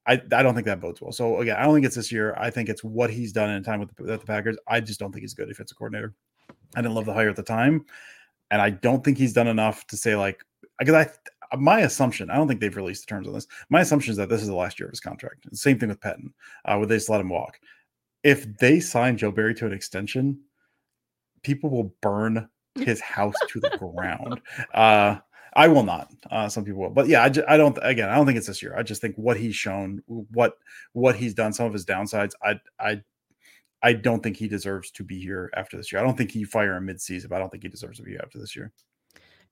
I, 0.06 0.14
I 0.32 0.42
don't 0.42 0.54
think 0.54 0.66
that 0.66 0.80
bodes 0.80 1.00
well. 1.00 1.12
So 1.12 1.40
again, 1.40 1.56
I 1.56 1.64
don't 1.64 1.74
think 1.74 1.86
it's 1.86 1.96
this 1.96 2.12
year. 2.12 2.34
I 2.36 2.50
think 2.50 2.68
it's 2.68 2.84
what 2.84 3.10
he's 3.10 3.32
done 3.32 3.50
in 3.50 3.62
time 3.62 3.80
with 3.80 3.94
the, 3.96 4.04
the 4.04 4.18
Packers. 4.18 4.56
I 4.68 4.80
just 4.80 5.00
don't 5.00 5.12
think 5.12 5.22
he's 5.22 5.32
a 5.32 5.36
good 5.36 5.48
defensive 5.48 5.78
coordinator. 5.78 6.14
I 6.76 6.82
didn't 6.82 6.94
love 6.94 7.06
the 7.06 7.14
hire 7.14 7.30
at 7.30 7.36
the 7.36 7.42
time, 7.42 7.86
and 8.50 8.60
I 8.60 8.70
don't 8.70 9.02
think 9.02 9.16
he's 9.16 9.32
done 9.32 9.48
enough 9.48 9.86
to 9.88 9.96
say 9.96 10.16
like 10.16 10.44
because 10.78 10.94
I 10.94 11.10
my 11.56 11.80
assumption, 11.80 12.30
I 12.30 12.36
don't 12.36 12.48
think 12.48 12.60
they've 12.60 12.76
released 12.76 13.06
the 13.06 13.10
terms 13.10 13.28
on 13.28 13.34
this. 13.34 13.46
My 13.70 13.80
assumption 13.80 14.10
is 14.10 14.16
that 14.16 14.28
this 14.28 14.42
is 14.42 14.48
the 14.48 14.54
last 14.54 14.78
year 14.78 14.88
of 14.88 14.92
his 14.92 15.00
contract. 15.00 15.46
Same 15.52 15.78
thing 15.78 15.88
with 15.88 16.00
Pettine, 16.00 16.32
uh, 16.64 16.76
where 16.76 16.86
they 16.86 16.96
just 16.96 17.08
let 17.08 17.20
him 17.20 17.28
walk. 17.28 17.58
If 18.22 18.58
they 18.58 18.80
sign 18.80 19.16
Joe 19.16 19.30
Barry 19.30 19.54
to 19.56 19.66
an 19.66 19.72
extension, 19.72 20.40
people 21.42 21.70
will 21.70 21.94
burn 22.00 22.48
his 22.74 23.00
house 23.00 23.36
to 23.48 23.60
the 23.60 23.76
ground. 23.78 24.40
Uh, 24.74 25.18
I 25.56 25.68
will 25.68 25.84
not. 25.84 26.12
Uh, 26.30 26.48
some 26.48 26.64
people 26.64 26.80
will, 26.80 26.90
but 26.90 27.06
yeah, 27.06 27.22
I, 27.22 27.54
I 27.54 27.56
don't. 27.56 27.78
Again, 27.82 28.08
I 28.08 28.16
don't 28.16 28.26
think 28.26 28.38
it's 28.38 28.46
this 28.46 28.62
year. 28.62 28.76
I 28.76 28.82
just 28.82 29.00
think 29.00 29.16
what 29.16 29.36
he's 29.36 29.54
shown, 29.54 30.02
what 30.06 30.58
what 30.92 31.16
he's 31.16 31.34
done, 31.34 31.52
some 31.52 31.66
of 31.66 31.72
his 31.72 31.86
downsides. 31.86 32.32
I 32.42 32.60
I 32.80 33.02
I 33.82 33.92
don't 33.92 34.22
think 34.22 34.36
he 34.36 34.48
deserves 34.48 34.90
to 34.92 35.04
be 35.04 35.20
here 35.20 35.50
after 35.54 35.76
this 35.76 35.92
year. 35.92 36.00
I 36.00 36.04
don't 36.04 36.16
think 36.16 36.30
he 36.30 36.44
fire 36.44 36.74
him 36.76 36.86
mid-season, 36.86 37.28
but 37.28 37.36
I 37.36 37.38
don't 37.38 37.50
think 37.50 37.62
he 37.62 37.68
deserves 37.68 37.98
to 37.98 38.02
be 38.02 38.16
after 38.16 38.38
this 38.38 38.56
year. 38.56 38.72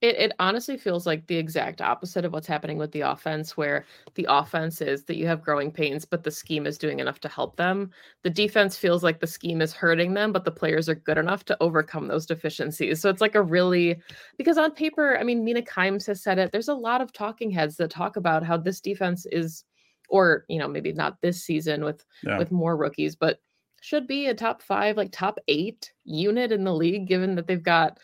It, 0.03 0.17
it 0.17 0.33
honestly 0.41 0.77
feels 0.77 1.07
like 1.07 1.27
the 1.29 1.37
exact 1.37 1.81
opposite 1.81 2.25
of 2.25 2.33
what's 2.33 2.49
happening 2.49 2.77
with 2.77 2.91
the 2.91 3.03
offense, 3.03 3.57
where 3.57 3.87
the 4.17 4.27
offense 4.29 4.81
is 4.81 5.05
that 5.05 5.17
you 5.17 5.29
have 5.29 5.43
growing 5.43 5.71
pains, 5.71 6.05
but 6.05 6.25
the 6.25 6.31
scheme 6.31 6.67
is 6.67 6.77
doing 6.77 6.99
enough 6.99 7.21
to 7.21 7.29
help 7.29 7.57
them. 7.57 7.93
The 8.25 8.31
defense 8.31 8.77
feels 8.77 9.05
like 9.05 9.21
the 9.21 9.29
scheme 9.29 9.63
is 9.63 9.73
hurting 9.73 10.15
them, 10.15 10.33
but 10.33 10.45
the 10.45 10.51
players 10.51 10.89
are 10.89 10.97
good 10.97 11.19
enough 11.19 11.45
to 11.47 11.57
overcome 11.61 12.09
those 12.09 12.27
deficiencies. 12.27 13.01
So 13.01 13.09
it's 13.09 13.21
like 13.21 13.37
a 13.37 13.43
really, 13.43 14.03
because 14.37 14.59
on 14.59 14.73
paper, 14.73 15.17
I 15.17 15.23
mean, 15.23 15.45
Mina 15.45 15.63
Kimes 15.63 16.07
has 16.09 16.21
said 16.21 16.39
it. 16.39 16.51
There's 16.51 16.69
a 16.69 16.75
lot 16.75 17.01
of 17.01 17.13
talking 17.13 17.53
heads 17.53 17.77
that 17.77 17.91
talk 17.91 18.17
about 18.17 18.43
how 18.43 18.57
this 18.57 18.81
defense 18.81 19.25
is, 19.31 19.65
or, 20.09 20.45
you 20.49 20.59
know, 20.59 20.67
maybe 20.67 20.93
not 20.93 21.21
this 21.23 21.45
season 21.45 21.85
with 21.85 22.05
yeah. 22.25 22.39
with 22.39 22.51
more 22.51 22.77
rookies, 22.77 23.15
but 23.15 23.39
should 23.83 24.09
be 24.09 24.27
a 24.27 24.35
top 24.35 24.63
five, 24.63 24.97
like 24.97 25.13
top 25.13 25.39
eight 25.47 25.93
unit 26.05 26.51
in 26.51 26.65
the 26.65 26.75
league, 26.75 27.07
given 27.07 27.37
that 27.37 27.47
they've 27.47 27.63
got 27.63 27.99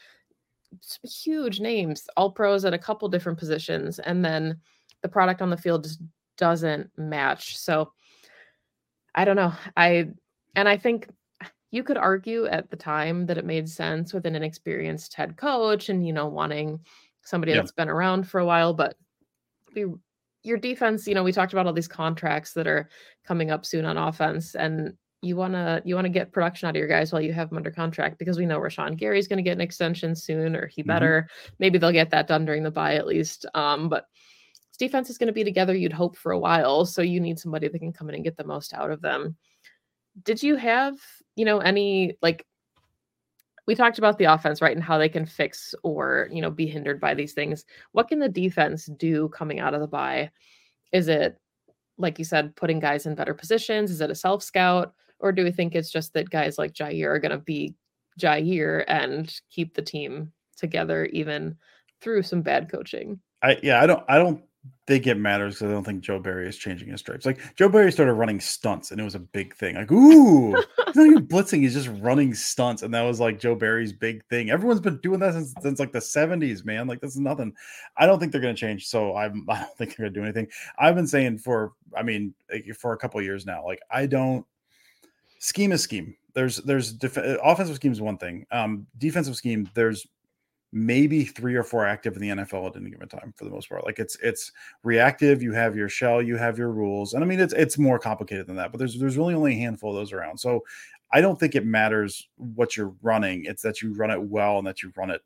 huge 1.02 1.60
names, 1.60 2.06
all 2.16 2.30
pros 2.30 2.64
at 2.64 2.74
a 2.74 2.78
couple 2.78 3.08
different 3.08 3.38
positions, 3.38 3.98
and 3.98 4.24
then 4.24 4.60
the 5.02 5.08
product 5.08 5.42
on 5.42 5.50
the 5.50 5.56
field 5.56 5.84
just 5.84 6.00
doesn't 6.36 6.90
match. 6.96 7.58
So 7.58 7.92
I 9.14 9.24
don't 9.24 9.36
know. 9.36 9.52
I 9.76 10.08
and 10.54 10.68
I 10.68 10.76
think 10.76 11.08
you 11.70 11.82
could 11.82 11.98
argue 11.98 12.46
at 12.46 12.70
the 12.70 12.76
time 12.76 13.26
that 13.26 13.38
it 13.38 13.44
made 13.44 13.68
sense 13.68 14.14
with 14.14 14.26
an 14.26 14.34
inexperienced 14.34 15.14
head 15.14 15.36
coach 15.36 15.88
and 15.88 16.06
you 16.06 16.12
know 16.12 16.26
wanting 16.26 16.80
somebody 17.22 17.52
that's 17.52 17.72
been 17.72 17.90
around 17.90 18.26
for 18.26 18.40
a 18.40 18.46
while, 18.46 18.72
but 18.72 18.96
be, 19.74 19.84
your 20.42 20.56
defense, 20.56 21.06
you 21.06 21.14
know, 21.14 21.22
we 21.22 21.32
talked 21.32 21.52
about 21.52 21.66
all 21.66 21.72
these 21.72 21.88
contracts 21.88 22.54
that 22.54 22.66
are 22.66 22.88
coming 23.26 23.50
up 23.50 23.66
soon 23.66 23.84
on 23.84 23.98
offense 23.98 24.54
and 24.54 24.94
you 25.22 25.34
want 25.34 25.54
to 25.54 25.82
you 25.84 25.94
want 25.94 26.04
to 26.04 26.10
get 26.10 26.32
production 26.32 26.68
out 26.68 26.76
of 26.76 26.78
your 26.78 26.88
guys 26.88 27.12
while 27.12 27.22
you 27.22 27.32
have 27.32 27.48
them 27.48 27.58
under 27.58 27.70
contract 27.70 28.18
because 28.18 28.38
we 28.38 28.46
know 28.46 28.60
Rashan 28.60 28.96
Gary's 28.96 29.26
going 29.26 29.38
to 29.38 29.42
get 29.42 29.56
an 29.56 29.60
extension 29.60 30.14
soon, 30.14 30.54
or 30.54 30.66
he 30.66 30.82
mm-hmm. 30.82 30.88
better. 30.88 31.28
Mm-hmm. 31.28 31.54
Maybe 31.58 31.78
they'll 31.78 31.92
get 31.92 32.10
that 32.10 32.28
done 32.28 32.44
during 32.44 32.62
the 32.62 32.70
bye 32.70 32.94
at 32.94 33.06
least. 33.06 33.46
Um, 33.54 33.88
but 33.88 34.06
defense 34.78 35.10
is 35.10 35.18
going 35.18 35.26
to 35.26 35.32
be 35.32 35.44
together. 35.44 35.74
You'd 35.74 35.92
hope 35.92 36.16
for 36.16 36.32
a 36.32 36.38
while, 36.38 36.86
so 36.86 37.02
you 37.02 37.20
need 37.20 37.38
somebody 37.38 37.68
that 37.68 37.78
can 37.78 37.92
come 37.92 38.08
in 38.08 38.14
and 38.14 38.24
get 38.24 38.36
the 38.36 38.44
most 38.44 38.72
out 38.72 38.92
of 38.92 39.00
them. 39.02 39.36
Did 40.22 40.42
you 40.42 40.56
have 40.56 40.96
you 41.36 41.44
know 41.44 41.58
any 41.58 42.16
like? 42.22 42.44
We 43.66 43.74
talked 43.74 43.98
about 43.98 44.16
the 44.16 44.24
offense, 44.24 44.62
right, 44.62 44.74
and 44.74 44.82
how 44.82 44.96
they 44.96 45.10
can 45.10 45.26
fix 45.26 45.74
or 45.82 46.28
you 46.32 46.42
know 46.42 46.50
be 46.50 46.66
hindered 46.66 47.00
by 47.00 47.14
these 47.14 47.32
things. 47.32 47.64
What 47.90 48.08
can 48.08 48.20
the 48.20 48.28
defense 48.28 48.86
do 48.86 49.28
coming 49.30 49.58
out 49.58 49.74
of 49.74 49.80
the 49.80 49.88
bye? 49.88 50.30
Is 50.92 51.08
it 51.08 51.38
like 51.98 52.18
you 52.18 52.24
said, 52.24 52.54
putting 52.54 52.78
guys 52.78 53.06
in 53.06 53.14
better 53.14 53.34
positions? 53.34 53.90
Is 53.90 54.00
it 54.00 54.10
a 54.10 54.14
self 54.14 54.42
scout? 54.42 54.94
Or 55.20 55.32
do 55.32 55.44
we 55.44 55.50
think 55.50 55.74
it's 55.74 55.90
just 55.90 56.12
that 56.14 56.30
guys 56.30 56.58
like 56.58 56.72
Jaire 56.72 57.08
are 57.08 57.18
going 57.18 57.32
to 57.32 57.38
be 57.38 57.74
Jaire 58.20 58.84
and 58.86 59.32
keep 59.50 59.74
the 59.74 59.82
team 59.82 60.32
together 60.56 61.06
even 61.06 61.56
through 62.00 62.22
some 62.22 62.42
bad 62.42 62.70
coaching? 62.70 63.20
I 63.42 63.58
yeah, 63.62 63.80
I 63.80 63.86
don't 63.86 64.04
I 64.08 64.18
don't 64.18 64.42
think 64.86 65.06
it 65.06 65.16
matters 65.16 65.54
because 65.54 65.68
I 65.68 65.72
don't 65.72 65.84
think 65.84 66.00
Joe 66.00 66.18
Barry 66.18 66.48
is 66.48 66.56
changing 66.56 66.88
his 66.88 67.00
stripes. 67.00 67.26
Like 67.26 67.54
Joe 67.56 67.68
Barry 67.68 67.92
started 67.92 68.14
running 68.14 68.40
stunts 68.40 68.90
and 68.90 69.00
it 69.00 69.04
was 69.04 69.14
a 69.14 69.20
big 69.20 69.54
thing. 69.54 69.76
Like, 69.76 69.92
ooh, 69.92 70.54
he's 70.86 70.96
not 70.96 71.06
even 71.06 71.26
blitzing, 71.26 71.60
he's 71.60 71.74
just 71.74 71.90
running 72.00 72.34
stunts. 72.34 72.82
And 72.82 72.92
that 72.94 73.02
was 73.02 73.20
like 73.20 73.38
Joe 73.38 73.54
Barry's 73.54 73.92
big 73.92 74.24
thing. 74.26 74.50
Everyone's 74.50 74.80
been 74.80 74.98
doing 74.98 75.20
that 75.20 75.34
since, 75.34 75.54
since 75.60 75.78
like 75.78 75.92
the 75.92 75.98
70s, 75.98 76.64
man. 76.64 76.86
Like, 76.86 77.00
this 77.00 77.12
is 77.12 77.20
nothing. 77.20 77.52
I 77.96 78.06
don't 78.06 78.18
think 78.18 78.32
they're 78.32 78.40
gonna 78.40 78.54
change. 78.54 78.86
So 78.86 79.14
I'm 79.14 79.44
I 79.48 79.60
don't 79.60 79.76
think 79.76 79.96
they're 79.96 80.06
gonna 80.06 80.14
do 80.14 80.24
anything. 80.24 80.48
I've 80.78 80.94
been 80.94 81.06
saying 81.06 81.38
for 81.38 81.72
I 81.96 82.02
mean 82.02 82.34
for 82.78 82.92
a 82.92 82.98
couple 82.98 83.20
years 83.22 83.46
now, 83.46 83.64
like 83.64 83.80
I 83.90 84.06
don't 84.06 84.46
scheme 85.38 85.72
is 85.72 85.82
scheme. 85.82 86.14
There's 86.34 86.56
there's 86.58 86.92
def- 86.92 87.16
offensive 87.16 87.76
scheme 87.76 87.92
is 87.92 88.00
one 88.00 88.18
thing. 88.18 88.46
Um, 88.50 88.86
defensive 88.98 89.36
scheme, 89.36 89.68
there's 89.74 90.06
maybe 90.72 91.24
three 91.24 91.54
or 91.54 91.64
four 91.64 91.86
active 91.86 92.14
in 92.14 92.20
the 92.20 92.28
NFL 92.28 92.68
at 92.68 92.76
any 92.76 92.90
given 92.90 93.08
time 93.08 93.32
for 93.36 93.44
the 93.44 93.50
most 93.50 93.68
part. 93.68 93.84
Like 93.84 93.98
it's 93.98 94.16
it's 94.22 94.52
reactive. 94.82 95.42
You 95.42 95.52
have 95.52 95.76
your 95.76 95.88
shell, 95.88 96.20
you 96.20 96.36
have 96.36 96.58
your 96.58 96.70
rules, 96.70 97.14
and 97.14 97.24
I 97.24 97.26
mean 97.26 97.40
it's 97.40 97.54
it's 97.54 97.78
more 97.78 97.98
complicated 97.98 98.46
than 98.46 98.56
that. 98.56 98.70
But 98.70 98.78
there's 98.78 98.98
there's 98.98 99.16
really 99.16 99.34
only 99.34 99.54
a 99.54 99.58
handful 99.58 99.90
of 99.90 99.96
those 99.96 100.12
around. 100.12 100.38
So 100.38 100.64
I 101.12 101.20
don't 101.20 101.40
think 101.40 101.54
it 101.54 101.64
matters 101.64 102.28
what 102.36 102.76
you're 102.76 102.94
running. 103.02 103.44
It's 103.46 103.62
that 103.62 103.80
you 103.80 103.94
run 103.94 104.10
it 104.10 104.22
well 104.22 104.58
and 104.58 104.66
that 104.66 104.82
you 104.82 104.92
run 104.96 105.10
it 105.10 105.22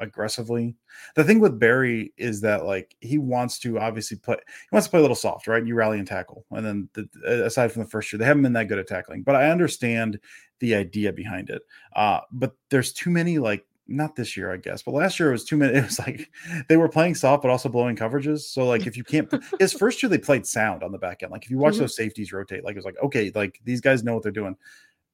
aggressively. 0.00 0.74
The 1.14 1.24
thing 1.24 1.40
with 1.40 1.58
Barry 1.58 2.12
is 2.16 2.40
that 2.40 2.64
like 2.64 2.96
he 3.00 3.18
wants 3.18 3.58
to 3.60 3.78
obviously 3.78 4.16
play. 4.16 4.36
He 4.46 4.74
wants 4.74 4.86
to 4.86 4.90
play 4.90 4.98
a 4.98 5.02
little 5.02 5.14
soft, 5.14 5.46
right? 5.46 5.64
You 5.64 5.74
rally 5.74 5.98
and 5.98 6.08
tackle, 6.08 6.44
and 6.50 6.64
then 6.64 6.88
the, 6.94 7.44
aside 7.44 7.70
from 7.72 7.82
the 7.82 7.88
first 7.88 8.12
year, 8.12 8.18
they 8.18 8.24
haven't 8.24 8.42
been 8.42 8.52
that 8.54 8.68
good 8.68 8.78
at 8.78 8.88
tackling. 8.88 9.22
But 9.22 9.36
I 9.36 9.50
understand 9.50 10.18
the 10.58 10.74
idea 10.74 11.12
behind 11.12 11.50
it. 11.50 11.62
Uh, 11.94 12.20
but 12.32 12.54
there's 12.70 12.92
too 12.92 13.10
many 13.10 13.38
like 13.38 13.64
not 13.90 14.14
this 14.14 14.36
year, 14.36 14.52
I 14.52 14.56
guess, 14.56 14.82
but 14.82 14.94
last 14.94 15.18
year 15.18 15.30
it 15.30 15.32
was 15.32 15.44
too 15.44 15.56
many. 15.56 15.74
It 15.78 15.84
was 15.84 15.98
like 15.98 16.30
they 16.68 16.76
were 16.76 16.88
playing 16.88 17.16
soft, 17.16 17.42
but 17.42 17.50
also 17.50 17.68
blowing 17.68 17.96
coverages. 17.96 18.40
So 18.40 18.64
like 18.64 18.86
if 18.86 18.96
you 18.96 19.04
can't, 19.04 19.32
his 19.58 19.72
first 19.72 20.02
year 20.02 20.08
they 20.08 20.18
played 20.18 20.46
sound 20.46 20.82
on 20.82 20.92
the 20.92 20.98
back 20.98 21.22
end. 21.22 21.32
Like 21.32 21.44
if 21.44 21.50
you 21.50 21.58
watch 21.58 21.74
mm-hmm. 21.74 21.82
those 21.82 21.96
safeties 21.96 22.32
rotate, 22.32 22.64
like 22.64 22.72
it 22.72 22.78
was 22.78 22.84
like 22.84 22.98
okay, 23.02 23.30
like 23.34 23.60
these 23.64 23.80
guys 23.80 24.04
know 24.04 24.14
what 24.14 24.22
they're 24.22 24.32
doing 24.32 24.56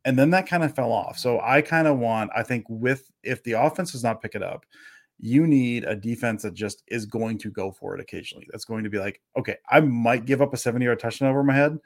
and 0.07 0.17
then 0.17 0.31
that 0.31 0.47
kind 0.47 0.63
of 0.63 0.75
fell 0.75 0.93
off. 0.93 1.19
So 1.19 1.41
I 1.41 1.61
kind 1.61 1.89
of 1.89 1.99
want, 1.99 2.31
I 2.35 2.45
think, 2.45 2.65
with 2.69 3.11
if 3.25 3.43
the 3.43 3.53
offense 3.53 3.91
does 3.91 4.05
not 4.05 4.23
pick 4.23 4.37
it 4.37 4.43
up, 4.43 4.65
you 5.19 5.49
need 5.49 5.85
a 5.85 5.97
defense 5.97 6.43
that 6.43 6.55
just 6.55 6.85
is 6.87 7.07
going 7.07 7.39
to 7.39 7.51
go 7.51 7.73
for 7.73 7.95
it 7.95 8.01
occasionally. 8.01 8.47
That's 8.51 8.65
going 8.65 8.85
to 8.85 8.91
be 8.91 8.99
like, 8.99 9.21
okay, 9.37 9.57
I 9.69 9.81
might 9.81 10.25
give 10.25 10.41
up 10.41 10.55
a 10.55 10.57
70 10.57 10.85
yard 10.85 11.01
touchdown 11.01 11.29
over 11.29 11.43
my 11.43 11.55
head, 11.55 11.79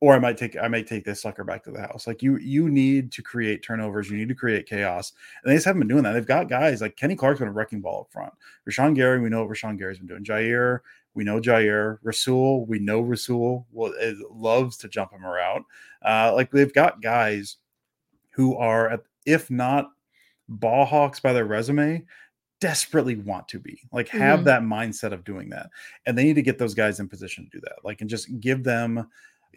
or 0.00 0.14
I 0.14 0.18
might 0.18 0.36
take 0.36 0.56
I 0.60 0.66
might 0.66 0.88
take 0.88 1.04
this 1.04 1.22
sucker 1.22 1.44
back 1.44 1.62
to 1.64 1.70
the 1.70 1.80
house. 1.80 2.08
Like 2.08 2.22
you 2.22 2.38
you 2.38 2.68
need 2.68 3.12
to 3.12 3.22
create 3.22 3.62
turnovers, 3.62 4.10
you 4.10 4.16
need 4.16 4.28
to 4.28 4.34
create 4.34 4.66
chaos. 4.66 5.12
And 5.44 5.50
they 5.50 5.56
just 5.56 5.66
haven't 5.66 5.80
been 5.80 5.88
doing 5.88 6.02
that. 6.02 6.12
They've 6.12 6.26
got 6.26 6.48
guys 6.48 6.80
like 6.80 6.96
Kenny 6.96 7.14
Clark's 7.14 7.38
been 7.38 7.48
a 7.48 7.52
wrecking 7.52 7.82
ball 7.82 8.00
up 8.00 8.12
front. 8.12 8.32
Rashan 8.68 8.96
Gary, 8.96 9.20
we 9.20 9.28
know 9.28 9.44
what 9.44 9.56
Rashan 9.56 9.78
Gary's 9.78 9.98
been 9.98 10.08
doing. 10.08 10.24
Jaire, 10.24 10.80
we 11.14 11.22
know 11.22 11.40
Jaire. 11.40 11.98
Rasul, 12.02 12.66
we 12.66 12.78
know 12.78 13.00
Rasul 13.00 13.66
well, 13.70 13.92
eh, 14.00 14.14
loves 14.30 14.76
to 14.78 14.88
jump 14.88 15.12
him 15.12 15.24
around. 15.24 15.39
Uh, 16.04 16.32
like 16.34 16.50
they've 16.50 16.72
got 16.72 17.02
guys 17.02 17.56
who 18.30 18.56
are, 18.56 19.02
if 19.26 19.50
not 19.50 19.90
ball 20.48 20.84
hawks 20.84 21.20
by 21.20 21.32
their 21.32 21.44
resume, 21.44 22.04
desperately 22.60 23.16
want 23.16 23.48
to 23.48 23.58
be. 23.58 23.80
Like 23.92 24.08
have 24.08 24.40
mm-hmm. 24.40 24.44
that 24.46 24.62
mindset 24.62 25.12
of 25.12 25.24
doing 25.24 25.48
that. 25.50 25.70
And 26.06 26.16
they 26.16 26.24
need 26.24 26.34
to 26.34 26.42
get 26.42 26.58
those 26.58 26.74
guys 26.74 27.00
in 27.00 27.08
position 27.08 27.44
to 27.44 27.50
do 27.50 27.60
that. 27.62 27.84
Like 27.84 28.00
and 28.00 28.10
just 28.10 28.40
give 28.40 28.62
them 28.62 29.08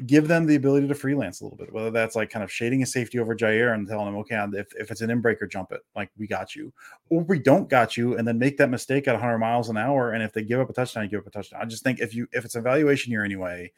give 0.08 0.28
them 0.28 0.48
the 0.48 0.56
ability 0.56 0.88
to 0.88 0.96
freelance 0.96 1.40
a 1.40 1.44
little 1.44 1.58
bit 1.58 1.72
whether 1.72 1.92
that's 1.92 2.16
like 2.16 2.30
kind 2.30 2.44
of 2.44 2.52
shading 2.52 2.82
a 2.82 2.86
safety 2.86 3.20
over 3.20 3.36
Jaire 3.36 3.76
and 3.76 3.88
telling 3.88 4.08
them 4.08 4.16
okay 4.18 4.44
if, 4.54 4.68
if 4.76 4.90
it's 4.90 5.02
an 5.02 5.10
inbreaker 5.10 5.50
jump 5.50 5.72
it. 5.72 5.82
Like 5.96 6.10
we 6.18 6.26
got 6.26 6.56
you. 6.56 6.74
Or 7.10 7.22
we 7.22 7.38
don't 7.38 7.70
got 7.70 7.96
you 7.96 8.18
and 8.18 8.28
then 8.28 8.40
make 8.40 8.58
that 8.58 8.70
mistake 8.70 9.08
at 9.08 9.14
100 9.14 9.38
miles 9.38 9.70
an 9.70 9.78
hour 9.78 10.14
and 10.14 10.24
if 10.24 10.34
they 10.34 10.44
give 10.44 10.60
up 10.60 10.70
a 10.70 10.74
touchdown 10.74 11.04
you 11.04 11.10
give 11.10 11.20
up 11.20 11.28
a 11.28 11.32
touchdown. 11.32 11.62
I 11.62 11.66
just 11.66 11.84
think 11.84 12.00
if 12.00 12.16
you 12.16 12.28
if 12.32 12.44
it's 12.44 12.56
evaluation 12.56 13.12
year 13.12 13.24
anyway 13.24 13.72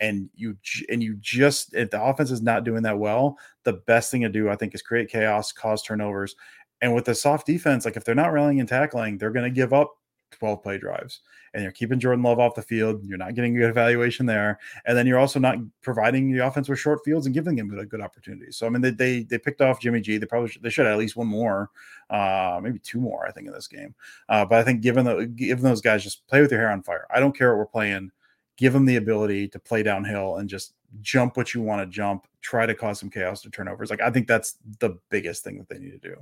and 0.00 0.28
you 0.34 0.56
and 0.88 1.02
you 1.02 1.16
just 1.20 1.74
if 1.74 1.90
the 1.90 2.02
offense 2.02 2.30
is 2.30 2.42
not 2.42 2.64
doing 2.64 2.82
that 2.82 2.98
well, 2.98 3.38
the 3.64 3.74
best 3.74 4.10
thing 4.10 4.22
to 4.22 4.28
do 4.28 4.48
I 4.50 4.56
think 4.56 4.74
is 4.74 4.82
create 4.82 5.08
chaos, 5.08 5.52
cause 5.52 5.82
turnovers, 5.82 6.34
and 6.80 6.94
with 6.94 7.04
the 7.04 7.14
soft 7.14 7.46
defense, 7.46 7.84
like 7.84 7.96
if 7.96 8.04
they're 8.04 8.14
not 8.14 8.32
rallying 8.32 8.60
and 8.60 8.68
tackling, 8.68 9.18
they're 9.18 9.30
going 9.30 9.44
to 9.44 9.54
give 9.54 9.72
up 9.72 9.94
12 10.30 10.62
play 10.62 10.78
drives 10.78 11.20
and 11.54 11.62
you're 11.62 11.72
keeping 11.72 11.98
Jordan 11.98 12.22
Love 12.22 12.38
off 12.38 12.54
the 12.54 12.62
field. 12.62 13.04
You're 13.04 13.18
not 13.18 13.34
getting 13.34 13.56
a 13.56 13.60
good 13.60 13.70
evaluation 13.70 14.26
there. 14.26 14.58
And 14.86 14.96
then 14.96 15.06
you're 15.06 15.18
also 15.18 15.38
not 15.38 15.58
providing 15.82 16.32
the 16.32 16.46
offense 16.46 16.68
with 16.68 16.78
short 16.78 17.00
fields 17.04 17.26
and 17.26 17.34
giving 17.34 17.56
them 17.56 17.76
a 17.76 17.84
good 17.84 18.00
opportunity. 18.00 18.52
So, 18.52 18.66
I 18.66 18.70
mean, 18.70 18.82
they, 18.82 18.90
they, 18.90 19.22
they 19.24 19.38
picked 19.38 19.60
off 19.60 19.80
Jimmy 19.80 20.00
G. 20.00 20.18
They 20.18 20.26
probably 20.26 20.48
should, 20.48 20.62
they 20.62 20.70
should 20.70 20.86
have 20.86 20.94
at 20.94 20.98
least 20.98 21.16
one 21.16 21.26
more, 21.26 21.70
uh, 22.08 22.60
maybe 22.62 22.78
two 22.78 23.00
more, 23.00 23.26
I 23.26 23.32
think, 23.32 23.46
in 23.46 23.52
this 23.52 23.68
game. 23.68 23.94
Uh, 24.28 24.44
but 24.44 24.58
I 24.58 24.62
think 24.62 24.80
given 24.80 25.04
the, 25.04 25.26
given 25.26 25.64
those 25.64 25.80
guys 25.80 26.02
just 26.02 26.26
play 26.28 26.40
with 26.40 26.50
your 26.50 26.60
hair 26.60 26.70
on 26.70 26.82
fire. 26.82 27.06
I 27.10 27.20
don't 27.20 27.36
care 27.36 27.50
what 27.50 27.58
we're 27.58 27.66
playing 27.66 28.12
give 28.60 28.74
them 28.74 28.84
the 28.84 28.96
ability 28.96 29.48
to 29.48 29.58
play 29.58 29.82
downhill 29.82 30.36
and 30.36 30.46
just 30.46 30.74
jump 31.00 31.38
what 31.38 31.54
you 31.54 31.62
want 31.62 31.80
to 31.80 31.86
jump, 31.86 32.26
try 32.42 32.66
to 32.66 32.74
cause 32.74 33.00
some 33.00 33.08
chaos 33.08 33.40
to 33.40 33.48
turnovers. 33.48 33.88
Like 33.88 34.02
I 34.02 34.10
think 34.10 34.28
that's 34.28 34.58
the 34.80 34.98
biggest 35.08 35.42
thing 35.42 35.56
that 35.56 35.68
they 35.70 35.78
need 35.78 35.92
to 35.92 36.08
do. 36.10 36.14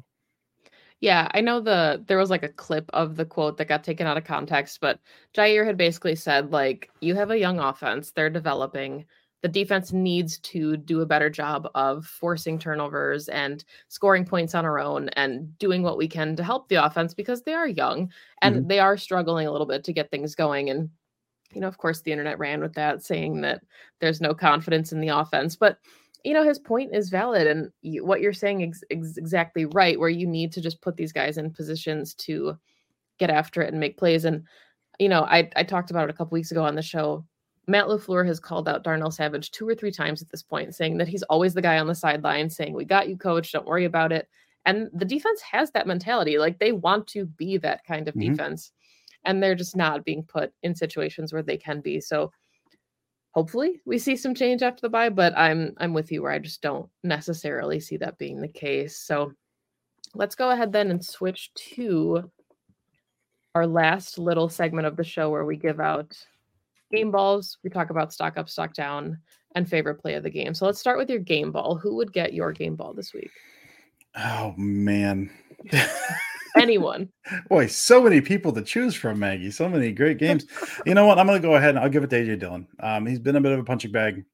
Yeah, 1.00 1.28
I 1.32 1.40
know 1.40 1.61
the 1.61 2.04
there 2.08 2.18
was 2.18 2.30
like 2.30 2.42
a 2.42 2.48
clip 2.48 2.90
of 2.92 3.16
the 3.16 3.24
quote 3.24 3.56
that 3.58 3.68
got 3.68 3.84
taken 3.84 4.06
out 4.06 4.16
of 4.16 4.24
context, 4.24 4.80
but 4.80 4.98
Jaire 5.34 5.64
had 5.64 5.76
basically 5.76 6.16
said 6.16 6.50
like 6.50 6.90
you 7.00 7.14
have 7.14 7.30
a 7.30 7.38
young 7.38 7.61
offense, 7.61 8.11
they're 8.11 8.30
developing. 8.30 9.06
the 9.42 9.48
defense 9.48 9.92
needs 9.92 10.38
to 10.40 10.76
do 10.76 11.00
a 11.00 11.06
better 11.06 11.30
job 11.30 11.68
of 11.74 12.04
forcing 12.06 12.58
turnovers 12.58 13.28
and 13.28 13.64
scoring 13.88 14.24
points 14.24 14.54
on 14.54 14.64
our 14.64 14.80
own 14.80 15.08
and 15.11 15.56
doing 15.58 15.82
what 15.82 15.96
we 15.96 16.08
can 16.08 16.34
to 16.34 16.42
help 16.42 16.68
the 16.68 16.84
offense 16.84 17.14
because 17.14 17.42
they 17.42 17.54
are 17.54 17.68
young 17.68 18.11
and 18.42 18.56
mm-hmm. 18.56 18.68
they 18.68 18.80
are 18.80 18.96
struggling 18.96 19.46
a 19.46 19.52
little 19.52 19.66
bit 19.66 19.84
to 19.84 19.92
get 19.92 20.11
things 20.11 20.34
going. 20.34 20.70
And, 20.70 20.90
you 21.52 21.61
know, 21.61 21.68
of 21.68 21.78
course, 21.78 22.00
the 22.00 22.11
internet 22.11 22.38
ran 22.40 22.61
with 22.61 22.72
that 22.74 23.04
saying 23.04 23.40
that 23.42 23.62
there's 24.00 24.20
no 24.20 24.34
confidence 24.34 24.92
in 24.92 25.00
the 25.00 25.08
offense. 25.08 25.54
But, 25.54 25.78
you 26.24 26.35
know, 26.35 26.44
his 26.44 26.59
point 26.59 26.94
is 26.94 27.11
valid. 27.11 27.46
And 27.46 27.70
you, 27.83 28.04
what 28.04 28.20
you're 28.20 28.33
saying 28.33 28.61
is 28.62 28.85
ex- 28.90 29.16
exactly 29.16 29.64
right, 29.66 29.98
where 29.98 30.09
you 30.09 30.26
need 30.26 30.52
to 30.52 30.61
just 30.61 30.81
put 30.81 30.96
these 30.96 31.12
guys 31.12 31.38
in 31.38 31.52
positions 31.52 32.14
to 32.14 32.57
get 33.18 33.31
after 33.31 33.62
it 33.62 33.70
and 33.70 33.81
make 33.81 33.98
plays. 33.98 34.24
And, 34.24 34.44
you 34.98 35.09
know, 35.09 35.22
I, 35.22 35.48
I 35.57 35.62
talked 35.62 35.90
about 35.90 36.09
it 36.09 36.11
a 36.11 36.16
couple 36.16 36.35
weeks 36.37 36.50
ago 36.50 36.64
on 36.64 36.74
the 36.74 36.83
show 36.83 37.24
Matt 37.68 37.87
LaFleur 37.87 38.26
has 38.26 38.40
called 38.40 38.66
out 38.66 38.83
Darnell 38.83 39.11
Savage 39.11 39.50
two 39.50 39.68
or 39.68 39.74
three 39.74 39.92
times 39.92 40.22
at 40.22 40.31
this 40.31 40.42
point, 40.42 40.74
saying 40.74 40.96
that 40.96 41.07
he's 41.07 41.22
always 41.24 41.52
the 41.52 41.62
guy 41.62 41.78
on 41.78 41.87
the 41.87 41.94
sideline 41.94 42.48
saying, 42.48 42.72
We 42.72 42.87
got 42.87 43.09
you, 43.09 43.16
coach. 43.16 43.52
Don't 43.52 43.66
worry 43.66 43.85
about 43.85 44.11
it. 44.11 44.26
And 44.64 44.88
the 44.94 45.04
defense 45.04 45.40
has 45.42 45.70
that 45.72 45.87
mentality. 45.87 46.38
Like 46.38 46.59
they 46.59 46.72
want 46.72 47.07
to 47.09 47.26
be 47.26 47.59
that 47.59 47.85
kind 47.85 48.09
of 48.09 48.14
mm-hmm. 48.14 48.33
defense. 48.33 48.72
And 49.24 49.42
they're 49.42 49.54
just 49.54 49.76
not 49.76 50.04
being 50.04 50.22
put 50.22 50.52
in 50.62 50.74
situations 50.74 51.33
where 51.33 51.42
they 51.42 51.59
can 51.59 51.81
be. 51.81 52.00
So 52.00 52.33
hopefully 53.33 53.81
we 53.85 53.99
see 53.99 54.17
some 54.17 54.35
change 54.35 54.62
after 54.62 54.81
the 54.83 54.88
bye, 54.88 55.09
but 55.09 55.37
I'm 55.37 55.75
I'm 55.79 55.95
with 55.95 56.11
you 56.11 56.23
where 56.23 56.33
I 56.33 56.38
just 56.38 56.62
don't 56.62 56.88
necessarily 57.03 57.81
see 57.81 57.97
that 57.99 58.19
being 58.19 58.41
the 58.41 58.49
case. 58.49 58.97
So 58.99 59.33
let's 60.14 60.35
go 60.35 60.51
ahead 60.51 60.73
then 60.73 60.91
and 60.91 61.05
switch 61.05 61.53
to 61.55 62.31
our 63.55 63.67
last 63.67 64.19
little 64.19 64.49
segment 64.49 64.87
of 64.87 64.97
the 64.97 65.05
show 65.05 65.31
where 65.31 65.45
we 65.45 65.57
give 65.57 65.81
out 65.81 66.17
game 66.93 67.11
balls, 67.11 67.59
we 67.62 67.71
talk 67.71 67.91
about 67.91 68.12
stock 68.12 68.38
up, 68.38 68.49
stock 68.49 68.75
down, 68.75 69.19
and 69.55 69.69
favorite 69.69 69.97
play 69.97 70.14
of 70.14 70.23
the 70.23 70.31
game. 70.31 70.55
So 70.55 70.67
let's 70.67 70.81
start 70.81 70.99
with 70.99 71.11
your 71.11 71.19
game 71.19 71.53
ball. 71.53 71.77
Who 71.77 71.97
would 71.97 72.12
get 72.12 72.35
your 72.35 72.53
game 72.53 72.77
ball 72.77 72.95
this 72.95 73.12
week? 73.12 73.31
Oh 74.17 74.55
man. 74.57 75.31
Anyone. 76.56 77.08
Boy, 77.48 77.66
so 77.66 78.02
many 78.02 78.20
people 78.20 78.52
to 78.52 78.62
choose 78.62 78.94
from, 78.94 79.18
Maggie. 79.18 79.50
So 79.50 79.68
many 79.68 79.92
great 79.92 80.18
games. 80.18 80.46
you 80.87 80.94
know 80.94 81.06
what? 81.06 81.18
I'm 81.18 81.26
gonna 81.26 81.40
go 81.40 81.56
ahead 81.56 81.70
and 81.70 81.78
I'll 81.78 81.88
give 81.88 82.04
it 82.04 82.11
to 82.11 82.16
AJ 82.16 82.40
Dillon. 82.40 82.66
Um, 82.80 83.06
he's 83.06 83.18
been 83.18 83.37
a 83.37 83.40
bit 83.40 83.52
of 83.52 83.58
a 83.58 83.64
punching 83.64 83.92
bag. 83.92 84.24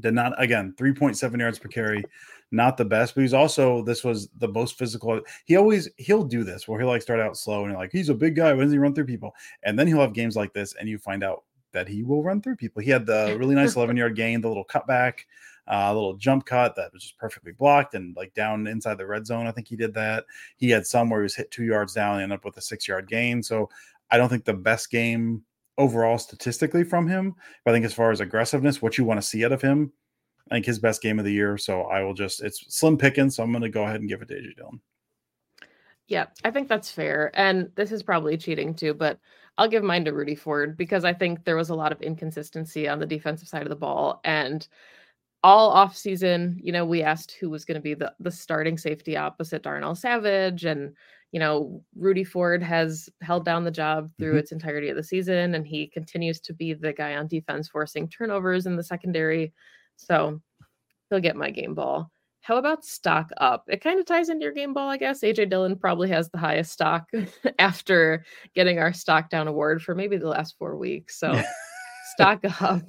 Did 0.00 0.14
not 0.14 0.40
again 0.40 0.74
3.7 0.78 1.38
yards 1.38 1.58
per 1.58 1.68
carry, 1.68 2.02
not 2.50 2.78
the 2.78 2.84
best, 2.84 3.14
but 3.14 3.20
he's 3.20 3.34
also 3.34 3.82
this 3.82 4.02
was 4.02 4.28
the 4.38 4.48
most 4.48 4.78
physical. 4.78 5.20
He 5.44 5.56
always 5.56 5.88
he'll 5.98 6.24
do 6.24 6.44
this 6.44 6.66
where 6.66 6.80
he'll 6.80 6.88
like 6.88 7.02
start 7.02 7.20
out 7.20 7.36
slow 7.36 7.62
and 7.62 7.72
you're 7.72 7.80
like 7.80 7.92
he's 7.92 8.08
a 8.08 8.14
big 8.14 8.34
guy. 8.34 8.54
When 8.54 8.66
does 8.66 8.72
he 8.72 8.78
run 8.78 8.94
through 8.94 9.04
people? 9.04 9.34
And 9.64 9.78
then 9.78 9.86
he'll 9.86 10.00
have 10.00 10.14
games 10.14 10.34
like 10.34 10.54
this, 10.54 10.74
and 10.74 10.88
you 10.88 10.96
find 10.98 11.22
out 11.22 11.44
that 11.72 11.88
he 11.88 12.02
will 12.02 12.22
run 12.22 12.40
through 12.40 12.56
people. 12.56 12.82
He 12.82 12.90
had 12.90 13.06
the 13.06 13.36
really 13.38 13.54
nice 13.54 13.76
11 13.76 13.96
yard 13.96 14.16
gain, 14.16 14.40
the 14.40 14.48
little 14.48 14.64
cutback, 14.64 15.20
uh, 15.68 15.74
a 15.74 15.90
uh, 15.90 15.94
little 15.94 16.14
jump 16.14 16.44
cut 16.44 16.74
that 16.76 16.92
was 16.92 17.02
just 17.02 17.18
perfectly 17.18 17.52
blocked 17.52 17.94
and 17.94 18.16
like 18.16 18.34
down 18.34 18.66
inside 18.66 18.98
the 18.98 19.06
red 19.06 19.26
zone. 19.26 19.46
I 19.46 19.52
think 19.52 19.68
he 19.68 19.76
did 19.76 19.94
that. 19.94 20.24
He 20.56 20.70
had 20.70 20.86
some 20.86 21.08
where 21.08 21.20
he 21.20 21.24
was 21.24 21.36
hit 21.36 21.50
two 21.50 21.64
yards 21.64 21.94
down 21.94 22.14
and 22.14 22.22
ended 22.24 22.38
up 22.38 22.44
with 22.44 22.56
a 22.56 22.60
six 22.60 22.88
yard 22.88 23.08
gain. 23.08 23.42
So 23.42 23.68
I 24.10 24.18
don't 24.18 24.28
think 24.28 24.44
the 24.44 24.54
best 24.54 24.90
game 24.90 25.42
overall 25.78 26.18
statistically 26.18 26.84
from 26.84 27.06
him, 27.06 27.34
but 27.64 27.70
I 27.70 27.74
think 27.74 27.86
as 27.86 27.94
far 27.94 28.10
as 28.10 28.20
aggressiveness, 28.20 28.82
what 28.82 28.98
you 28.98 29.04
want 29.04 29.20
to 29.20 29.26
see 29.26 29.44
out 29.44 29.52
of 29.52 29.62
him, 29.62 29.92
I 30.50 30.56
think 30.56 30.66
his 30.66 30.78
best 30.78 31.00
game 31.00 31.18
of 31.18 31.24
the 31.24 31.32
year. 31.32 31.56
So 31.56 31.82
I 31.82 32.02
will 32.02 32.14
just, 32.14 32.42
it's 32.42 32.76
slim 32.76 32.98
picking. 32.98 33.30
So 33.30 33.42
I'm 33.42 33.52
going 33.52 33.62
to 33.62 33.68
go 33.68 33.84
ahead 33.84 34.00
and 34.00 34.08
give 34.08 34.20
it 34.20 34.28
to 34.28 34.34
AJ 34.34 34.56
Dillon. 34.56 34.80
Yeah, 36.08 36.26
I 36.44 36.50
think 36.50 36.68
that's 36.68 36.90
fair. 36.90 37.30
And 37.34 37.70
this 37.74 37.92
is 37.92 38.02
probably 38.02 38.36
cheating 38.36 38.74
too, 38.74 38.92
but 38.92 39.18
I'll 39.58 39.68
give 39.68 39.84
mine 39.84 40.04
to 40.06 40.12
Rudy 40.12 40.34
Ford 40.34 40.76
because 40.76 41.04
I 41.04 41.12
think 41.12 41.44
there 41.44 41.56
was 41.56 41.70
a 41.70 41.74
lot 41.74 41.92
of 41.92 42.00
inconsistency 42.00 42.88
on 42.88 42.98
the 42.98 43.06
defensive 43.06 43.48
side 43.48 43.62
of 43.62 43.68
the 43.68 43.76
ball. 43.76 44.20
And 44.24 44.66
all 45.42 45.70
off 45.70 45.96
season, 45.96 46.58
you 46.62 46.72
know, 46.72 46.84
we 46.84 47.02
asked 47.02 47.32
who 47.32 47.50
was 47.50 47.64
going 47.64 47.74
to 47.74 47.80
be 47.80 47.94
the, 47.94 48.12
the 48.20 48.30
starting 48.30 48.78
safety 48.78 49.16
opposite 49.16 49.62
Darnell 49.62 49.94
Savage. 49.94 50.64
And, 50.64 50.94
you 51.32 51.40
know, 51.40 51.82
Rudy 51.96 52.24
Ford 52.24 52.62
has 52.62 53.10
held 53.20 53.44
down 53.44 53.64
the 53.64 53.70
job 53.70 54.10
through 54.18 54.30
mm-hmm. 54.30 54.38
its 54.38 54.52
entirety 54.52 54.88
of 54.88 54.96
the 54.96 55.02
season. 55.02 55.54
And 55.54 55.66
he 55.66 55.88
continues 55.88 56.40
to 56.40 56.54
be 56.54 56.74
the 56.74 56.92
guy 56.92 57.16
on 57.16 57.26
defense 57.26 57.68
forcing 57.68 58.08
turnovers 58.08 58.66
in 58.66 58.76
the 58.76 58.84
secondary. 58.84 59.52
So 59.96 60.40
he'll 61.10 61.20
get 61.20 61.36
my 61.36 61.50
game 61.50 61.74
ball. 61.74 62.11
How 62.42 62.56
about 62.56 62.84
stock 62.84 63.30
up? 63.36 63.64
It 63.68 63.80
kind 63.80 64.00
of 64.00 64.04
ties 64.04 64.28
into 64.28 64.42
your 64.42 64.52
game 64.52 64.74
ball, 64.74 64.88
I 64.88 64.96
guess. 64.96 65.20
AJ 65.20 65.48
Dillon 65.48 65.76
probably 65.76 66.08
has 66.10 66.28
the 66.28 66.38
highest 66.38 66.72
stock 66.72 67.08
after 67.60 68.24
getting 68.54 68.80
our 68.80 68.92
stock 68.92 69.30
down 69.30 69.46
award 69.46 69.80
for 69.80 69.94
maybe 69.94 70.16
the 70.16 70.28
last 70.28 70.56
four 70.58 70.76
weeks. 70.76 71.20
So 71.20 71.40
stock 72.14 72.40
up. 72.60 72.82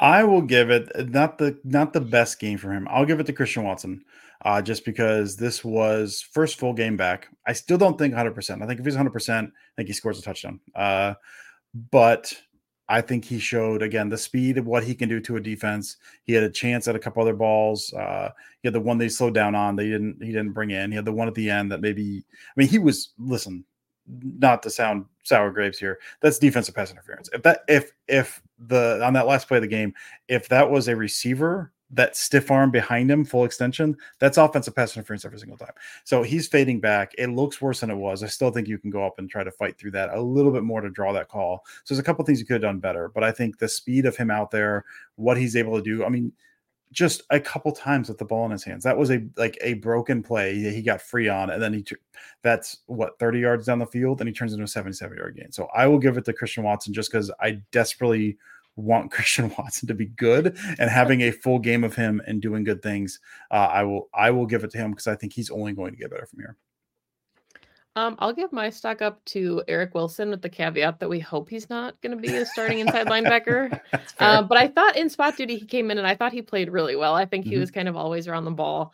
I 0.00 0.24
will 0.24 0.40
give 0.40 0.70
it 0.70 0.90
not 1.10 1.36
the 1.36 1.58
not 1.64 1.92
the 1.92 2.00
best 2.00 2.40
game 2.40 2.56
for 2.56 2.72
him. 2.72 2.88
I'll 2.90 3.04
give 3.04 3.20
it 3.20 3.26
to 3.26 3.34
Christian 3.34 3.64
Watson. 3.64 4.04
Uh, 4.42 4.60
just 4.60 4.84
because 4.84 5.36
this 5.36 5.64
was 5.64 6.20
first 6.32 6.58
full 6.58 6.74
game 6.74 6.96
back. 6.96 7.28
I 7.46 7.54
still 7.54 7.78
don't 7.78 7.96
think 7.96 8.12
100%. 8.12 8.62
I 8.62 8.66
think 8.66 8.78
if 8.78 8.84
he's 8.84 8.96
100%, 8.96 9.44
I 9.46 9.50
think 9.76 9.88
he 9.88 9.94
scores 9.94 10.18
a 10.18 10.22
touchdown. 10.22 10.60
Uh, 10.74 11.14
but 11.90 12.34
I 12.94 13.00
think 13.00 13.24
he 13.24 13.40
showed 13.40 13.82
again 13.82 14.08
the 14.08 14.16
speed 14.16 14.56
of 14.56 14.66
what 14.68 14.84
he 14.84 14.94
can 14.94 15.08
do 15.08 15.18
to 15.18 15.34
a 15.34 15.40
defense. 15.40 15.96
He 16.22 16.32
had 16.32 16.44
a 16.44 16.50
chance 16.50 16.86
at 16.86 16.94
a 16.94 16.98
couple 17.00 17.22
other 17.22 17.34
balls. 17.34 17.92
Uh, 17.92 18.30
he 18.62 18.68
had 18.68 18.72
the 18.72 18.80
one 18.80 18.98
they 18.98 19.08
slowed 19.08 19.34
down 19.34 19.56
on. 19.56 19.74
They 19.74 19.88
didn't. 19.88 20.22
He 20.22 20.28
didn't 20.28 20.52
bring 20.52 20.70
in. 20.70 20.92
He 20.92 20.96
had 20.96 21.04
the 21.04 21.12
one 21.12 21.26
at 21.26 21.34
the 21.34 21.50
end 21.50 21.72
that 21.72 21.80
maybe. 21.80 22.24
I 22.32 22.52
mean, 22.54 22.68
he 22.68 22.78
was 22.78 23.12
listen. 23.18 23.64
Not 24.06 24.62
to 24.62 24.70
sound 24.70 25.06
sour 25.24 25.50
grapes 25.50 25.78
here. 25.78 25.98
That's 26.20 26.38
defensive 26.38 26.76
pass 26.76 26.92
interference. 26.92 27.28
If 27.32 27.42
that 27.42 27.62
if 27.66 27.90
if 28.06 28.40
the 28.60 29.02
on 29.02 29.12
that 29.14 29.26
last 29.26 29.48
play 29.48 29.56
of 29.56 29.62
the 29.62 29.68
game, 29.68 29.92
if 30.28 30.48
that 30.50 30.70
was 30.70 30.86
a 30.86 30.94
receiver 30.94 31.72
that 31.94 32.16
stiff 32.16 32.50
arm 32.50 32.70
behind 32.70 33.10
him, 33.10 33.24
full 33.24 33.44
extension, 33.44 33.96
that's 34.18 34.38
offensive 34.38 34.74
pass 34.74 34.96
interference 34.96 35.24
every 35.24 35.38
single 35.38 35.56
time. 35.56 35.72
So 36.04 36.22
he's 36.22 36.48
fading 36.48 36.80
back. 36.80 37.12
It 37.18 37.28
looks 37.28 37.60
worse 37.60 37.80
than 37.80 37.90
it 37.90 37.96
was. 37.96 38.22
I 38.22 38.26
still 38.26 38.50
think 38.50 38.68
you 38.68 38.78
can 38.78 38.90
go 38.90 39.04
up 39.04 39.18
and 39.18 39.28
try 39.28 39.44
to 39.44 39.50
fight 39.50 39.78
through 39.78 39.92
that 39.92 40.10
a 40.10 40.20
little 40.20 40.52
bit 40.52 40.62
more 40.62 40.80
to 40.80 40.90
draw 40.90 41.12
that 41.12 41.28
call. 41.28 41.64
So 41.84 41.94
there's 41.94 42.00
a 42.00 42.04
couple 42.04 42.24
things 42.24 42.40
you 42.40 42.46
could 42.46 42.54
have 42.54 42.62
done 42.62 42.78
better, 42.78 43.10
but 43.14 43.24
I 43.24 43.32
think 43.32 43.58
the 43.58 43.68
speed 43.68 44.06
of 44.06 44.16
him 44.16 44.30
out 44.30 44.50
there, 44.50 44.84
what 45.16 45.36
he's 45.36 45.56
able 45.56 45.76
to 45.76 45.82
do, 45.82 46.04
I 46.04 46.08
mean, 46.08 46.32
just 46.94 47.22
a 47.30 47.40
couple 47.40 47.72
times 47.72 48.08
with 48.08 48.18
the 48.18 48.24
ball 48.24 48.44
in 48.46 48.52
his 48.52 48.62
hands. 48.62 48.84
That 48.84 48.96
was 48.96 49.10
a 49.10 49.22
like 49.36 49.58
a 49.60 49.74
broken 49.74 50.22
play. 50.22 50.54
He 50.54 50.80
got 50.80 51.02
free 51.02 51.28
on, 51.28 51.50
and 51.50 51.60
then 51.60 51.74
he 51.74 51.84
that's 52.42 52.78
what 52.86 53.18
30 53.18 53.40
yards 53.40 53.66
down 53.66 53.80
the 53.80 53.86
field, 53.86 54.20
and 54.20 54.28
he 54.28 54.32
turns 54.32 54.52
into 54.52 54.64
a 54.64 54.68
77 54.68 55.16
yard 55.18 55.36
gain. 55.36 55.50
So 55.50 55.68
I 55.74 55.86
will 55.88 55.98
give 55.98 56.16
it 56.16 56.24
to 56.26 56.32
Christian 56.32 56.62
Watson 56.62 56.94
just 56.94 57.10
because 57.10 57.32
I 57.40 57.58
desperately 57.72 58.38
want 58.76 59.10
Christian 59.12 59.52
Watson 59.58 59.88
to 59.88 59.94
be 59.94 60.06
good 60.06 60.56
and 60.78 60.90
having 60.90 61.22
a 61.22 61.30
full 61.30 61.58
game 61.58 61.84
of 61.84 61.94
him 61.94 62.20
and 62.26 62.40
doing 62.40 62.64
good 62.64 62.82
things, 62.82 63.20
uh, 63.50 63.68
I 63.70 63.82
will 63.84 64.08
I 64.14 64.30
will 64.30 64.46
give 64.46 64.64
it 64.64 64.70
to 64.72 64.78
him 64.78 64.90
because 64.90 65.06
I 65.06 65.16
think 65.16 65.32
he's 65.32 65.50
only 65.50 65.72
going 65.72 65.92
to 65.92 65.98
get 65.98 66.10
better 66.10 66.26
from 66.26 66.40
here. 66.40 66.56
Um, 67.96 68.16
I'll 68.18 68.32
give 68.32 68.52
my 68.52 68.70
stock 68.70 69.02
up 69.02 69.24
to 69.26 69.62
Eric 69.68 69.94
Wilson 69.94 70.30
with 70.30 70.42
the 70.42 70.48
caveat 70.48 70.98
that 70.98 71.08
we 71.08 71.20
hope 71.20 71.48
he's 71.48 71.70
not 71.70 72.00
going 72.00 72.10
to 72.10 72.20
be 72.20 72.36
a 72.36 72.44
starting 72.44 72.80
inside 72.80 73.06
linebacker. 73.06 73.80
Uh, 74.20 74.42
but 74.42 74.56
I 74.56 74.68
thought 74.68 74.96
in 74.96 75.10
spot 75.10 75.36
duty 75.36 75.56
he 75.56 75.64
came 75.64 75.90
in 75.90 75.98
and 75.98 76.06
I 76.06 76.14
thought 76.14 76.32
he 76.32 76.40
played 76.40 76.70
really 76.70 76.94
well. 76.94 77.14
I 77.14 77.24
think 77.24 77.44
he 77.44 77.52
mm-hmm. 77.52 77.60
was 77.60 77.70
kind 77.70 77.88
of 77.88 77.96
always 77.96 78.28
around 78.28 78.44
the 78.44 78.52
ball. 78.52 78.92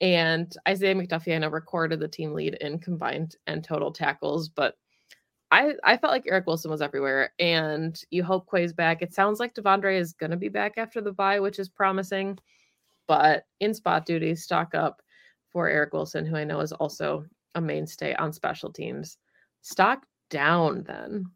And 0.00 0.54
Isaiah 0.66 0.94
McDuffie, 0.94 1.34
I 1.34 1.38
know, 1.38 1.48
recorded 1.48 1.98
the 1.98 2.08
team 2.08 2.32
lead 2.34 2.54
in 2.54 2.78
combined 2.78 3.36
and 3.46 3.64
total 3.64 3.92
tackles, 3.92 4.48
but 4.48 4.76
I, 5.50 5.74
I 5.82 5.96
felt 5.96 6.12
like 6.12 6.26
Eric 6.28 6.46
Wilson 6.46 6.70
was 6.70 6.82
everywhere, 6.82 7.32
and 7.40 8.00
you 8.10 8.22
hope 8.22 8.46
Quay's 8.46 8.72
back. 8.72 9.02
It 9.02 9.12
sounds 9.12 9.40
like 9.40 9.54
De'Vondre 9.54 9.98
is 9.98 10.12
going 10.12 10.30
to 10.30 10.36
be 10.36 10.48
back 10.48 10.74
after 10.76 11.00
the 11.00 11.12
bye, 11.12 11.40
which 11.40 11.58
is 11.58 11.68
promising. 11.68 12.38
But 13.08 13.44
in 13.58 13.74
spot 13.74 14.06
duty, 14.06 14.36
stock 14.36 14.74
up 14.74 15.02
for 15.50 15.68
Eric 15.68 15.92
Wilson, 15.92 16.24
who 16.24 16.36
I 16.36 16.44
know 16.44 16.60
is 16.60 16.72
also 16.72 17.24
a 17.56 17.60
mainstay 17.60 18.14
on 18.14 18.32
special 18.32 18.72
teams. 18.72 19.18
Stock 19.62 20.06
down 20.30 20.84
then. 20.84 21.26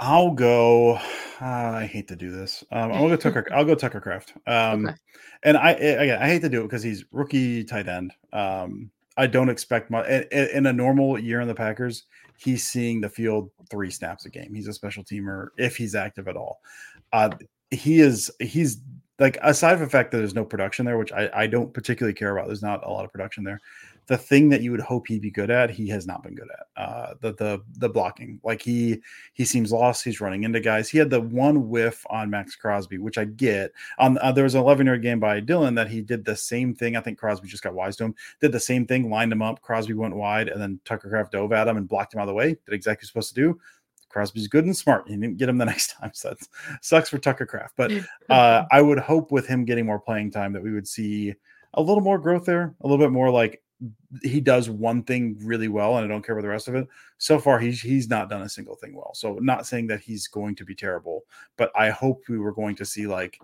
I'll 0.00 0.30
go. 0.30 0.94
Uh, 1.40 1.44
I 1.44 1.86
hate 1.86 2.08
to 2.08 2.16
do 2.16 2.30
this. 2.30 2.64
Um, 2.72 2.92
I'll 2.92 3.08
go 3.08 3.16
Tucker. 3.16 3.46
I'll 3.52 3.64
go 3.64 3.74
Tucker 3.74 4.00
Kraft. 4.00 4.32
Um, 4.46 4.86
okay. 4.86 4.96
And 5.42 5.56
I 5.56 5.72
again, 5.72 6.22
I 6.22 6.28
hate 6.28 6.42
to 6.42 6.48
do 6.48 6.60
it 6.60 6.64
because 6.64 6.82
he's 6.82 7.04
rookie 7.10 7.64
tight 7.64 7.88
end. 7.88 8.12
Um, 8.32 8.90
I 9.16 9.26
don't 9.26 9.48
expect 9.48 9.90
much 9.90 10.06
in, 10.08 10.66
a 10.66 10.72
normal 10.72 11.18
year 11.18 11.40
in 11.40 11.48
the 11.48 11.54
Packers 11.54 12.04
he's 12.42 12.66
seeing 12.66 13.00
the 13.00 13.08
field 13.08 13.50
three 13.70 13.90
snaps 13.90 14.24
a 14.24 14.30
game. 14.30 14.54
He's 14.54 14.68
a 14.68 14.72
special 14.72 15.04
teamer 15.04 15.48
if 15.56 15.76
he's 15.76 15.94
active 15.94 16.28
at 16.28 16.36
all. 16.36 16.60
Uh, 17.12 17.30
he 17.70 18.00
is 18.00 18.30
he's 18.40 18.80
like 19.18 19.38
aside 19.42 19.74
from 19.74 19.84
the 19.84 19.90
fact 19.90 20.10
that 20.10 20.18
there's 20.18 20.34
no 20.34 20.44
production 20.44 20.84
there, 20.84 20.98
which 20.98 21.12
I, 21.12 21.30
I 21.34 21.46
don't 21.46 21.72
particularly 21.72 22.14
care 22.14 22.36
about. 22.36 22.48
There's 22.48 22.62
not 22.62 22.84
a 22.84 22.90
lot 22.90 23.04
of 23.04 23.12
production 23.12 23.44
there 23.44 23.60
the 24.06 24.18
thing 24.18 24.48
that 24.48 24.62
you 24.62 24.70
would 24.72 24.80
hope 24.80 25.06
he'd 25.06 25.22
be 25.22 25.30
good 25.30 25.50
at, 25.50 25.70
he 25.70 25.88
has 25.88 26.06
not 26.06 26.22
been 26.22 26.34
good 26.34 26.48
at. 26.52 26.82
Uh, 26.82 27.14
the 27.20 27.34
the 27.34 27.62
the 27.78 27.88
blocking, 27.88 28.40
like 28.42 28.60
he 28.60 29.00
he 29.32 29.44
seems 29.44 29.72
lost. 29.72 30.04
He's 30.04 30.20
running 30.20 30.44
into 30.44 30.60
guys. 30.60 30.88
He 30.88 30.98
had 30.98 31.10
the 31.10 31.20
one 31.20 31.68
whiff 31.68 32.04
on 32.10 32.30
Maxx 32.30 32.56
Crosby, 32.56 32.98
which 32.98 33.18
I 33.18 33.24
get. 33.24 33.72
On 33.98 34.18
uh, 34.18 34.32
there 34.32 34.44
was 34.44 34.54
an 34.54 34.62
11 34.62 34.86
yard 34.86 35.02
game 35.02 35.20
by 35.20 35.40
Dillon 35.40 35.74
that 35.76 35.88
he 35.88 36.00
did 36.00 36.24
the 36.24 36.36
same 36.36 36.74
thing. 36.74 36.96
I 36.96 37.00
think 37.00 37.18
Crosby 37.18 37.48
just 37.48 37.62
got 37.62 37.74
wise 37.74 37.96
to 37.96 38.04
him. 38.04 38.14
Did 38.40 38.52
the 38.52 38.60
same 38.60 38.86
thing, 38.86 39.10
lined 39.10 39.32
him 39.32 39.42
up. 39.42 39.60
Crosby 39.62 39.94
went 39.94 40.16
wide, 40.16 40.48
and 40.48 40.60
then 40.60 40.80
Tucker 40.84 41.08
Kraft 41.08 41.32
dove 41.32 41.52
at 41.52 41.68
him 41.68 41.76
and 41.76 41.88
blocked 41.88 42.14
him 42.14 42.20
out 42.20 42.24
of 42.24 42.28
the 42.28 42.34
way. 42.34 42.56
Did 42.66 42.74
exactly 42.74 43.06
supposed 43.06 43.34
to 43.34 43.40
do. 43.40 43.60
Crosby's 44.08 44.48
good 44.48 44.64
and 44.66 44.76
smart. 44.76 45.08
He 45.08 45.16
didn't 45.16 45.38
get 45.38 45.48
him 45.48 45.58
the 45.58 45.64
next 45.66 45.92
time, 45.92 46.10
so 46.12 46.30
that 46.30 46.38
sucks 46.82 47.08
for 47.08 47.18
Tucker 47.18 47.46
Kraft. 47.46 47.74
But 47.76 47.92
uh, 48.28 48.64
I 48.70 48.82
would 48.82 48.98
hope 48.98 49.30
with 49.30 49.46
him 49.46 49.64
getting 49.64 49.86
more 49.86 50.00
playing 50.00 50.32
time 50.32 50.52
that 50.52 50.62
we 50.62 50.72
would 50.72 50.88
see 50.88 51.34
a 51.74 51.82
little 51.82 52.02
more 52.02 52.18
growth 52.18 52.44
there, 52.44 52.74
a 52.80 52.86
little 52.86 53.02
bit 53.02 53.12
more 53.12 53.30
like 53.30 53.62
he 54.22 54.40
does 54.40 54.70
one 54.70 55.02
thing 55.02 55.36
really 55.42 55.68
well, 55.68 55.96
and 55.96 56.04
I 56.04 56.08
don't 56.08 56.24
care 56.24 56.34
about 56.34 56.42
the 56.42 56.48
rest 56.48 56.68
of 56.68 56.74
it. 56.74 56.86
So 57.18 57.38
far, 57.38 57.58
he's 57.58 57.80
he's 57.80 58.08
not 58.08 58.28
done 58.28 58.42
a 58.42 58.48
single 58.48 58.76
thing 58.76 58.94
well. 58.94 59.12
So 59.14 59.34
not 59.40 59.66
saying 59.66 59.86
that 59.88 60.00
he's 60.00 60.28
going 60.28 60.54
to 60.56 60.64
be 60.64 60.74
terrible, 60.74 61.24
but 61.56 61.72
I 61.76 61.90
hope 61.90 62.22
we 62.28 62.38
were 62.38 62.52
going 62.52 62.76
to 62.76 62.84
see 62.84 63.06
like 63.06 63.38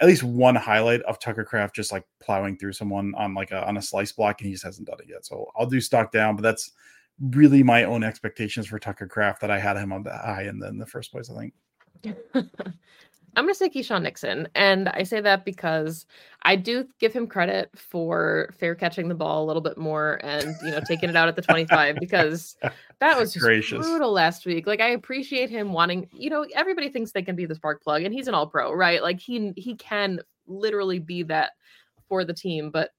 at 0.00 0.08
least 0.08 0.22
one 0.22 0.56
highlight 0.56 1.02
of 1.02 1.18
Tucker 1.18 1.44
Kraft 1.44 1.76
just 1.76 1.92
like 1.92 2.04
plowing 2.20 2.56
through 2.56 2.72
someone 2.72 3.14
on 3.16 3.34
like 3.34 3.50
a 3.50 3.66
on 3.66 3.76
a 3.76 3.82
slice 3.82 4.12
block, 4.12 4.40
and 4.40 4.46
he 4.48 4.54
just 4.54 4.64
hasn't 4.64 4.88
done 4.88 4.98
it 5.00 5.08
yet. 5.08 5.24
So 5.24 5.46
I'll 5.56 5.66
do 5.66 5.80
stock 5.80 6.10
down, 6.10 6.36
but 6.36 6.42
that's 6.42 6.72
really 7.20 7.62
my 7.62 7.84
own 7.84 8.02
expectations 8.02 8.66
for 8.66 8.78
Tucker 8.78 9.06
Kraft 9.06 9.40
that 9.40 9.50
I 9.50 9.58
had 9.58 9.76
him 9.76 9.92
on 9.92 10.02
the 10.02 10.12
high 10.12 10.46
end 10.46 10.62
in 10.62 10.78
the 10.78 10.86
first 10.86 11.12
place. 11.12 11.30
I 11.30 11.38
think. 11.38 11.54
I'm 13.36 13.44
going 13.44 13.54
to 13.54 13.58
say 13.58 13.68
Keisean 13.68 14.02
Nixon. 14.02 14.48
And 14.54 14.88
I 14.90 15.02
say 15.02 15.20
that 15.20 15.44
because 15.44 16.06
I 16.42 16.56
do 16.56 16.86
give 17.00 17.12
him 17.12 17.26
credit 17.26 17.70
for 17.76 18.50
fair 18.58 18.74
catching 18.74 19.08
the 19.08 19.14
ball 19.14 19.44
a 19.44 19.46
little 19.46 19.62
bit 19.62 19.78
more 19.78 20.20
and, 20.22 20.54
you 20.62 20.70
know, 20.70 20.80
taking 20.86 21.10
it 21.10 21.16
out 21.16 21.28
at 21.28 21.36
the 21.36 21.42
25 21.42 21.96
because 22.00 22.56
that 23.00 23.18
was 23.18 23.32
just 23.32 23.44
Gracious. 23.44 23.86
brutal 23.86 24.12
last 24.12 24.46
week. 24.46 24.66
Like, 24.66 24.80
I 24.80 24.90
appreciate 24.90 25.50
him 25.50 25.72
wanting, 25.72 26.08
you 26.12 26.30
know, 26.30 26.46
everybody 26.54 26.88
thinks 26.88 27.12
they 27.12 27.22
can 27.22 27.36
be 27.36 27.46
the 27.46 27.54
spark 27.54 27.82
plug 27.82 28.02
and 28.02 28.14
he's 28.14 28.28
an 28.28 28.34
all 28.34 28.46
pro, 28.46 28.72
right? 28.72 29.02
Like, 29.02 29.20
he, 29.20 29.52
he 29.56 29.74
can 29.76 30.20
literally 30.46 30.98
be 30.98 31.22
that 31.24 31.52
for 32.08 32.24
the 32.24 32.34
team, 32.34 32.70
but 32.70 32.90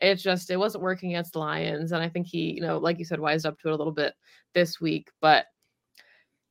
it 0.00 0.16
just, 0.16 0.50
it 0.50 0.56
wasn't 0.56 0.82
working 0.82 1.10
against 1.10 1.32
the 1.32 1.38
Lions. 1.38 1.92
And 1.92 2.02
I 2.02 2.08
think 2.08 2.26
he, 2.26 2.52
you 2.52 2.60
know, 2.60 2.78
like 2.78 2.98
you 2.98 3.04
said, 3.04 3.20
wised 3.20 3.46
up 3.46 3.58
to 3.60 3.68
it 3.68 3.72
a 3.72 3.76
little 3.76 3.92
bit 3.92 4.14
this 4.54 4.80
week, 4.80 5.10
but 5.20 5.46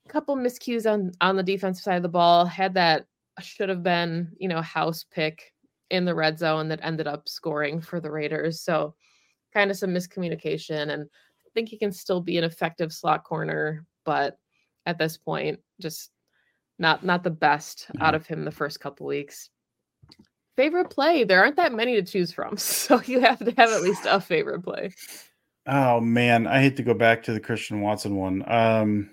a 0.06 0.10
couple 0.10 0.36
miscues 0.36 0.92
on 0.92 1.12
on 1.22 1.36
the 1.36 1.44
defensive 1.44 1.84
side 1.84 1.98
of 1.98 2.04
the 2.04 2.10
ball 2.10 2.46
had 2.46 2.74
that 2.74 3.06
should 3.40 3.70
have 3.70 3.84
been, 3.84 4.32
you 4.38 4.50
know, 4.50 4.62
house 4.62 5.06
pick 5.10 5.54
in 5.90 6.06
the 6.06 6.16
red 6.16 6.40
zone 6.40 6.68
that 6.70 6.80
ended 6.84 7.08
up 7.08 7.30
scoring 7.30 7.82
for 7.82 8.00
the 8.00 8.12
Raiders. 8.12 8.62
So 8.62 8.96
kind 9.54 9.72
of 9.72 9.78
some 9.78 9.92
miscommunication 9.92 10.94
and 10.94 11.04
I 11.04 11.50
think 11.54 11.70
he 11.70 11.78
can 11.78 11.92
still 11.92 12.22
be 12.22 12.38
an 12.38 12.44
effective 12.44 12.94
slot 12.94 13.24
corner, 13.24 13.86
but 14.06 14.38
at 14.86 14.98
this 14.98 15.18
point 15.18 15.60
just 15.80 16.12
not 16.80 17.04
not 17.04 17.24
the 17.24 17.30
best 17.30 17.88
mm-hmm. 17.88 18.02
out 18.02 18.16
of 18.16 18.26
him 18.26 18.44
the 18.44 18.52
first 18.52 18.80
couple 18.80 19.06
weeks. 19.06 19.50
Favorite 20.56 20.90
play, 20.90 21.24
there 21.24 21.42
aren't 21.42 21.56
that 21.56 21.74
many 21.74 21.96
to 21.96 22.04
choose 22.04 22.32
from, 22.32 22.58
so 22.58 23.02
you 23.06 23.22
have 23.22 23.40
to 23.40 23.54
have 23.58 23.70
at 23.70 23.82
least 23.82 24.06
a 24.08 24.20
favorite 24.20 24.64
play. 24.64 24.92
Oh 25.68 26.00
man, 26.00 26.48
I 26.48 26.62
hate 26.62 26.78
to 26.78 26.84
go 26.84 26.94
back 26.94 27.24
to 27.24 27.34
the 27.34 27.40
Christian 27.40 27.82
Watson 27.82 28.16
one. 28.16 28.44
Um 28.50 29.10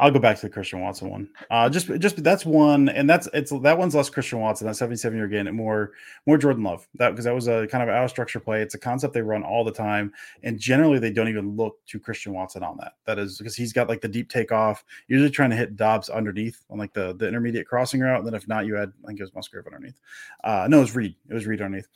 I'll 0.00 0.10
go 0.10 0.18
back 0.18 0.36
to 0.36 0.42
the 0.42 0.50
Christian 0.50 0.80
Watson 0.80 1.10
one. 1.10 1.28
Uh, 1.50 1.68
just, 1.68 1.88
just 1.98 2.24
that's 2.24 2.46
one, 2.46 2.88
and 2.88 3.08
that's 3.08 3.28
it's 3.34 3.52
that 3.60 3.76
one's 3.76 3.94
less 3.94 4.08
Christian 4.08 4.40
Watson. 4.40 4.66
That 4.66 4.74
seventy-seven 4.74 5.16
year 5.16 5.28
gain, 5.28 5.46
and 5.46 5.56
more, 5.56 5.92
more 6.26 6.38
Jordan 6.38 6.64
Love. 6.64 6.88
That 6.94 7.10
because 7.10 7.26
that 7.26 7.34
was 7.34 7.48
a 7.48 7.66
kind 7.66 7.82
of 7.82 7.90
out 7.90 8.04
of 8.04 8.10
structure 8.10 8.40
play. 8.40 8.62
It's 8.62 8.74
a 8.74 8.78
concept 8.78 9.12
they 9.12 9.20
run 9.20 9.42
all 9.42 9.62
the 9.62 9.72
time, 9.72 10.12
and 10.42 10.58
generally 10.58 10.98
they 10.98 11.12
don't 11.12 11.28
even 11.28 11.54
look 11.54 11.84
to 11.88 12.00
Christian 12.00 12.32
Watson 12.32 12.62
on 12.62 12.78
that. 12.78 12.94
That 13.04 13.18
is 13.18 13.36
because 13.36 13.54
he's 13.54 13.74
got 13.74 13.88
like 13.88 14.00
the 14.00 14.08
deep 14.08 14.30
takeoff, 14.30 14.84
usually 15.06 15.30
trying 15.30 15.50
to 15.50 15.56
hit 15.56 15.76
Doubs 15.76 16.08
underneath 16.08 16.64
on 16.70 16.78
like 16.78 16.94
the 16.94 17.14
the 17.14 17.28
intermediate 17.28 17.68
crossing 17.68 18.00
route. 18.00 18.18
And 18.18 18.26
then 18.26 18.34
if 18.34 18.48
not, 18.48 18.64
you 18.64 18.76
had 18.76 18.92
I 19.04 19.08
think 19.08 19.20
it 19.20 19.24
was 19.24 19.34
Musgrave 19.34 19.66
underneath. 19.66 20.00
Uh, 20.42 20.66
no, 20.70 20.78
it 20.78 20.80
was 20.80 20.96
Reed. 20.96 21.14
It 21.28 21.34
was 21.34 21.46
Reed 21.46 21.60
underneath 21.60 21.88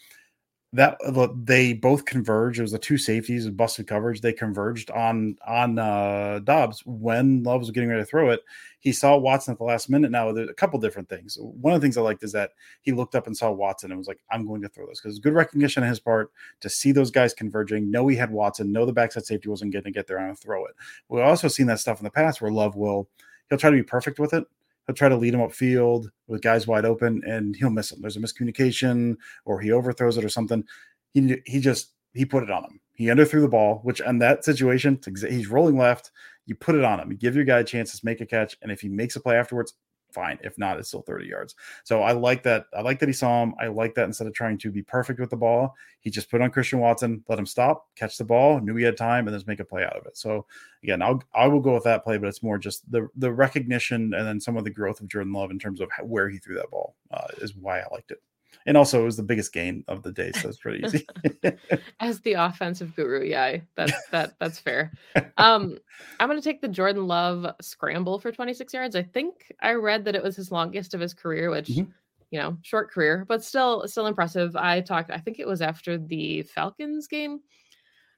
that 0.74 0.98
they 1.44 1.72
both 1.72 2.04
converged. 2.04 2.58
It 2.58 2.62
was 2.62 2.72
the 2.72 2.78
two 2.80 2.98
safeties 2.98 3.44
with 3.44 3.56
busted 3.56 3.86
coverage. 3.86 4.20
They 4.20 4.32
converged 4.32 4.90
on 4.90 5.36
on 5.46 5.78
uh, 5.78 6.40
Doubs 6.42 6.82
when 6.84 7.44
Love 7.44 7.60
was 7.60 7.70
getting 7.70 7.88
ready 7.88 8.02
to 8.02 8.06
throw 8.06 8.30
it. 8.30 8.40
He 8.80 8.90
saw 8.90 9.16
Watson 9.16 9.52
at 9.52 9.58
the 9.58 9.64
last 9.64 9.88
minute. 9.88 10.10
Now 10.10 10.32
there's 10.32 10.50
a 10.50 10.54
couple 10.54 10.80
different 10.80 11.08
things. 11.08 11.38
One 11.40 11.74
of 11.74 11.80
the 11.80 11.84
things 11.84 11.96
I 11.96 12.02
liked 12.02 12.24
is 12.24 12.32
that 12.32 12.50
he 12.82 12.90
looked 12.90 13.14
up 13.14 13.28
and 13.28 13.36
saw 13.36 13.52
Watson 13.52 13.92
and 13.92 13.98
was 13.98 14.08
like, 14.08 14.20
"I'm 14.32 14.46
going 14.46 14.62
to 14.62 14.68
throw 14.68 14.88
this" 14.88 15.00
because 15.00 15.20
good 15.20 15.32
recognition 15.32 15.84
on 15.84 15.88
his 15.88 16.00
part 16.00 16.32
to 16.60 16.68
see 16.68 16.90
those 16.90 17.12
guys 17.12 17.32
converging. 17.34 17.88
Know 17.88 18.08
he 18.08 18.16
had 18.16 18.32
Watson. 18.32 18.72
Know 18.72 18.84
the 18.84 18.92
backside 18.92 19.26
safety 19.26 19.48
wasn't 19.48 19.72
going 19.72 19.84
to 19.84 19.92
get 19.92 20.08
there 20.08 20.18
and 20.18 20.36
throw 20.36 20.66
it. 20.66 20.74
We've 21.08 21.22
also 21.22 21.46
seen 21.46 21.66
that 21.68 21.78
stuff 21.78 22.00
in 22.00 22.04
the 22.04 22.10
past 22.10 22.42
where 22.42 22.50
Love 22.50 22.74
will 22.74 23.08
he'll 23.48 23.58
try 23.58 23.70
to 23.70 23.76
be 23.76 23.82
perfect 23.84 24.18
with 24.18 24.34
it 24.34 24.44
he'll 24.87 24.95
try 24.95 25.09
to 25.09 25.16
lead 25.16 25.35
him 25.35 25.41
upfield 25.41 26.07
with 26.26 26.43
guys 26.43 26.66
wide 26.66 26.85
open 26.85 27.22
and 27.26 27.57
he'll 27.57 27.70
miss 27.70 27.93
him. 27.93 28.01
There's 28.01 28.16
a 28.16 28.20
miscommunication 28.20 29.16
or 29.45 29.61
he 29.61 29.72
overthrows 29.72 30.16
it 30.16 30.24
or 30.24 30.28
something. 30.28 30.64
He 31.12 31.41
he 31.47 31.61
just 31.61 31.93
he 32.12 32.24
put 32.24 32.43
it 32.43 32.51
on 32.51 32.64
him. 32.64 32.80
He 32.95 33.07
underthrew 33.07 33.41
the 33.41 33.49
ball, 33.49 33.80
which 33.82 34.01
in 34.01 34.18
that 34.20 34.45
situation, 34.45 35.01
he's 35.28 35.49
rolling 35.49 35.76
left. 35.76 36.12
You 36.47 36.55
put 36.55 36.76
it 36.76 36.85
on 36.85 37.01
him. 37.01 37.11
You 37.11 37.18
give 37.18 37.35
your 37.35 37.45
guy 37.45 37.59
a 37.59 37.64
chance 37.64 37.99
to 37.99 38.05
make 38.05 38.20
a 38.20 38.26
catch, 38.26 38.57
and 38.62 38.70
if 38.70 38.80
he 38.80 38.89
makes 38.89 39.16
a 39.16 39.20
play 39.20 39.37
afterwards, 39.37 39.74
fine. 40.14 40.38
If 40.42 40.56
not, 40.56 40.78
it's 40.78 40.88
still 40.88 41.02
30 41.02 41.26
yards. 41.26 41.54
So 41.82 42.02
I 42.02 42.12
like 42.12 42.42
that. 42.44 42.66
I 42.76 42.80
like 42.80 42.98
that 43.00 43.08
he 43.08 43.12
saw 43.12 43.42
him. 43.42 43.54
I 43.60 43.66
like 43.66 43.94
that 43.96 44.04
instead 44.04 44.26
of 44.26 44.32
trying 44.32 44.58
to 44.58 44.70
be 44.70 44.82
perfect 44.82 45.20
with 45.20 45.30
the 45.30 45.36
ball, 45.36 45.74
he 46.00 46.10
just 46.10 46.30
put 46.30 46.40
on 46.40 46.50
Christian 46.50 46.78
Watson, 46.78 47.24
let 47.28 47.38
him 47.38 47.46
stop, 47.46 47.88
catch 47.96 48.16
the 48.16 48.24
ball, 48.24 48.60
knew 48.60 48.76
he 48.76 48.84
had 48.84 48.96
time, 48.96 49.26
and 49.26 49.34
then 49.34 49.42
make 49.46 49.60
a 49.60 49.64
play 49.64 49.84
out 49.84 49.96
of 49.96 50.06
it. 50.06 50.16
So 50.16 50.46
again, 50.82 51.02
I'll 51.02 51.22
I 51.34 51.48
will 51.48 51.60
go 51.60 51.74
with 51.74 51.84
that 51.84 52.04
play, 52.04 52.16
but 52.16 52.28
it's 52.28 52.42
more 52.42 52.58
just 52.58 52.90
the 52.90 53.08
the 53.16 53.32
recognition 53.32 54.14
and 54.14 54.26
then 54.26 54.40
some 54.40 54.56
of 54.56 54.64
the 54.64 54.70
growth 54.70 55.00
of 55.00 55.08
Jordan 55.08 55.32
Love 55.32 55.50
in 55.50 55.58
terms 55.58 55.80
of 55.80 55.90
where 56.02 56.28
he 56.28 56.38
threw 56.38 56.54
that 56.54 56.70
ball 56.70 56.94
uh, 57.10 57.28
is 57.38 57.54
why 57.56 57.80
I 57.80 57.86
liked 57.90 58.10
it. 58.10 58.22
And 58.66 58.76
also, 58.76 59.02
it 59.02 59.05
was 59.05 59.16
the 59.16 59.22
biggest 59.22 59.52
gain 59.52 59.84
of 59.88 60.02
the 60.02 60.12
day, 60.12 60.32
so 60.32 60.48
it's 60.48 60.59
pretty 60.59 60.84
easy. 60.84 61.07
As 62.00 62.20
the 62.20 62.34
offensive 62.34 62.94
guru, 62.96 63.24
yeah, 63.24 63.59
that's 63.76 63.92
that 64.11 64.34
that's 64.38 64.59
fair. 64.59 64.92
Um, 65.36 65.78
I'm 66.20 66.28
going 66.28 66.40
to 66.40 66.44
take 66.44 66.61
the 66.61 66.68
Jordan 66.68 67.07
Love 67.07 67.46
scramble 67.61 68.18
for 68.18 68.32
26 68.32 68.72
yards. 68.72 68.96
I 68.96 69.02
think 69.02 69.52
I 69.62 69.72
read 69.72 70.05
that 70.05 70.14
it 70.14 70.22
was 70.22 70.36
his 70.36 70.50
longest 70.50 70.94
of 70.94 71.00
his 71.00 71.14
career, 71.14 71.50
which. 71.50 71.68
Mm-hmm 71.68 71.90
you 72.30 72.40
know, 72.40 72.59
short 72.62 72.90
career, 72.90 73.24
but 73.28 73.44
still 73.44 73.86
still 73.86 74.09
impressive. 74.09 74.57
I 74.57 74.80
talked, 74.80 75.12
I 75.12 75.18
think 75.18 75.38
it 75.38 75.46
was 75.46 75.62
after 75.62 75.96
the 75.96 76.42
Falcons 76.42 77.07
game. 77.07 77.38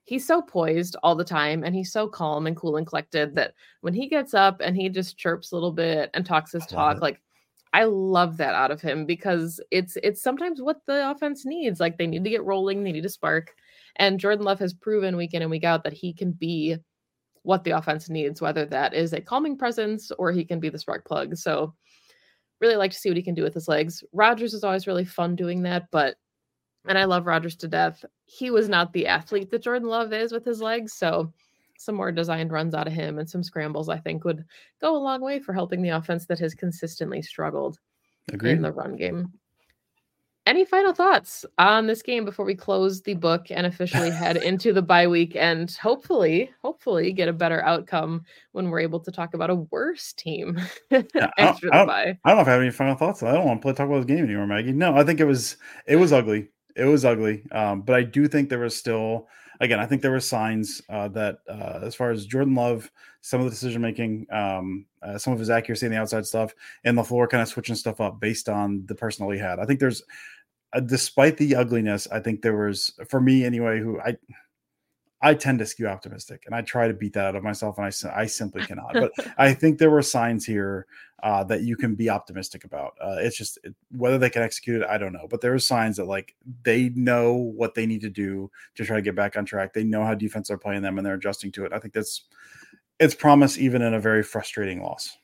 He's 0.04 0.26
so 0.26 0.40
poised 0.40 0.96
all 1.02 1.14
the 1.14 1.22
time 1.22 1.64
and 1.64 1.74
he's 1.74 1.92
so 1.92 2.08
calm 2.08 2.46
and 2.46 2.56
cool 2.56 2.76
and 2.76 2.86
collected 2.86 3.34
that 3.34 3.52
when 3.82 3.92
he 3.92 4.08
gets 4.08 4.32
up 4.32 4.62
and 4.62 4.74
he 4.74 4.88
just 4.88 5.18
chirps 5.18 5.52
a 5.52 5.54
little 5.54 5.70
bit 5.70 6.08
and 6.14 6.24
talks 6.24 6.52
his 6.52 6.64
talk, 6.64 7.02
like 7.02 7.20
I 7.76 7.84
love 7.84 8.38
that 8.38 8.54
out 8.54 8.70
of 8.70 8.80
him 8.80 9.04
because 9.04 9.60
it's 9.70 9.98
it's 10.02 10.22
sometimes 10.22 10.62
what 10.62 10.78
the 10.86 11.10
offense 11.10 11.44
needs. 11.44 11.78
Like 11.78 11.98
they 11.98 12.06
need 12.06 12.24
to 12.24 12.30
get 12.30 12.42
rolling, 12.42 12.82
they 12.82 12.90
need 12.90 13.04
a 13.04 13.10
spark. 13.10 13.52
And 13.96 14.18
Jordan 14.18 14.46
Love 14.46 14.58
has 14.60 14.72
proven 14.72 15.14
week 15.14 15.34
in 15.34 15.42
and 15.42 15.50
week 15.50 15.64
out 15.64 15.84
that 15.84 15.92
he 15.92 16.14
can 16.14 16.32
be 16.32 16.76
what 17.42 17.64
the 17.64 17.72
offense 17.72 18.08
needs, 18.08 18.40
whether 18.40 18.64
that 18.64 18.94
is 18.94 19.12
a 19.12 19.20
calming 19.20 19.58
presence 19.58 20.10
or 20.18 20.32
he 20.32 20.42
can 20.42 20.58
be 20.58 20.70
the 20.70 20.78
spark 20.78 21.04
plug. 21.04 21.36
So 21.36 21.74
really 22.62 22.76
like 22.76 22.92
to 22.92 22.96
see 22.96 23.10
what 23.10 23.18
he 23.18 23.22
can 23.22 23.34
do 23.34 23.42
with 23.42 23.52
his 23.52 23.68
legs. 23.68 24.02
Rodgers 24.14 24.54
is 24.54 24.64
always 24.64 24.86
really 24.86 25.04
fun 25.04 25.36
doing 25.36 25.60
that, 25.64 25.90
but 25.90 26.16
and 26.88 26.96
I 26.96 27.04
love 27.04 27.26
Rodgers 27.26 27.56
to 27.56 27.68
death. 27.68 28.02
He 28.24 28.50
was 28.50 28.70
not 28.70 28.94
the 28.94 29.06
athlete 29.06 29.50
that 29.50 29.62
Jordan 29.62 29.88
Love 29.88 30.14
is 30.14 30.32
with 30.32 30.46
his 30.46 30.62
legs. 30.62 30.94
So 30.94 31.30
some 31.78 31.94
more 31.94 32.12
designed 32.12 32.52
runs 32.52 32.74
out 32.74 32.86
of 32.86 32.92
him 32.92 33.18
and 33.18 33.28
some 33.28 33.42
scrambles, 33.42 33.88
I 33.88 33.98
think 33.98 34.24
would 34.24 34.44
go 34.80 34.96
a 34.96 34.98
long 34.98 35.20
way 35.20 35.38
for 35.38 35.52
helping 35.52 35.82
the 35.82 35.90
offense 35.90 36.26
that 36.26 36.38
has 36.38 36.54
consistently 36.54 37.22
struggled 37.22 37.78
Agreed. 38.32 38.52
in 38.52 38.62
the 38.62 38.72
run 38.72 38.96
game. 38.96 39.32
Any 40.46 40.64
final 40.64 40.92
thoughts 40.92 41.44
on 41.58 41.88
this 41.88 42.02
game 42.02 42.24
before 42.24 42.44
we 42.44 42.54
close 42.54 43.02
the 43.02 43.14
book 43.14 43.50
and 43.50 43.66
officially 43.66 44.10
head 44.10 44.36
into 44.44 44.72
the 44.72 44.80
bye 44.80 45.08
week 45.08 45.34
and 45.34 45.68
hopefully, 45.72 46.52
hopefully 46.62 47.12
get 47.12 47.28
a 47.28 47.32
better 47.32 47.64
outcome 47.64 48.24
when 48.52 48.70
we're 48.70 48.78
able 48.78 49.00
to 49.00 49.10
talk 49.10 49.34
about 49.34 49.50
a 49.50 49.56
worse 49.56 50.12
team 50.12 50.60
yeah, 50.90 51.30
after 51.36 51.74
I 51.74 51.80
the 51.80 51.86
bye? 51.86 52.18
I 52.24 52.28
don't 52.28 52.36
know 52.36 52.42
if 52.42 52.48
I 52.48 52.52
have 52.52 52.60
any 52.60 52.70
final 52.70 52.94
thoughts. 52.94 53.24
I 53.24 53.32
don't 53.32 53.44
want 53.44 53.60
to 53.60 53.62
play 53.62 53.72
talk 53.72 53.88
about 53.88 53.96
this 53.96 54.16
game 54.16 54.24
anymore, 54.24 54.46
Maggie. 54.46 54.72
No, 54.72 54.96
I 54.96 55.02
think 55.02 55.18
it 55.18 55.24
was 55.24 55.56
it 55.84 55.96
was 55.96 56.12
ugly. 56.12 56.48
It 56.76 56.84
was 56.84 57.04
ugly. 57.04 57.42
Um, 57.50 57.82
but 57.82 57.96
I 57.96 58.04
do 58.04 58.28
think 58.28 58.48
there 58.48 58.60
was 58.60 58.76
still 58.76 59.26
again, 59.60 59.80
I 59.80 59.86
think 59.86 60.02
there 60.02 60.10
were 60.10 60.20
signs 60.20 60.82
uh, 60.88 61.08
that 61.08 61.38
uh, 61.48 61.80
as 61.82 61.94
far 61.94 62.10
as 62.10 62.26
Jordan 62.26 62.54
Love, 62.54 62.90
some 63.20 63.40
of 63.40 63.46
the 63.46 63.50
decision 63.50 63.82
making, 63.82 64.26
um, 64.30 64.86
uh, 65.02 65.18
some 65.18 65.32
of 65.32 65.38
his 65.38 65.50
accuracy 65.50 65.86
in 65.86 65.92
the 65.92 65.98
outside 65.98 66.26
stuff, 66.26 66.54
and 66.84 66.96
the 66.96 67.04
floor 67.04 67.26
kind 67.28 67.42
of 67.42 67.48
switching 67.48 67.74
stuff 67.74 68.00
up 68.00 68.20
based 68.20 68.48
on 68.48 68.84
the 68.86 68.94
personnel 68.94 69.30
he 69.30 69.38
had. 69.38 69.58
I 69.58 69.64
think 69.64 69.80
there's, 69.80 70.02
uh, 70.72 70.80
despite 70.80 71.36
the 71.36 71.56
ugliness, 71.56 72.06
I 72.10 72.20
think 72.20 72.42
there 72.42 72.56
was 72.56 72.92
for 73.08 73.20
me 73.20 73.44
anyway. 73.44 73.80
Who 73.80 74.00
I 74.00 74.16
I 75.26 75.34
tend 75.34 75.58
to 75.58 75.66
skew 75.66 75.88
optimistic, 75.88 76.44
and 76.46 76.54
I 76.54 76.62
try 76.62 76.86
to 76.86 76.94
beat 76.94 77.12
that 77.14 77.24
out 77.24 77.34
of 77.34 77.42
myself, 77.42 77.78
and 77.78 77.86
I, 77.86 78.20
I 78.20 78.26
simply 78.26 78.62
cannot. 78.66 78.92
But 78.92 79.10
I 79.36 79.52
think 79.52 79.76
there 79.76 79.90
were 79.90 80.00
signs 80.00 80.46
here 80.46 80.86
uh, 81.20 81.42
that 81.44 81.62
you 81.62 81.74
can 81.74 81.96
be 81.96 82.08
optimistic 82.08 82.62
about. 82.62 82.94
Uh, 83.02 83.16
it's 83.18 83.36
just 83.36 83.58
it, 83.64 83.74
whether 83.90 84.18
they 84.18 84.30
can 84.30 84.42
execute 84.42 84.82
it, 84.82 84.88
I 84.88 84.98
don't 84.98 85.12
know. 85.12 85.26
But 85.28 85.40
there 85.40 85.52
are 85.52 85.58
signs 85.58 85.96
that 85.96 86.04
like 86.04 86.36
they 86.62 86.90
know 86.90 87.32
what 87.32 87.74
they 87.74 87.86
need 87.86 88.02
to 88.02 88.08
do 88.08 88.52
to 88.76 88.84
try 88.84 88.94
to 88.94 89.02
get 89.02 89.16
back 89.16 89.36
on 89.36 89.44
track. 89.44 89.72
They 89.72 89.82
know 89.82 90.04
how 90.04 90.14
defense 90.14 90.48
are 90.48 90.58
playing 90.58 90.82
them, 90.82 90.96
and 90.96 91.04
they're 91.04 91.14
adjusting 91.14 91.50
to 91.52 91.64
it. 91.64 91.72
I 91.72 91.80
think 91.80 91.92
that's 91.92 92.26
it's 93.00 93.16
promise 93.16 93.58
even 93.58 93.82
in 93.82 93.94
a 93.94 94.00
very 94.00 94.22
frustrating 94.22 94.80
loss. 94.80 95.16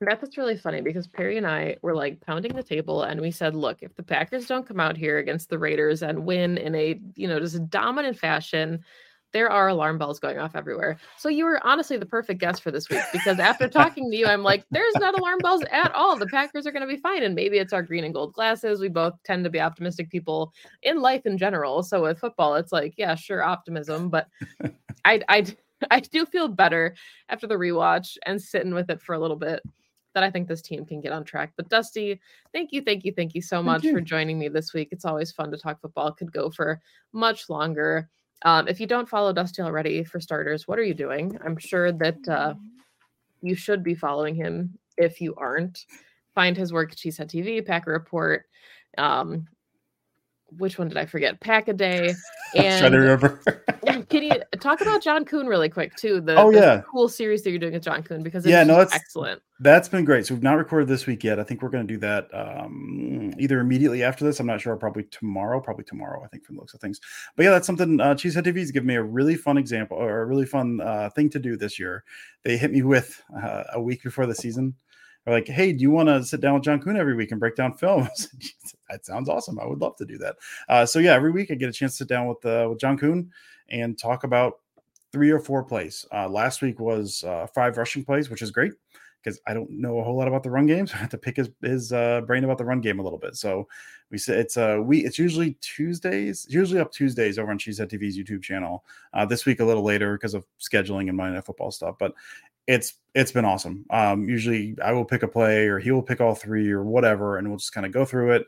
That's 0.00 0.38
really 0.38 0.56
funny 0.56 0.80
because 0.80 1.08
Perry 1.08 1.38
and 1.38 1.46
I 1.46 1.76
were 1.82 1.94
like 1.94 2.20
pounding 2.20 2.54
the 2.54 2.62
table 2.62 3.02
and 3.02 3.20
we 3.20 3.32
said, 3.32 3.56
look, 3.56 3.78
if 3.82 3.96
the 3.96 4.02
Packers 4.02 4.46
don't 4.46 4.66
come 4.66 4.78
out 4.78 4.96
here 4.96 5.18
against 5.18 5.50
the 5.50 5.58
Raiders 5.58 6.02
and 6.02 6.24
win 6.24 6.56
in 6.56 6.74
a, 6.76 7.00
you 7.16 7.26
know, 7.26 7.40
just 7.40 7.56
a 7.56 7.60
dominant 7.60 8.16
fashion, 8.16 8.84
there 9.32 9.50
are 9.50 9.68
alarm 9.68 9.98
bells 9.98 10.20
going 10.20 10.38
off 10.38 10.54
everywhere. 10.54 10.98
So 11.16 11.28
you 11.28 11.44
were 11.44 11.60
honestly 11.66 11.96
the 11.96 12.06
perfect 12.06 12.40
guest 12.40 12.62
for 12.62 12.70
this 12.70 12.88
week 12.88 13.02
because 13.12 13.40
after 13.40 13.68
talking 13.68 14.08
to 14.10 14.16
you, 14.16 14.26
I'm 14.26 14.44
like, 14.44 14.64
there's 14.70 14.94
not 14.96 15.18
alarm 15.18 15.38
bells 15.42 15.62
at 15.70 15.92
all. 15.94 16.16
The 16.16 16.28
Packers 16.28 16.66
are 16.66 16.72
going 16.72 16.86
to 16.86 16.94
be 16.94 17.00
fine. 17.00 17.24
And 17.24 17.34
maybe 17.34 17.58
it's 17.58 17.72
our 17.72 17.82
green 17.82 18.04
and 18.04 18.14
gold 18.14 18.32
glasses. 18.32 18.80
We 18.80 18.88
both 18.88 19.14
tend 19.24 19.44
to 19.44 19.50
be 19.50 19.60
optimistic 19.60 20.10
people 20.10 20.52
in 20.82 21.02
life 21.02 21.26
in 21.26 21.36
general. 21.36 21.82
So 21.82 22.02
with 22.02 22.20
football, 22.20 22.54
it's 22.54 22.72
like, 22.72 22.94
yeah, 22.96 23.16
sure, 23.16 23.42
optimism. 23.42 24.10
But 24.10 24.28
I, 25.04 25.20
I, 25.28 25.46
I 25.90 26.00
do 26.00 26.24
feel 26.24 26.48
better 26.48 26.94
after 27.28 27.48
the 27.48 27.56
rewatch 27.56 28.16
and 28.24 28.40
sitting 28.40 28.74
with 28.74 28.90
it 28.90 29.02
for 29.02 29.14
a 29.14 29.18
little 29.18 29.36
bit 29.36 29.60
that 30.18 30.26
I 30.26 30.32
think 30.32 30.48
this 30.48 30.62
team 30.62 30.84
can 30.84 31.00
get 31.00 31.12
on 31.12 31.22
track. 31.22 31.52
But 31.56 31.68
Dusty, 31.68 32.20
thank 32.52 32.72
you, 32.72 32.82
thank 32.82 33.04
you, 33.04 33.12
thank 33.12 33.36
you 33.36 33.42
so 33.42 33.62
much 33.62 33.84
you. 33.84 33.92
for 33.92 34.00
joining 34.00 34.36
me 34.36 34.48
this 34.48 34.74
week. 34.74 34.88
It's 34.90 35.04
always 35.04 35.30
fun 35.30 35.52
to 35.52 35.56
talk 35.56 35.80
football. 35.80 36.10
Could 36.10 36.32
go 36.32 36.50
for 36.50 36.80
much 37.12 37.48
longer. 37.48 38.10
Um, 38.42 38.66
if 38.66 38.80
you 38.80 38.88
don't 38.88 39.08
follow 39.08 39.32
Dusty 39.32 39.62
already, 39.62 40.02
for 40.02 40.18
starters, 40.18 40.66
what 40.66 40.76
are 40.76 40.82
you 40.82 40.94
doing? 40.94 41.38
I'm 41.44 41.56
sure 41.56 41.92
that 41.92 42.28
uh, 42.28 42.54
you 43.42 43.54
should 43.54 43.84
be 43.84 43.94
following 43.94 44.34
him 44.34 44.76
if 44.96 45.20
you 45.20 45.36
aren't. 45.36 45.86
Find 46.34 46.56
his 46.56 46.72
work 46.72 46.90
at 46.90 46.98
Cheesehead 46.98 47.28
TV, 47.28 47.64
Packer 47.64 47.92
Report. 47.92 48.46
Um, 48.96 49.46
which 50.56 50.78
one 50.78 50.88
did 50.88 50.96
I 50.96 51.06
forget? 51.06 51.40
Pack 51.40 51.68
a 51.68 51.72
Day. 51.72 52.14
And 52.54 52.80
trying 52.80 52.92
to 52.92 52.98
remember. 52.98 53.40
can 54.08 54.22
you 54.22 54.32
talk 54.58 54.80
about 54.80 55.02
John 55.02 55.26
Kuhn 55.26 55.46
really 55.46 55.68
quick 55.68 55.94
too? 55.96 56.22
The 56.22 56.34
oh 56.36 56.48
yeah, 56.48 56.80
cool 56.90 57.06
series 57.06 57.42
that 57.42 57.50
you're 57.50 57.58
doing 57.58 57.74
with 57.74 57.82
John 57.82 58.02
Kuhn 58.02 58.22
because 58.22 58.46
yeah, 58.46 58.64
no, 58.64 58.78
that's 58.78 58.94
excellent. 58.94 59.42
That's 59.60 59.86
been 59.86 60.06
great. 60.06 60.24
So 60.24 60.32
we've 60.32 60.42
not 60.42 60.56
recorded 60.56 60.88
this 60.88 61.06
week 61.06 61.22
yet. 61.24 61.38
I 61.38 61.42
think 61.42 61.60
we're 61.60 61.68
going 61.68 61.86
to 61.86 61.92
do 61.92 62.00
that 62.00 62.28
um, 62.32 63.34
either 63.38 63.60
immediately 63.60 64.02
after 64.02 64.24
this. 64.24 64.40
I'm 64.40 64.46
not 64.46 64.62
sure. 64.62 64.74
Probably 64.76 65.02
tomorrow. 65.10 65.60
Probably 65.60 65.84
tomorrow. 65.84 66.22
I 66.24 66.28
think 66.28 66.46
from 66.46 66.56
the 66.56 66.62
looks 66.62 66.72
of 66.72 66.80
things. 66.80 67.00
But 67.36 67.42
yeah, 67.42 67.50
that's 67.50 67.66
something. 67.66 68.00
Uh, 68.00 68.14
Cheesehead 68.14 68.44
TV 68.44 68.60
has 68.60 68.70
given 68.70 68.86
me 68.86 68.94
a 68.94 69.02
really 69.02 69.36
fun 69.36 69.58
example 69.58 69.98
or 69.98 70.22
a 70.22 70.24
really 70.24 70.46
fun 70.46 70.80
uh, 70.80 71.10
thing 71.10 71.28
to 71.28 71.38
do 71.38 71.58
this 71.58 71.78
year. 71.78 72.02
They 72.44 72.56
hit 72.56 72.72
me 72.72 72.80
with 72.80 73.22
uh, 73.36 73.64
a 73.74 73.82
week 73.82 74.02
before 74.02 74.24
the 74.24 74.34
season 74.34 74.74
are 75.28 75.34
like, 75.34 75.48
hey, 75.48 75.72
do 75.72 75.82
you 75.82 75.90
want 75.90 76.08
to 76.08 76.24
sit 76.24 76.40
down 76.40 76.54
with 76.54 76.62
John 76.62 76.80
Kuhn 76.80 76.96
every 76.96 77.14
week 77.14 77.30
and 77.30 77.40
break 77.40 77.54
down 77.54 77.74
film? 77.74 78.08
that 78.90 79.04
sounds 79.04 79.28
awesome. 79.28 79.58
I 79.58 79.66
would 79.66 79.80
love 79.80 79.96
to 79.96 80.06
do 80.06 80.16
that. 80.18 80.36
Uh, 80.68 80.86
so 80.86 80.98
yeah, 80.98 81.12
every 81.12 81.30
week 81.30 81.50
I 81.50 81.54
get 81.54 81.68
a 81.68 81.72
chance 81.72 81.92
to 81.92 81.98
sit 81.98 82.08
down 82.08 82.26
with 82.26 82.44
uh, 82.44 82.66
with 82.70 82.80
John 82.80 82.96
Kuhn 82.96 83.30
and 83.68 83.98
talk 83.98 84.24
about 84.24 84.60
three 85.12 85.30
or 85.30 85.38
four 85.38 85.62
plays. 85.62 86.06
Uh, 86.12 86.28
last 86.28 86.62
week 86.62 86.80
was 86.80 87.24
uh, 87.24 87.46
five 87.54 87.76
rushing 87.76 88.04
plays, 88.04 88.30
which 88.30 88.42
is 88.42 88.50
great 88.50 88.72
because 89.22 89.40
I 89.46 89.54
don't 89.54 89.70
know 89.70 89.98
a 89.98 90.04
whole 90.04 90.16
lot 90.16 90.28
about 90.28 90.42
the 90.42 90.50
run 90.50 90.66
game, 90.66 90.86
so 90.86 90.94
I 90.96 90.98
have 90.98 91.10
to 91.10 91.18
pick 91.18 91.36
his 91.36 91.50
his 91.62 91.92
uh, 91.92 92.22
brain 92.22 92.44
about 92.44 92.58
the 92.58 92.64
run 92.64 92.80
game 92.80 92.98
a 92.98 93.02
little 93.02 93.18
bit. 93.18 93.36
So 93.36 93.68
we 94.10 94.16
say 94.16 94.38
it's 94.38 94.56
uh 94.56 94.78
we 94.82 95.04
it's 95.04 95.18
usually 95.18 95.54
Tuesdays, 95.60 96.46
usually 96.48 96.80
up 96.80 96.92
Tuesdays 96.92 97.38
over 97.38 97.50
on 97.50 97.58
Cheesehead 97.58 97.90
TV's 97.90 98.16
YouTube 98.16 98.42
channel. 98.42 98.84
Uh, 99.12 99.26
this 99.26 99.44
week 99.44 99.60
a 99.60 99.64
little 99.64 99.82
later 99.82 100.14
because 100.14 100.34
of 100.34 100.46
scheduling 100.58 101.08
and 101.08 101.16
Monday 101.16 101.40
Football 101.40 101.70
stuff, 101.70 101.96
but 101.98 102.14
it's 102.68 102.94
it's 103.14 103.32
been 103.32 103.46
awesome. 103.46 103.84
Um, 103.90 104.28
usually 104.28 104.76
I 104.84 104.92
will 104.92 105.04
pick 105.04 105.24
a 105.24 105.28
play 105.28 105.66
or 105.66 105.78
he 105.80 105.90
will 105.90 106.02
pick 106.02 106.20
all 106.20 106.34
three 106.34 106.70
or 106.70 106.84
whatever, 106.84 107.38
and 107.38 107.48
we'll 107.48 107.58
just 107.58 107.72
kind 107.72 107.86
of 107.86 107.90
go 107.90 108.04
through 108.04 108.32
it. 108.32 108.46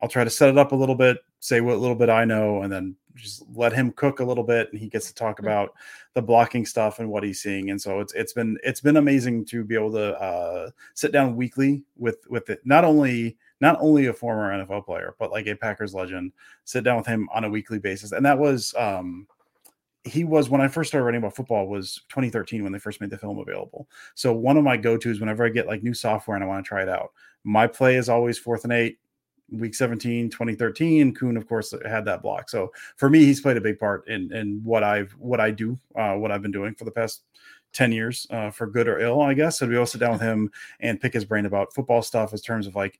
I'll 0.00 0.08
try 0.08 0.22
to 0.22 0.30
set 0.30 0.50
it 0.50 0.58
up 0.58 0.72
a 0.72 0.76
little 0.76 0.94
bit, 0.94 1.18
say 1.40 1.60
what 1.60 1.78
little 1.78 1.96
bit 1.96 2.10
I 2.10 2.24
know, 2.24 2.62
and 2.62 2.72
then 2.72 2.94
just 3.16 3.42
let 3.54 3.72
him 3.72 3.92
cook 3.92 4.20
a 4.20 4.24
little 4.24 4.44
bit, 4.44 4.70
and 4.70 4.80
he 4.80 4.88
gets 4.88 5.08
to 5.08 5.14
talk 5.14 5.38
mm. 5.38 5.40
about 5.40 5.74
the 6.14 6.22
blocking 6.22 6.64
stuff 6.66 7.00
and 7.00 7.10
what 7.10 7.24
he's 7.24 7.40
seeing. 7.40 7.70
And 7.70 7.80
so 7.80 8.00
it's 8.00 8.12
it's 8.12 8.34
been 8.34 8.58
it's 8.62 8.82
been 8.82 8.98
amazing 8.98 9.46
to 9.46 9.64
be 9.64 9.74
able 9.74 9.92
to 9.92 10.20
uh, 10.20 10.70
sit 10.94 11.10
down 11.10 11.34
weekly 11.34 11.82
with 11.96 12.18
with 12.28 12.50
it. 12.50 12.60
Not 12.64 12.84
only 12.84 13.38
not 13.62 13.78
only 13.80 14.06
a 14.06 14.12
former 14.12 14.52
NFL 14.64 14.84
player, 14.84 15.14
but 15.18 15.30
like 15.30 15.46
a 15.46 15.54
Packers 15.54 15.94
legend, 15.94 16.32
sit 16.64 16.84
down 16.84 16.98
with 16.98 17.06
him 17.06 17.28
on 17.32 17.44
a 17.44 17.50
weekly 17.50 17.78
basis, 17.78 18.12
and 18.12 18.24
that 18.24 18.38
was 18.38 18.74
um, 18.78 19.26
he 20.04 20.24
was 20.24 20.48
when 20.48 20.60
I 20.60 20.68
first 20.68 20.88
started 20.88 21.04
writing 21.04 21.18
about 21.18 21.36
football 21.36 21.66
was 21.66 22.00
2013 22.08 22.62
when 22.62 22.72
they 22.72 22.78
first 22.78 23.00
made 23.00 23.10
the 23.10 23.18
film 23.18 23.38
available. 23.38 23.88
So 24.14 24.32
one 24.32 24.56
of 24.56 24.64
my 24.64 24.76
go-tos 24.76 25.20
whenever 25.20 25.44
I 25.44 25.50
get 25.50 25.66
like 25.66 25.82
new 25.82 25.94
software 25.94 26.36
and 26.36 26.44
I 26.44 26.46
want 26.46 26.64
to 26.64 26.68
try 26.68 26.82
it 26.82 26.88
out, 26.88 27.12
my 27.44 27.66
play 27.66 27.96
is 27.96 28.08
always 28.08 28.38
fourth 28.38 28.64
and 28.64 28.72
eight, 28.72 28.98
week 29.50 29.74
17, 29.74 30.30
2013. 30.30 31.14
Kuhn, 31.14 31.36
of 31.36 31.46
course, 31.46 31.74
had 31.86 32.04
that 32.06 32.22
block. 32.22 32.48
So 32.48 32.72
for 32.96 33.10
me, 33.10 33.24
he's 33.24 33.40
played 33.40 33.56
a 33.56 33.60
big 33.60 33.78
part 33.78 34.08
in 34.08 34.32
in 34.32 34.60
what 34.64 34.82
I've 34.82 35.12
what 35.12 35.40
I 35.40 35.50
do, 35.50 35.78
uh, 35.96 36.14
what 36.14 36.30
I've 36.30 36.42
been 36.42 36.50
doing 36.50 36.74
for 36.74 36.84
the 36.84 36.90
past 36.90 37.24
10 37.72 37.92
years, 37.92 38.26
uh, 38.30 38.50
for 38.50 38.66
good 38.66 38.88
or 38.88 38.98
ill, 39.00 39.20
I 39.20 39.34
guess. 39.34 39.58
So 39.58 39.66
we 39.66 39.76
all 39.76 39.86
sit 39.86 40.00
down 40.00 40.12
with 40.12 40.22
him 40.22 40.50
and 40.80 41.00
pick 41.00 41.12
his 41.12 41.24
brain 41.24 41.46
about 41.46 41.74
football 41.74 42.02
stuff 42.02 42.32
in 42.32 42.38
terms 42.38 42.66
of 42.66 42.74
like 42.74 42.98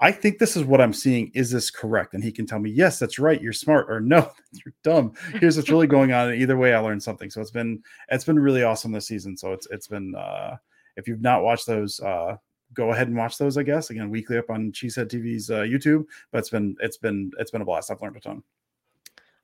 I 0.00 0.12
think 0.12 0.38
this 0.38 0.56
is 0.56 0.64
what 0.64 0.80
I'm 0.80 0.94
seeing. 0.94 1.30
Is 1.34 1.50
this 1.50 1.70
correct? 1.70 2.14
And 2.14 2.24
he 2.24 2.32
can 2.32 2.46
tell 2.46 2.58
me, 2.58 2.70
yes, 2.70 2.98
that's 2.98 3.18
right. 3.18 3.40
You're 3.40 3.52
smart, 3.52 3.90
or 3.90 4.00
no, 4.00 4.30
you're 4.52 4.74
dumb. 4.82 5.12
Here's 5.34 5.56
what's 5.56 5.70
really 5.70 5.86
going 5.86 6.12
on. 6.12 6.30
And 6.30 6.40
either 6.40 6.56
way, 6.56 6.74
I 6.74 6.78
learned 6.78 7.02
something. 7.02 7.30
So 7.30 7.40
it's 7.40 7.50
been 7.50 7.82
it's 8.08 8.24
been 8.24 8.38
really 8.38 8.62
awesome 8.62 8.92
this 8.92 9.06
season. 9.06 9.36
So 9.36 9.52
it's 9.52 9.66
it's 9.70 9.88
been 9.88 10.14
uh 10.14 10.56
if 10.96 11.06
you've 11.06 11.20
not 11.20 11.42
watched 11.42 11.66
those, 11.66 12.00
uh 12.00 12.36
go 12.74 12.92
ahead 12.92 13.08
and 13.08 13.16
watch 13.16 13.38
those, 13.38 13.56
I 13.56 13.62
guess. 13.62 13.90
Again, 13.90 14.10
weekly 14.10 14.38
up 14.38 14.50
on 14.50 14.72
Cheesehead 14.72 15.08
TV's 15.08 15.50
uh, 15.50 15.60
YouTube. 15.60 16.04
But 16.32 16.38
it's 16.38 16.50
been 16.50 16.76
it's 16.80 16.96
been 16.96 17.30
it's 17.38 17.50
been 17.50 17.62
a 17.62 17.64
blast. 17.64 17.90
I've 17.90 18.00
learned 18.00 18.16
a 18.16 18.20
ton. 18.20 18.42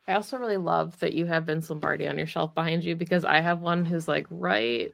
I 0.08 0.14
also 0.14 0.38
really 0.38 0.56
love 0.56 0.98
that 1.00 1.14
you 1.14 1.26
have 1.26 1.46
Vince 1.46 1.68
Lombardi 1.68 2.06
on 2.06 2.16
your 2.16 2.28
shelf 2.28 2.54
behind 2.54 2.84
you 2.84 2.94
because 2.94 3.24
I 3.24 3.40
have 3.40 3.60
one 3.60 3.84
who's 3.84 4.06
like 4.06 4.26
right 4.30 4.92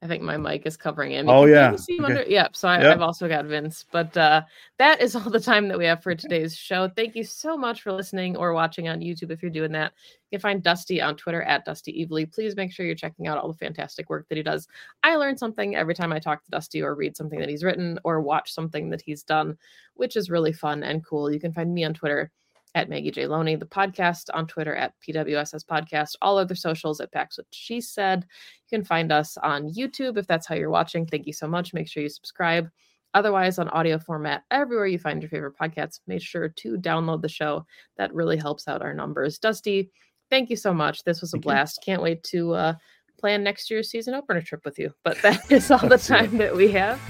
I 0.00 0.06
think 0.06 0.22
my 0.22 0.36
mic 0.36 0.64
is 0.64 0.76
covering 0.76 1.12
it. 1.12 1.24
Oh 1.26 1.44
yeah. 1.46 1.72
Okay. 1.72 1.98
Under, 1.98 2.22
yep. 2.22 2.54
So 2.54 2.68
I, 2.68 2.78
have 2.78 3.00
also 3.00 3.28
got 3.28 3.46
Vince. 3.46 3.84
But 3.90 4.16
uh, 4.16 4.42
that 4.78 5.02
is 5.02 5.16
all 5.16 5.28
the 5.28 5.40
time 5.40 5.66
that 5.68 5.78
we 5.78 5.86
have 5.86 6.04
for 6.04 6.14
today's 6.14 6.56
show. 6.56 6.88
Thank 6.88 7.16
you 7.16 7.24
so 7.24 7.56
much 7.56 7.82
for 7.82 7.90
listening 7.90 8.36
or 8.36 8.52
watching 8.52 8.88
on 8.88 9.00
YouTube 9.00 9.32
if 9.32 9.42
you're 9.42 9.50
doing 9.50 9.72
that. 9.72 9.92
You 10.30 10.38
can 10.38 10.42
find 10.42 10.62
Dusty 10.62 11.02
on 11.02 11.16
Twitter 11.16 11.42
at 11.42 11.64
Dusty 11.64 12.06
Evely. 12.06 12.32
Please 12.32 12.54
make 12.54 12.70
sure 12.72 12.86
you're 12.86 12.94
checking 12.94 13.26
out 13.26 13.38
all 13.38 13.48
the 13.48 13.58
fantastic 13.58 14.08
work 14.08 14.28
that 14.28 14.36
he 14.36 14.42
does. 14.44 14.68
I 15.02 15.16
learn 15.16 15.36
something 15.36 15.74
every 15.74 15.94
time 15.94 16.12
I 16.12 16.20
talk 16.20 16.44
to 16.44 16.50
Dusty 16.50 16.80
or 16.80 16.94
read 16.94 17.16
something 17.16 17.40
that 17.40 17.48
he's 17.48 17.64
written 17.64 17.98
or 18.04 18.20
watch 18.20 18.52
something 18.52 18.90
that 18.90 19.02
he's 19.02 19.24
done, 19.24 19.58
which 19.94 20.16
is 20.16 20.30
really 20.30 20.52
fun 20.52 20.84
and 20.84 21.04
cool. 21.04 21.32
You 21.32 21.40
can 21.40 21.52
find 21.52 21.74
me 21.74 21.84
on 21.84 21.94
Twitter 21.94 22.30
at 22.78 22.88
Maggie 22.88 23.10
J. 23.10 23.26
Loney, 23.26 23.56
the 23.56 23.66
podcast 23.66 24.30
on 24.32 24.46
Twitter 24.46 24.74
at 24.74 24.94
PWSS 25.06 25.64
Podcast, 25.64 26.14
all 26.22 26.38
other 26.38 26.54
socials 26.54 27.00
at 27.00 27.12
Packs 27.12 27.36
What 27.36 27.46
She 27.50 27.80
Said. 27.80 28.24
You 28.70 28.78
can 28.78 28.84
find 28.84 29.10
us 29.10 29.36
on 29.38 29.72
YouTube 29.72 30.16
if 30.16 30.28
that's 30.28 30.46
how 30.46 30.54
you're 30.54 30.70
watching. 30.70 31.04
Thank 31.04 31.26
you 31.26 31.32
so 31.32 31.48
much. 31.48 31.74
Make 31.74 31.88
sure 31.88 32.04
you 32.04 32.08
subscribe. 32.08 32.70
Otherwise, 33.14 33.58
on 33.58 33.68
audio 33.70 33.98
format, 33.98 34.44
everywhere 34.52 34.86
you 34.86 34.98
find 34.98 35.20
your 35.20 35.28
favorite 35.28 35.58
podcasts, 35.60 35.98
make 36.06 36.22
sure 36.22 36.48
to 36.50 36.76
download 36.76 37.20
the 37.20 37.28
show. 37.28 37.66
That 37.96 38.14
really 38.14 38.36
helps 38.36 38.68
out 38.68 38.80
our 38.80 38.94
numbers. 38.94 39.40
Dusty, 39.40 39.90
thank 40.30 40.48
you 40.48 40.56
so 40.56 40.72
much. 40.72 41.02
This 41.02 41.20
was 41.20 41.32
a 41.32 41.36
thank 41.36 41.44
blast. 41.44 41.78
You. 41.78 41.92
Can't 41.92 42.02
wait 42.02 42.22
to 42.24 42.52
uh, 42.52 42.74
plan 43.18 43.42
next 43.42 43.72
year's 43.72 43.90
season 43.90 44.14
opener 44.14 44.40
trip 44.40 44.64
with 44.64 44.78
you. 44.78 44.94
But 45.02 45.20
that 45.22 45.40
is 45.50 45.72
all 45.72 45.88
the 45.88 45.98
time 45.98 46.38
that 46.38 46.54
we 46.54 46.70
have. 46.72 47.00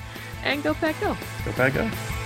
And 0.44 0.62
go 0.62 0.72
pack 0.72 0.98
go. 1.00 1.14
Go 1.44 1.52
pack 1.52 1.74
go. 1.74 2.17